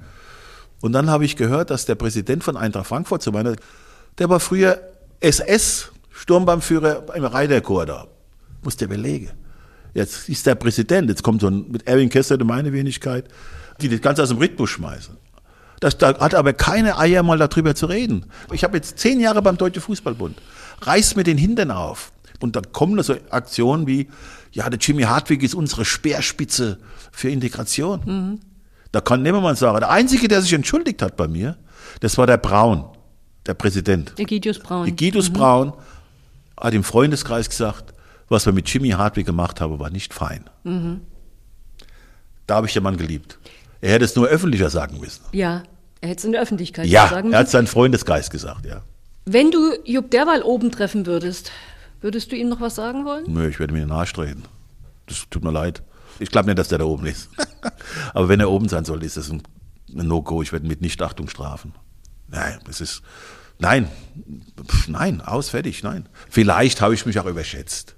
Und 0.83 0.93
dann 0.93 1.09
habe 1.09 1.25
ich 1.25 1.37
gehört, 1.37 1.71
dass 1.71 1.87
der 1.87 1.95
Präsident 1.95 2.45
von 2.45 2.59
Eintracht 2.59 2.87
Frankfurt 2.87 3.23
zu 3.23 3.33
meiner, 3.33 3.57
der 4.19 4.29
war 4.29 4.41
früher 4.41 4.79
SS, 5.21 5.91
Sturmbannführer 6.11 7.05
im 7.15 7.25
Reiterchor 7.25 7.87
da. 7.87 8.09
Muss 8.63 8.77
der 8.77 8.89
belegen. 8.89 9.31
Jetzt 9.95 10.29
ist 10.29 10.45
der 10.45 10.55
Präsident, 10.55 11.09
jetzt 11.09 11.23
kommt 11.23 11.41
so 11.41 11.47
ein, 11.47 11.65
mit 11.71 11.87
Erwin 11.87 12.11
Kessler, 12.11 12.45
meine 12.45 12.75
Wenigkeit, 12.75 13.25
die 13.83 13.89
das 13.89 14.01
Ganze 14.01 14.23
aus 14.23 14.29
dem 14.29 14.39
Rhythmus 14.39 14.71
schmeißen. 14.71 15.17
Das, 15.81 15.97
da 15.97 16.19
hat 16.19 16.35
aber 16.35 16.53
keine 16.53 16.99
Eier 16.99 17.23
mal 17.23 17.39
darüber 17.39 17.75
zu 17.75 17.87
reden. 17.87 18.27
Ich 18.53 18.65
habe 18.65 18.77
jetzt 18.77 18.99
zehn 18.99 19.19
Jahre 19.19 19.41
beim 19.41 19.57
Deutschen 19.57 19.81
Fußballbund. 19.81 20.39
Reiß 20.83 21.17
mir 21.17 21.25
den 21.25 21.39
Hintern 21.39 21.71
auf. 21.71 22.13
Und 22.41 22.57
dann 22.57 22.73
kommen 22.73 23.03
so 23.03 23.15
Aktionen 23.31 23.87
wie, 23.87 24.09
ja, 24.53 24.69
der 24.69 24.79
Jimmy 24.79 25.03
Hartwig 25.03 25.43
ist 25.43 25.55
unsere 25.55 25.85
Speerspitze 25.85 26.79
für 27.13 27.31
Integration. 27.31 28.01
Mhm. 28.05 28.41
Da 28.93 29.01
kann 29.01 29.23
niemand 29.23 29.59
sagen. 29.59 29.79
Der 29.81 29.91
Einzige, 29.91 30.29
der 30.29 30.43
sich 30.43 30.53
entschuldigt 30.53 31.01
hat 31.03 31.17
bei 31.17 31.29
mir, 31.29 31.57
das 32.01 32.19
war 32.19 32.27
der 32.27 32.39
Braun, 32.39 32.85
der 33.47 33.55
Präsident. 33.55 34.13
Egidius 34.19 34.59
Braun. 34.59 34.87
Egidius 34.87 35.29
mhm. 35.31 35.35
Braun 35.35 35.73
hat 36.59 36.75
im 36.75 36.85
Freundeskreis 36.85 37.49
gesagt, 37.49 37.95
was 38.29 38.47
wir 38.47 38.53
mit 38.53 38.69
Jimmy 38.69 38.91
Hartwig 38.91 39.27
gemacht 39.27 39.61
haben, 39.61 39.79
war 39.79 39.91
nicht 39.91 40.13
fein. 40.13 40.45
Mhm. 40.65 41.01
Da 42.47 42.57
habe 42.57 42.67
ich 42.67 42.73
den 42.73 42.83
Mann 42.83 42.97
geliebt. 42.97 43.39
Er 43.81 43.93
hätte 43.93 44.05
es 44.05 44.15
nur 44.17 44.27
öffentlicher 44.27 44.71
sagen 44.71 45.01
müssen. 45.01 45.25
Ja, 45.33 45.63
er 46.01 46.09
hätte 46.09 46.19
es 46.19 46.25
in 46.25 46.33
der 46.33 46.43
Öffentlichkeit 46.43 46.87
ja, 46.87 47.09
sagen 47.09 47.29
müssen. 47.29 47.33
Ja, 47.33 47.39
er 47.39 47.41
hat 47.41 47.51
seinen 47.51 47.67
Freundesgeist 47.67 48.31
gesagt, 48.31 48.67
ja. 48.67 48.83
Wenn 49.25 49.51
du 49.51 49.75
Jupp 49.85 50.11
Derwal 50.11 50.43
oben 50.43 50.71
treffen 50.71 51.07
würdest, 51.07 51.51
würdest 52.01 52.33
du 52.33 52.37
ihm 52.37 52.49
noch 52.49 52.61
was 52.61 52.75
sagen 52.75 53.05
wollen? 53.05 53.25
Nö, 53.29 53.49
ich 53.49 53.59
werde 53.59 53.73
mir 53.73 53.87
nachstreben. 53.87 54.45
Das 55.07 55.25
tut 55.31 55.45
mir 55.45 55.53
leid. 55.53 55.83
Ich 56.19 56.31
glaube 56.31 56.47
nicht, 56.47 56.59
dass 56.59 56.69
der 56.69 56.79
da 56.79 56.85
oben 56.85 57.07
ist. 57.07 57.31
Aber 58.15 58.29
wenn 58.29 58.41
er 58.41 58.51
oben 58.51 58.69
sein 58.69 58.85
soll, 58.85 59.03
ist 59.03 59.17
das 59.17 59.31
ein, 59.31 59.43
No-Go. 59.93 60.43
Ich 60.43 60.53
werde 60.53 60.67
mit 60.67 60.81
Nichtachtung 60.81 61.29
strafen. 61.29 61.75
Nein, 62.29 62.61
es 62.69 62.81
ist, 62.81 63.03
nein, 63.59 63.89
nein, 64.87 65.21
aus, 65.21 65.49
fertig, 65.49 65.83
nein. 65.83 66.09
Vielleicht 66.29 66.81
habe 66.81 66.95
ich 66.95 67.07
mich 67.07 67.19
auch 67.19 67.27
überschätzt. 67.27 67.97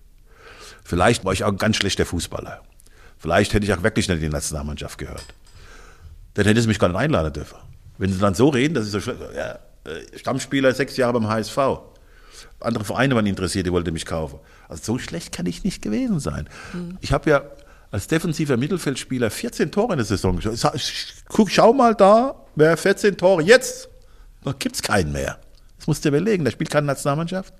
Vielleicht 0.82 1.24
war 1.24 1.32
ich 1.32 1.44
auch 1.44 1.48
ein 1.48 1.58
ganz 1.58 1.76
schlechter 1.76 2.06
Fußballer. 2.06 2.62
Vielleicht 3.18 3.52
hätte 3.52 3.66
ich 3.66 3.74
auch 3.74 3.82
wirklich 3.82 4.08
nicht 4.08 4.16
in 4.16 4.22
die 4.22 4.28
Nationalmannschaft 4.30 4.98
gehört 4.98 5.26
dann 6.34 6.46
hätte 6.46 6.60
sie 6.60 6.68
mich 6.68 6.78
gar 6.78 6.88
nicht 6.88 6.98
einladen 6.98 7.32
dürfen. 7.32 7.58
Wenn 7.98 8.12
sie 8.12 8.18
dann 8.18 8.34
so 8.34 8.48
reden, 8.48 8.74
dass 8.74 8.86
ich 8.86 8.92
so, 8.92 9.12
ja, 9.36 9.58
äh, 9.84 10.18
Stammspieler 10.18 10.72
sechs 10.72 10.96
Jahre 10.96 11.14
beim 11.14 11.28
HSV. 11.28 11.58
Andere 12.60 12.84
Vereine 12.84 13.14
waren 13.14 13.26
interessiert, 13.26 13.66
die 13.66 13.72
wollten 13.72 13.92
mich 13.92 14.06
kaufen. 14.06 14.38
Also 14.68 14.94
so 14.94 14.98
schlecht 14.98 15.32
kann 15.32 15.46
ich 15.46 15.64
nicht 15.64 15.82
gewesen 15.82 16.20
sein. 16.20 16.48
Mhm. 16.72 16.98
Ich 17.00 17.12
habe 17.12 17.28
ja 17.30 17.42
als 17.90 18.06
defensiver 18.06 18.56
Mittelfeldspieler 18.56 19.30
14 19.30 19.70
Tore 19.70 19.92
in 19.92 19.98
der 19.98 20.06
Saison 20.06 20.36
geschossen. 20.36 20.70
Guck, 21.28 21.50
schau 21.50 21.72
mal 21.72 21.94
da, 21.94 22.34
wer 22.54 22.76
14 22.76 23.16
Tore 23.16 23.42
jetzt? 23.42 23.88
Da 24.44 24.52
gibt 24.58 24.76
es 24.76 24.82
keinen 24.82 25.12
mehr. 25.12 25.38
Das 25.76 25.86
musst 25.86 26.04
du 26.04 26.10
dir 26.10 26.16
überlegen, 26.16 26.44
der 26.44 26.52
spielt 26.52 26.70
keine 26.70 26.86
Nationalmannschaft. 26.86 27.52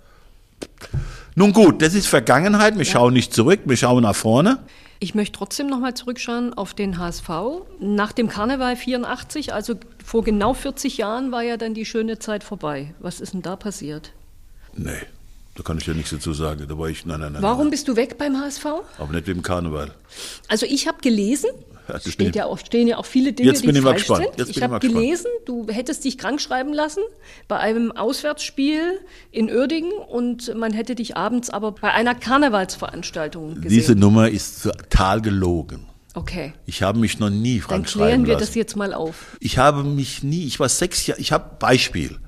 Nun 1.34 1.52
gut, 1.52 1.82
das 1.82 1.94
ist 1.94 2.06
Vergangenheit. 2.06 2.76
Wir 2.76 2.84
ja. 2.84 2.92
schauen 2.92 3.12
nicht 3.12 3.34
zurück, 3.34 3.60
wir 3.64 3.76
schauen 3.76 4.02
nach 4.02 4.16
vorne. 4.16 4.60
Ich 5.02 5.16
möchte 5.16 5.36
trotzdem 5.36 5.66
nochmal 5.66 5.94
zurückschauen 5.94 6.54
auf 6.54 6.74
den 6.74 6.96
HSV. 6.96 7.28
Nach 7.80 8.12
dem 8.12 8.28
Karneval 8.28 8.76
84, 8.76 9.52
also 9.52 9.74
vor 10.04 10.22
genau 10.22 10.54
40 10.54 10.96
Jahren, 10.96 11.32
war 11.32 11.42
ja 11.42 11.56
dann 11.56 11.74
die 11.74 11.84
schöne 11.84 12.20
Zeit 12.20 12.44
vorbei. 12.44 12.94
Was 13.00 13.20
ist 13.20 13.34
denn 13.34 13.42
da 13.42 13.56
passiert? 13.56 14.12
Nee, 14.74 14.92
da 15.56 15.64
kann 15.64 15.78
ich 15.78 15.86
ja 15.86 15.92
nichts 15.92 16.12
dazu 16.12 16.32
sagen. 16.32 16.66
Da 16.68 16.78
war 16.78 16.88
ich, 16.88 17.04
nein, 17.04 17.18
nein, 17.18 17.32
nein. 17.32 17.42
Warum 17.42 17.62
nein. 17.62 17.70
bist 17.70 17.88
du 17.88 17.96
weg 17.96 18.16
beim 18.16 18.40
HSV? 18.40 18.64
Aber 18.98 19.12
nicht 19.12 19.26
wegen 19.26 19.42
Karneval. 19.42 19.90
Also 20.46 20.66
ich 20.66 20.86
habe 20.86 20.98
gelesen, 21.00 21.50
es 21.96 22.12
steht 22.12 22.36
ja 22.36 22.46
auch, 22.46 22.58
stehen 22.58 22.88
ja 22.88 22.98
auch 22.98 23.06
viele 23.06 23.32
Dinge, 23.32 23.50
Jetzt 23.50 23.62
bin 23.62 23.72
die 23.74 23.78
ich 23.78 23.84
falsch 23.84 24.02
gespannt. 24.06 24.24
sind. 24.36 24.38
Jetzt 24.38 24.56
ich 24.56 24.62
habe 24.62 24.78
gelesen, 24.78 25.26
du 25.46 25.66
hättest 25.68 26.04
dich 26.04 26.18
krank 26.18 26.40
schreiben 26.40 26.72
lassen 26.72 27.02
bei 27.48 27.58
einem 27.58 27.92
Auswärtsspiel 27.92 29.00
in 29.30 29.50
Uerdingen 29.50 29.92
und 29.92 30.54
man 30.56 30.72
hätte 30.72 30.94
dich 30.94 31.16
abends 31.16 31.50
aber 31.50 31.72
bei 31.72 31.92
einer 31.92 32.14
Karnevalsveranstaltung 32.14 33.56
gesehen. 33.56 33.68
Diese 33.68 33.94
Nummer 33.94 34.28
ist 34.28 34.62
total 34.62 35.20
gelogen. 35.20 35.86
Okay. 36.14 36.52
Ich 36.66 36.82
habe 36.82 36.98
mich 36.98 37.18
noch 37.18 37.30
nie 37.30 37.58
krank 37.60 37.70
Dann 37.70 37.86
schreiben 37.86 38.04
klären 38.06 38.26
wir 38.26 38.34
lassen. 38.34 38.46
das 38.46 38.54
jetzt 38.54 38.76
mal 38.76 38.92
auf. 38.92 39.36
Ich 39.40 39.58
habe 39.58 39.82
mich 39.82 40.22
nie, 40.22 40.44
ich 40.46 40.60
war 40.60 40.68
sechs 40.68 41.06
Jahre, 41.06 41.20
ich 41.20 41.32
habe 41.32 41.56
Beispiel. 41.58 42.18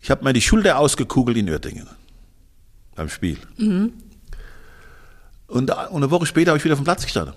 Ich 0.00 0.10
habe 0.10 0.24
mir 0.24 0.32
die 0.32 0.40
Schulter 0.40 0.78
ausgekugelt 0.78 1.36
in 1.36 1.48
Uerdingen 1.50 1.86
beim 2.94 3.08
Spiel. 3.10 3.36
Mhm. 3.58 3.92
Und, 5.46 5.70
und 5.70 5.96
eine 5.96 6.10
Woche 6.10 6.26
später 6.26 6.50
habe 6.52 6.58
ich 6.58 6.64
wieder 6.64 6.76
vom 6.76 6.84
Platz 6.84 7.02
gestanden. 7.04 7.34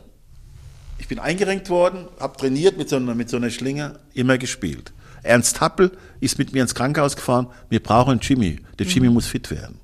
Ich 1.04 1.10
bin 1.10 1.20
eingerenkt 1.20 1.70
worden, 1.70 2.06
habe 2.18 2.38
trainiert 2.38 2.78
mit 2.78 2.88
so, 2.88 2.96
einer, 2.96 3.13
mit 3.13 3.30
so 3.30 3.36
einer 3.36 3.50
Schlinge, 3.50 4.00
immer 4.13 4.38
gespielt. 4.38 4.94
Ernst 5.22 5.60
Happel 5.60 5.92
ist 6.22 6.38
mit 6.39 6.54
mir 6.54 6.62
ins 6.62 6.74
Krankenhaus 6.76 7.18
gefahren. 7.18 7.48
Wir 7.70 7.82
brauchen 7.84 8.20
Jimmy. 8.22 8.62
Der 8.80 8.86
Jimmy 8.88 9.10
Mhm. 9.10 9.13
muss 9.16 9.28
fit 9.28 9.52
werden. 9.52 9.80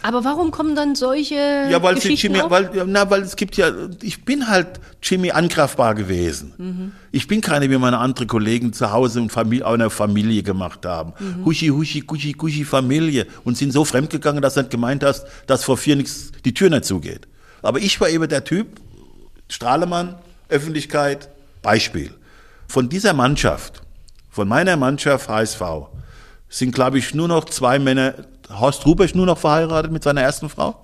Aber 0.00 0.24
warum 0.24 0.50
kommen 0.52 0.74
dann 0.74 0.94
solche 0.94 1.34
Ja, 1.34 1.82
weil, 1.82 1.96
Geschichten 1.96 2.28
Jimmy, 2.28 2.40
auf? 2.40 2.50
weil, 2.50 2.70
na, 2.86 3.10
weil 3.10 3.20
es 3.20 3.36
gibt 3.36 3.58
ja, 3.58 3.72
ich 4.00 4.24
bin 4.24 4.48
halt 4.48 4.80
Jimmy 5.02 5.32
angreifbar 5.32 5.94
gewesen. 5.94 6.54
Mhm. 6.56 6.92
Ich 7.12 7.26
bin 7.28 7.42
keine, 7.42 7.68
wie 7.68 7.76
meine 7.76 7.98
anderen 7.98 8.26
Kollegen 8.26 8.72
zu 8.72 8.90
Hause 8.90 9.20
und 9.20 9.30
Familie, 9.32 9.66
auch 9.66 9.74
eine 9.74 9.90
Familie 9.90 10.42
gemacht 10.42 10.86
haben. 10.86 11.12
Mhm. 11.18 11.44
Huschi, 11.44 11.66
huschi, 11.68 12.00
guschi, 12.00 12.32
guschi, 12.32 12.64
Familie. 12.64 13.26
Und 13.44 13.58
sind 13.58 13.70
so 13.70 13.84
fremdgegangen, 13.84 14.40
dass 14.40 14.54
du 14.54 14.60
nicht 14.60 14.70
gemeint 14.70 15.04
hast, 15.04 15.26
dass 15.46 15.62
vor 15.62 15.76
vier 15.76 15.96
nichts, 15.96 16.32
die 16.46 16.54
Tür 16.54 16.70
nicht 16.70 16.86
zugeht. 16.86 17.28
Aber 17.60 17.80
ich 17.80 18.00
war 18.00 18.08
eben 18.08 18.26
der 18.30 18.44
Typ, 18.44 18.80
Strahlemann, 19.50 20.14
Öffentlichkeit, 20.48 21.28
Beispiel. 21.62 22.12
Von 22.68 22.88
dieser 22.88 23.12
Mannschaft, 23.12 23.82
von 24.30 24.48
meiner 24.48 24.76
Mannschaft 24.76 25.28
HSV, 25.28 25.62
sind, 26.48 26.74
glaube 26.74 26.98
ich, 26.98 27.14
nur 27.14 27.28
noch 27.28 27.44
zwei 27.46 27.78
Männer. 27.78 28.14
Horst 28.50 28.84
Rubesch 28.86 29.14
nur 29.14 29.26
noch 29.26 29.38
verheiratet 29.38 29.90
mit 29.90 30.02
seiner 30.02 30.20
ersten 30.22 30.48
Frau? 30.48 30.82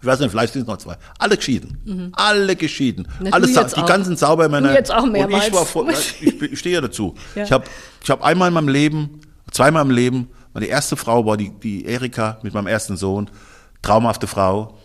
Ich 0.00 0.06
weiß 0.06 0.20
nicht, 0.20 0.30
vielleicht 0.30 0.52
sind 0.52 0.62
es 0.62 0.68
noch 0.68 0.76
zwei. 0.78 0.96
Alle 1.18 1.36
geschieden. 1.36 2.12
Alle 2.14 2.54
geschieden. 2.56 3.08
Na, 3.20 3.30
Alle 3.30 3.48
sa- 3.48 3.62
jetzt 3.62 3.76
die 3.76 3.80
auch. 3.80 3.86
ganzen 3.86 4.16
Saubermänner. 4.16 4.68
Du 4.68 4.74
jetzt 4.74 4.92
auch 4.92 5.02
Und 5.02 5.12
mehrmals. 5.12 5.48
ich 5.48 5.52
war 5.52 5.66
vor, 5.66 5.88
ich, 5.88 6.22
ich 6.42 6.58
stehe 6.58 6.76
ja 6.76 6.80
dazu. 6.80 7.14
Ja. 7.34 7.44
Ich 7.44 7.52
habe 7.52 7.64
ich 8.02 8.10
hab 8.10 8.22
einmal 8.22 8.48
in 8.48 8.54
meinem 8.54 8.68
Leben, 8.68 9.20
zweimal 9.50 9.82
im 9.84 9.90
Leben, 9.90 10.28
meine 10.54 10.66
erste 10.66 10.96
Frau 10.96 11.24
war 11.26 11.36
die, 11.36 11.50
die 11.50 11.84
Erika 11.86 12.38
mit 12.42 12.54
meinem 12.54 12.66
ersten 12.66 12.96
Sohn. 12.96 13.28
Traumhafte 13.82 14.26
Frau. 14.26 14.78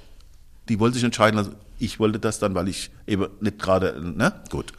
Die 0.69 0.79
wollte 0.79 0.95
sich 0.95 1.03
entscheiden. 1.03 1.55
Ich 1.81 1.99
wollte 1.99 2.19
das 2.19 2.39
dann, 2.39 2.53
weil 2.55 2.67
ich 2.67 2.91
eben 3.07 3.27
nicht 3.39 3.59
gerade, 3.59 3.99
ne? 3.99 4.33
Gut. 4.49 4.71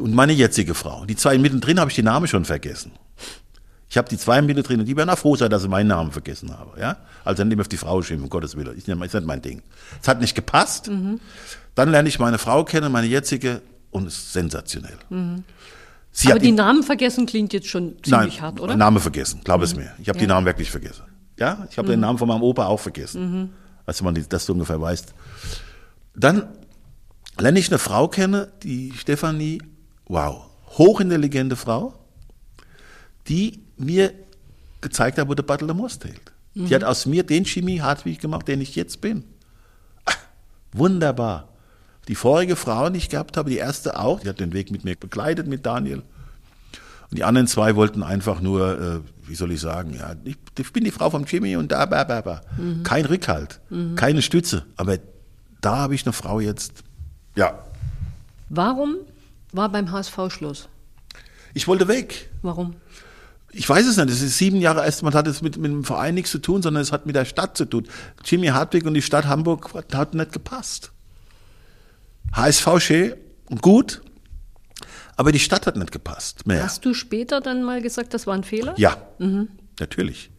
Und 0.00 0.14
meine 0.14 0.32
jetzige 0.32 0.74
Frau. 0.74 1.04
Die 1.06 1.16
zwei 1.16 1.38
mittendrin 1.38 1.78
habe 1.80 1.90
ich 1.90 1.96
den 1.96 2.04
Namen 2.06 2.26
schon 2.26 2.44
vergessen. 2.44 2.92
Ich 3.88 3.96
habe 3.98 4.08
die 4.08 4.18
zwei 4.18 4.42
mittendrin 4.42 4.80
und 4.80 4.86
die 4.86 4.96
werden 4.96 5.10
auch 5.10 5.18
froh 5.18 5.36
sein, 5.36 5.50
dass 5.50 5.62
sie 5.62 5.68
meinen 5.68 5.86
Namen 5.88 6.10
vergessen 6.10 6.56
habe. 6.56 6.80
Ja? 6.80 6.96
Also 7.24 7.38
dann 7.38 7.48
nehmen 7.48 7.58
wir 7.60 7.62
auf 7.62 7.68
die 7.68 7.76
Frau 7.76 8.02
schimpfen, 8.02 8.24
um 8.24 8.30
Gottes 8.30 8.56
Willen. 8.56 8.76
Ist 8.76 8.88
nicht, 8.88 9.00
ist 9.02 9.14
nicht 9.14 9.26
mein 9.26 9.40
Ding. 9.42 9.62
Es 10.02 10.08
hat 10.08 10.20
nicht 10.20 10.34
gepasst. 10.34 10.90
Dann 11.76 11.90
lerne 11.90 12.08
ich 12.08 12.18
meine 12.18 12.38
Frau 12.38 12.64
kennen, 12.64 12.90
meine 12.90 13.06
jetzige, 13.06 13.60
und 13.90 14.06
es 14.08 14.14
ist 14.16 14.32
sensationell. 14.32 14.98
Sie 16.10 16.30
Aber 16.30 16.40
die 16.40 16.48
ihn- 16.48 16.54
Namen 16.56 16.82
vergessen 16.82 17.26
klingt 17.26 17.52
jetzt 17.52 17.68
schon 17.68 17.96
ziemlich 18.02 18.10
Nein, 18.10 18.40
hart, 18.40 18.60
oder? 18.60 18.76
Name 18.76 18.98
vergessen, 19.00 19.40
glaub 19.44 19.62
es 19.62 19.76
mir. 19.76 19.92
Ich 20.00 20.08
habe 20.08 20.18
die 20.18 20.24
Ja. 20.24 20.28
Namen 20.28 20.46
wirklich 20.46 20.70
vergessen. 20.70 21.02
Ja, 21.38 21.66
ich 21.70 21.78
habe 21.78 21.88
den 21.88 22.00
Namen 22.00 22.18
von 22.18 22.26
meinem 22.28 22.42
Opa 22.42 22.66
auch 22.66 22.80
vergessen. 22.80 23.50
Als 23.86 24.00
man 24.02 24.14
die- 24.14 24.28
das 24.28 24.46
so 24.46 24.52
ungefähr 24.54 24.80
weiß. 24.80 25.04
Dann 26.14 26.48
lerne 27.38 27.58
ich 27.58 27.68
eine 27.68 27.78
Frau 27.78 28.08
kennen, 28.08 28.46
die 28.62 28.92
Stefanie, 28.96 29.60
wow, 30.06 30.46
hochintelligente 30.78 31.56
Frau, 31.56 31.94
die 33.28 33.60
mir 33.76 34.12
gezeigt 34.80 35.18
hat, 35.18 35.28
wo 35.28 35.34
der 35.34 35.42
Battle 35.42 35.66
der 35.66 35.76
Most 35.76 36.04
hält. 36.04 36.32
Die 36.54 36.72
hat 36.74 36.84
aus 36.84 37.04
mir 37.06 37.24
den 37.24 37.44
Chemie 37.44 37.80
Hartwig 37.80 38.20
gemacht, 38.20 38.46
den 38.46 38.60
ich 38.60 38.76
jetzt 38.76 39.00
bin. 39.00 39.24
Ah, 40.04 40.12
Wunderbar. 40.72 41.48
Die 42.06 42.14
vorige 42.14 42.54
Frau, 42.54 42.90
die 42.90 42.98
ich 42.98 43.08
gehabt 43.08 43.36
habe, 43.36 43.50
die 43.50 43.56
erste 43.56 43.98
auch, 43.98 44.20
die 44.20 44.28
hat 44.28 44.38
den 44.38 44.52
Weg 44.52 44.70
mit 44.70 44.84
mir 44.84 44.94
begleitet, 44.94 45.48
mit 45.48 45.66
Daniel. 45.66 46.02
Und 47.10 47.18
die 47.18 47.24
anderen 47.24 47.48
zwei 47.48 47.74
wollten 47.74 48.02
einfach 48.04 48.40
nur, 48.40 48.80
äh, 48.80 49.28
wie 49.28 49.34
soll 49.34 49.50
ich 49.52 49.60
sagen, 49.60 49.94
ja, 49.94 50.14
ich, 50.24 50.36
ich 50.58 50.72
bin 50.72 50.84
die 50.84 50.90
Frau 50.92 51.10
vom 51.10 51.24
Jimmy 51.24 51.56
und 51.56 51.72
da, 51.72 51.86
ba, 51.86 52.04
ba, 52.04 52.20
ba. 52.20 52.42
Kein 52.84 53.06
Rückhalt, 53.06 53.60
keine 53.96 54.22
Stütze. 54.22 54.64
Aber 54.76 54.98
da 55.64 55.76
habe 55.76 55.94
ich 55.94 56.04
eine 56.04 56.12
Frau 56.12 56.40
jetzt, 56.40 56.84
ja, 57.36 57.58
Warum 58.50 58.96
war 59.52 59.68
beim 59.70 59.90
HSV 59.90 60.18
Schluss? 60.30 60.68
ich 61.54 61.66
wollte 61.68 61.88
weg. 61.88 62.30
Warum? 62.42 62.74
Ich 63.52 63.68
weiß 63.68 63.86
es 63.86 63.96
nicht, 63.96 64.10
es 64.10 64.20
ist 64.20 64.38
sieben 64.38 64.56
Jahre 64.60 64.84
erst, 64.84 65.02
man 65.04 65.14
hat 65.14 65.26
es 65.28 65.40
mit, 65.40 65.56
mit 65.56 65.70
dem 65.70 65.84
Verein 65.84 66.14
nichts 66.14 66.32
zu 66.32 66.38
tun, 66.38 66.60
sondern 66.60 66.82
es 66.82 66.90
hat 66.90 67.06
mit 67.06 67.14
der 67.14 67.24
Stadt 67.24 67.56
zu 67.56 67.64
tun. 67.64 67.86
Jimmy 68.24 68.48
Hartwig 68.48 68.84
und 68.84 68.94
die 68.94 69.02
Stadt 69.02 69.26
Hamburg 69.26 69.70
hat 69.92 70.14
nicht 70.14 70.32
gepasst. 70.32 70.90
HSV 72.32 72.68
schön 72.80 73.14
und 73.48 73.62
gut, 73.62 74.02
Aber 75.16 75.30
die 75.30 75.38
Stadt 75.38 75.66
hat 75.66 75.76
nicht 75.76 75.92
gepasst 75.92 76.46
mehr. 76.46 76.64
Hast 76.64 76.84
du 76.84 76.92
später 76.94 77.40
dann 77.40 77.62
mal 77.62 77.80
gesagt, 77.80 78.12
das 78.14 78.26
war 78.26 78.34
ein 78.34 78.42
Fehler? 78.44 78.74
Ja, 78.76 78.96
natürlich. 79.78 80.30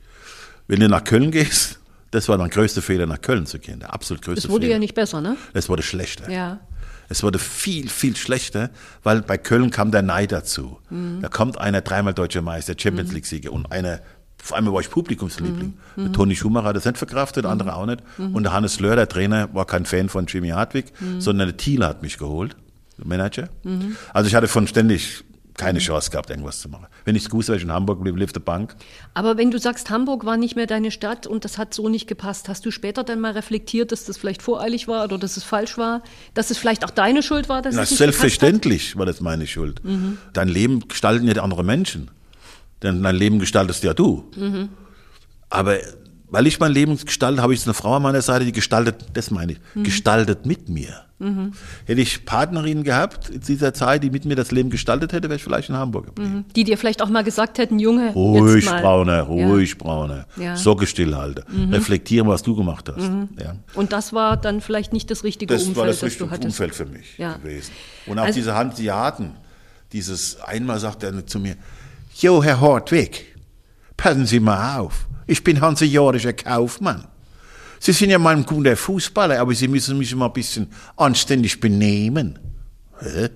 Wenn 0.67 0.81
du 0.81 0.89
nach 0.89 1.03
Köln 1.05 1.31
gehst, 1.31 1.79
das 2.15 2.27
war 2.29 2.37
der 2.37 2.47
größte 2.49 2.81
Fehler, 2.81 3.05
nach 3.05 3.21
Köln 3.21 3.45
zu 3.45 3.59
gehen. 3.59 3.79
Der 3.79 3.93
absolut 3.93 4.23
größte 4.23 4.47
Es 4.47 4.49
wurde 4.49 4.61
Fehler. 4.63 4.73
ja 4.75 4.79
nicht 4.79 4.95
besser, 4.95 5.21
ne? 5.21 5.37
Es 5.53 5.69
wurde 5.69 5.83
schlechter. 5.83 6.29
Ja. 6.31 6.59
Es 7.07 7.21
wurde 7.21 7.37
viel, 7.37 7.87
viel 7.89 8.15
schlechter, 8.15 8.71
weil 9.03 9.21
bei 9.21 9.37
Köln 9.37 9.69
kam 9.69 9.91
der 9.91 10.01
Neid 10.01 10.31
dazu. 10.31 10.79
Mhm. 10.89 11.19
Da 11.21 11.27
kommt 11.29 11.59
einer 11.59 11.81
dreimal 11.81 12.13
deutscher 12.15 12.41
Meister, 12.41 12.73
Champions 12.77 13.11
League-Sieger 13.11 13.51
und 13.53 13.71
einer, 13.71 13.99
vor 14.41 14.57
allem 14.57 14.71
war 14.73 14.79
ich 14.81 14.89
Publikumsliebling. 14.89 15.73
Mhm. 15.95 16.03
Der 16.03 16.11
Toni 16.13 16.35
Schumacher 16.35 16.69
hat 16.69 16.75
das 16.75 16.85
nicht 16.85 16.97
verkraftet, 16.97 17.43
der 17.45 17.51
andere 17.51 17.75
auch 17.75 17.85
nicht. 17.85 17.99
Und 18.17 18.41
der 18.43 18.53
Hannes 18.53 18.79
Löhr, 18.79 18.95
der 18.95 19.07
Trainer, 19.07 19.53
war 19.53 19.65
kein 19.65 19.85
Fan 19.85 20.09
von 20.09 20.25
Jimmy 20.25 20.49
Hartwig, 20.49 20.93
Mhm. 20.99 21.21
sondern 21.21 21.47
der 21.49 21.57
Thiele 21.57 21.85
hat 21.87 22.01
mich 22.01 22.17
geholt, 22.17 22.55
der 22.97 23.05
Manager. 23.05 23.49
Also 24.13 24.27
ich 24.27 24.33
hatte 24.35 24.47
von 24.47 24.67
ständig 24.67 25.23
keine 25.57 25.79
Chance 25.79 26.11
gehabt, 26.11 26.29
irgendwas 26.29 26.59
zu 26.59 26.69
machen. 26.69 26.87
Wenn 27.05 27.15
ich 27.15 27.23
es 27.23 27.29
gewusst 27.29 27.47
wäre, 27.49 27.57
ich 27.57 27.63
in 27.63 27.71
Hamburg 27.71 28.01
blieb, 28.03 28.17
lief 28.17 28.33
der 28.33 28.41
Bank. 28.41 28.75
Aber 29.13 29.37
wenn 29.37 29.51
du 29.51 29.59
sagst, 29.59 29.89
Hamburg 29.89 30.25
war 30.25 30.37
nicht 30.37 30.55
mehr 30.55 30.67
deine 30.67 30.91
Stadt 30.91 31.27
und 31.27 31.45
das 31.45 31.57
hat 31.57 31.73
so 31.73 31.87
nicht 31.89 32.07
gepasst, 32.07 32.49
hast 32.49 32.65
du 32.65 32.71
später 32.71 33.03
dann 33.03 33.19
mal 33.19 33.31
reflektiert, 33.31 33.91
dass 33.91 34.05
das 34.05 34.17
vielleicht 34.17 34.41
voreilig 34.41 34.87
war 34.87 35.03
oder 35.05 35.17
dass 35.17 35.37
es 35.37 35.43
falsch 35.43 35.77
war, 35.77 36.03
dass 36.33 36.51
es 36.51 36.57
vielleicht 36.57 36.83
auch 36.83 36.89
deine 36.89 37.23
Schuld 37.23 37.47
war, 37.47 37.61
dass 37.61 37.75
Na, 37.75 37.83
es 37.83 37.91
nicht 37.91 37.97
selbstverständlich 37.99 38.97
war 38.97 39.05
das 39.05 39.21
meine 39.21 39.47
Schuld. 39.47 39.81
Dein 40.33 40.47
Leben 40.47 40.87
gestalten 40.87 41.27
ja 41.27 41.41
andere 41.41 41.63
Menschen. 41.63 42.11
Denn 42.83 43.01
dein 43.01 43.15
Leben 43.15 43.39
gestaltest 43.39 43.83
ja 43.83 43.93
du. 43.93 44.29
Aber 45.49 45.77
weil 46.27 46.47
ich 46.47 46.59
mein 46.59 46.73
Leben 46.73 46.97
gestalte, 46.97 47.41
habe 47.41 47.53
ich 47.53 47.59
jetzt 47.59 47.67
eine 47.67 47.75
Frau 47.75 47.95
an 47.95 48.01
meiner 48.01 48.21
Seite, 48.21 48.43
die 48.43 48.51
gestaltet, 48.51 49.05
das 49.13 49.31
meine 49.31 49.53
ich, 49.53 49.59
gestaltet 49.83 50.45
mit 50.45 50.67
mir. 50.67 51.04
Hätte 51.85 52.01
ich 52.01 52.25
Partnerinnen 52.25 52.83
gehabt 52.83 53.29
in 53.29 53.41
dieser 53.41 53.73
Zeit, 53.73 54.03
die 54.03 54.09
mit 54.09 54.25
mir 54.25 54.35
das 54.35 54.51
Leben 54.51 54.69
gestaltet 54.69 55.13
hätte, 55.13 55.29
wäre 55.29 55.35
ich 55.37 55.43
vielleicht 55.43 55.69
in 55.69 55.75
Hamburg 55.75 56.07
geblieben. 56.07 56.45
hat? 56.47 56.55
Die 56.55 56.63
dir 56.63 56.77
vielleicht 56.77 57.01
auch 57.01 57.09
mal 57.09 57.23
gesagt 57.23 57.57
hätten, 57.57 57.79
Junge, 57.79 58.11
Ruhig. 58.13 58.65
Brauner, 58.65 59.21
ruhig, 59.23 59.77
Brauner. 59.77 60.25
Ja. 60.37 60.55
Socke 60.55 60.87
stillhalten. 60.87 61.73
Reflektieren, 61.73 62.27
was 62.27 62.43
du 62.43 62.55
gemacht 62.55 62.89
hast. 62.95 63.09
Ja. 63.41 63.55
Und 63.73 63.91
das 63.93 64.13
war 64.13 64.37
dann 64.37 64.61
vielleicht 64.61 64.93
nicht 64.93 65.09
das 65.11 65.23
richtige 65.23 65.53
Das 65.53 65.63
Umfeld, 65.63 65.77
war 65.77 65.87
das 65.87 65.99
das, 65.99 66.07
richtige 66.07 66.25
du 66.25 66.31
hattest. 66.31 66.45
Umfeld 66.59 66.75
für 66.75 66.85
mich 66.85 67.17
Ja. 67.17 67.33
gewesen. 67.37 67.71
Und 68.07 68.19
auch 68.19 68.25
Also- 68.25 68.35
diese 68.39 68.55
Hanseaten, 68.55 69.31
dieses 69.91 70.39
einmal 70.41 70.79
sagt 70.79 71.03
er 71.03 71.25
zu 71.25 71.39
mir, 71.39 71.55
Jo, 72.17 72.41
Herr 72.43 72.61
Hartwig, 72.61 73.35
passen 73.97 74.25
Sie 74.25 74.39
mal 74.39 74.79
auf, 74.79 75.07
ich 75.27 75.43
bin 75.43 75.59
hanseatischer 75.61 76.33
Kaufmann. 76.33 77.05
Sie 77.79 77.91
sind 77.91 78.09
ja 78.09 78.19
mal 78.19 78.35
ein 78.35 78.45
guter 78.45 78.75
Fußballer, 78.75 79.39
aber 79.39 79.53
Sie 79.53 79.67
müssen 79.67 79.97
mich 79.97 80.15
mal 80.15 80.27
ein 80.27 80.33
bisschen 80.33 80.67
anständig 80.95 81.59
benehmen. 81.59 82.39
Hä? 82.99 83.29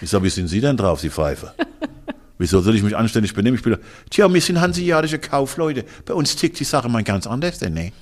Ich 0.00 0.10
sag, 0.10 0.22
wie 0.22 0.30
sind 0.30 0.48
Sie 0.48 0.60
denn 0.60 0.76
drauf, 0.76 1.00
Sie 1.00 1.10
Pfeife? 1.10 1.52
Wieso 2.38 2.60
soll 2.60 2.74
ich 2.74 2.82
mich 2.82 2.96
anständig 2.96 3.32
benehmen? 3.32 3.56
Ich 3.56 3.62
bin, 3.62 3.76
tja, 4.10 4.32
wir 4.32 4.40
sind 4.40 4.60
hanseatische 4.60 5.18
Kaufleute. 5.18 5.84
Bei 6.04 6.14
uns 6.14 6.34
tickt 6.34 6.58
die 6.58 6.64
Sache 6.64 6.88
mal 6.88 7.04
ganz 7.04 7.26
anders, 7.26 7.58
denn 7.58 7.74
nee. 7.74 7.92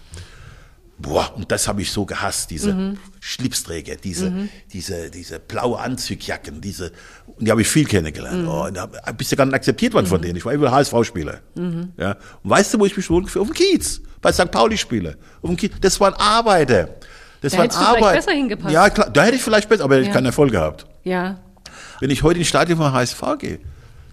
Boah, 1.03 1.35
und 1.37 1.51
das 1.51 1.67
habe 1.69 1.83
ich 1.83 1.91
so 1.91 2.07
gehasst, 2.07 2.51
diese 2.51 2.95
Schlipsträger, 3.21 3.97
diese, 3.97 4.33
diese, 4.73 5.11
diese 5.11 5.41
blaue 5.41 5.79
Anzugjacken, 5.81 6.61
diese, 6.61 6.93
und 7.27 7.47
die 7.47 7.51
habe 7.51 7.61
ich 7.63 7.69
viel 7.69 7.85
kennengelernt. 7.87 8.47
Oh, 8.49 8.67
und 8.67 8.75
da 8.77 8.87
bist 9.17 9.33
du 9.33 9.37
gar 9.37 9.45
nicht 9.45 9.55
akzeptiert 9.55 9.95
worden 9.95 10.07
von 10.07 10.23
denen. 10.23 10.37
Ich 10.37 10.45
war 10.45 10.53
immer 10.53 10.71
HSV-Spieler. 10.71 11.41
Ja. 11.97 12.17
Und 12.43 12.51
weißt 12.51 12.73
du, 12.75 12.81
wo 12.81 12.87
ich 12.87 12.97
mich 12.97 13.09
wohl 13.11 13.23
gefühlt 13.25 13.43
Auf 13.43 13.49
dem 13.49 13.55
Kiez, 13.55 14.01
bei 14.21 14.33
St. 14.33 14.51
Pauli-Spieler. 14.51 15.15
Auf 15.43 15.51
dem 15.51 15.57
Kiez. 15.57 15.73
Das 15.81 15.99
waren 16.01 16.15
Arbeiter. 16.15 16.89
Das 17.41 17.53
Da 17.53 17.59
waren 17.59 17.71
vielleicht 17.71 17.89
Arbeiter. 17.89 18.13
besser 18.17 18.33
hingepasst. 18.33 18.73
Ja, 18.73 18.89
klar, 18.89 19.11
da 19.11 19.25
hätte 19.25 19.35
ich 19.37 19.43
vielleicht 19.43 19.69
besser, 19.69 19.83
aber 19.85 19.95
hätte 19.97 20.03
ich 20.03 20.09
Ja. 20.09 20.15
keinen 20.15 20.27
Erfolg 20.27 20.53
gehabt. 20.53 20.87
Ja. 21.03 21.41
Wenn 22.01 22.11
ich 22.11 22.23
heute 22.23 22.39
ins 22.39 22.49
Stadion 22.49 22.79
von 22.79 22.93
HSV 22.93 23.21
gehe, 23.39 23.59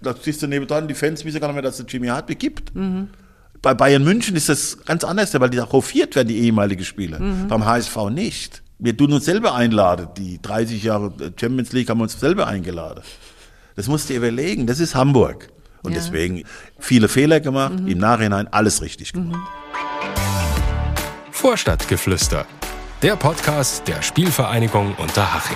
da 0.01 0.15
siehst 0.19 0.41
du 0.41 0.47
nebenan, 0.47 0.87
die 0.87 0.93
Fans 0.95 1.23
wissen 1.25 1.39
gar 1.39 1.47
nicht 1.49 1.55
mehr, 1.55 1.61
dass 1.63 1.79
es 1.79 1.85
Jimmy 1.87 2.07
Hartwig 2.07 2.39
gibt. 2.39 2.71
Bei 3.61 3.73
Bayern 3.73 4.03
München 4.03 4.35
ist 4.35 4.47
das 4.49 4.77
ganz 4.85 5.03
anders, 5.03 5.37
weil 5.39 5.49
die 5.49 5.57
da 5.57 5.69
hofiert 5.71 6.15
werden, 6.15 6.29
die 6.29 6.37
ehemaligen 6.39 6.85
Spieler. 6.85 7.19
Beim 7.19 7.65
HSV 7.65 8.09
nicht. 8.09 8.61
Wir 8.77 8.95
tun 8.95 9.11
uns 9.11 9.25
selber 9.25 9.53
einladen. 9.55 10.07
Die 10.17 10.41
30 10.41 10.81
Jahre 10.83 11.11
Champions 11.39 11.73
League 11.73 11.89
haben 11.89 11.97
wir 11.99 12.03
uns 12.03 12.17
selber 12.17 12.47
eingeladen. 12.47 13.01
Das 13.75 13.87
musst 13.87 14.07
du 14.09 14.13
dir 14.13 14.19
überlegen. 14.19 14.65
Das 14.67 14.79
ist 14.79 14.95
Hamburg. 14.95 15.49
Und 15.81 15.91
Ja. 15.93 15.99
deswegen 15.99 16.43
viele 16.77 17.07
Fehler 17.09 17.39
gemacht, 17.41 17.73
im 17.85 17.97
Nachhinein 17.97 18.47
alles 18.47 18.81
richtig 18.81 19.11
gemacht. 19.13 19.39
Vorstadtgeflüster. 21.31 22.45
Der 23.01 23.15
Podcast 23.15 23.87
der 23.87 24.01
Spielvereinigung 24.01 24.93
Unterhaching. 24.95 25.55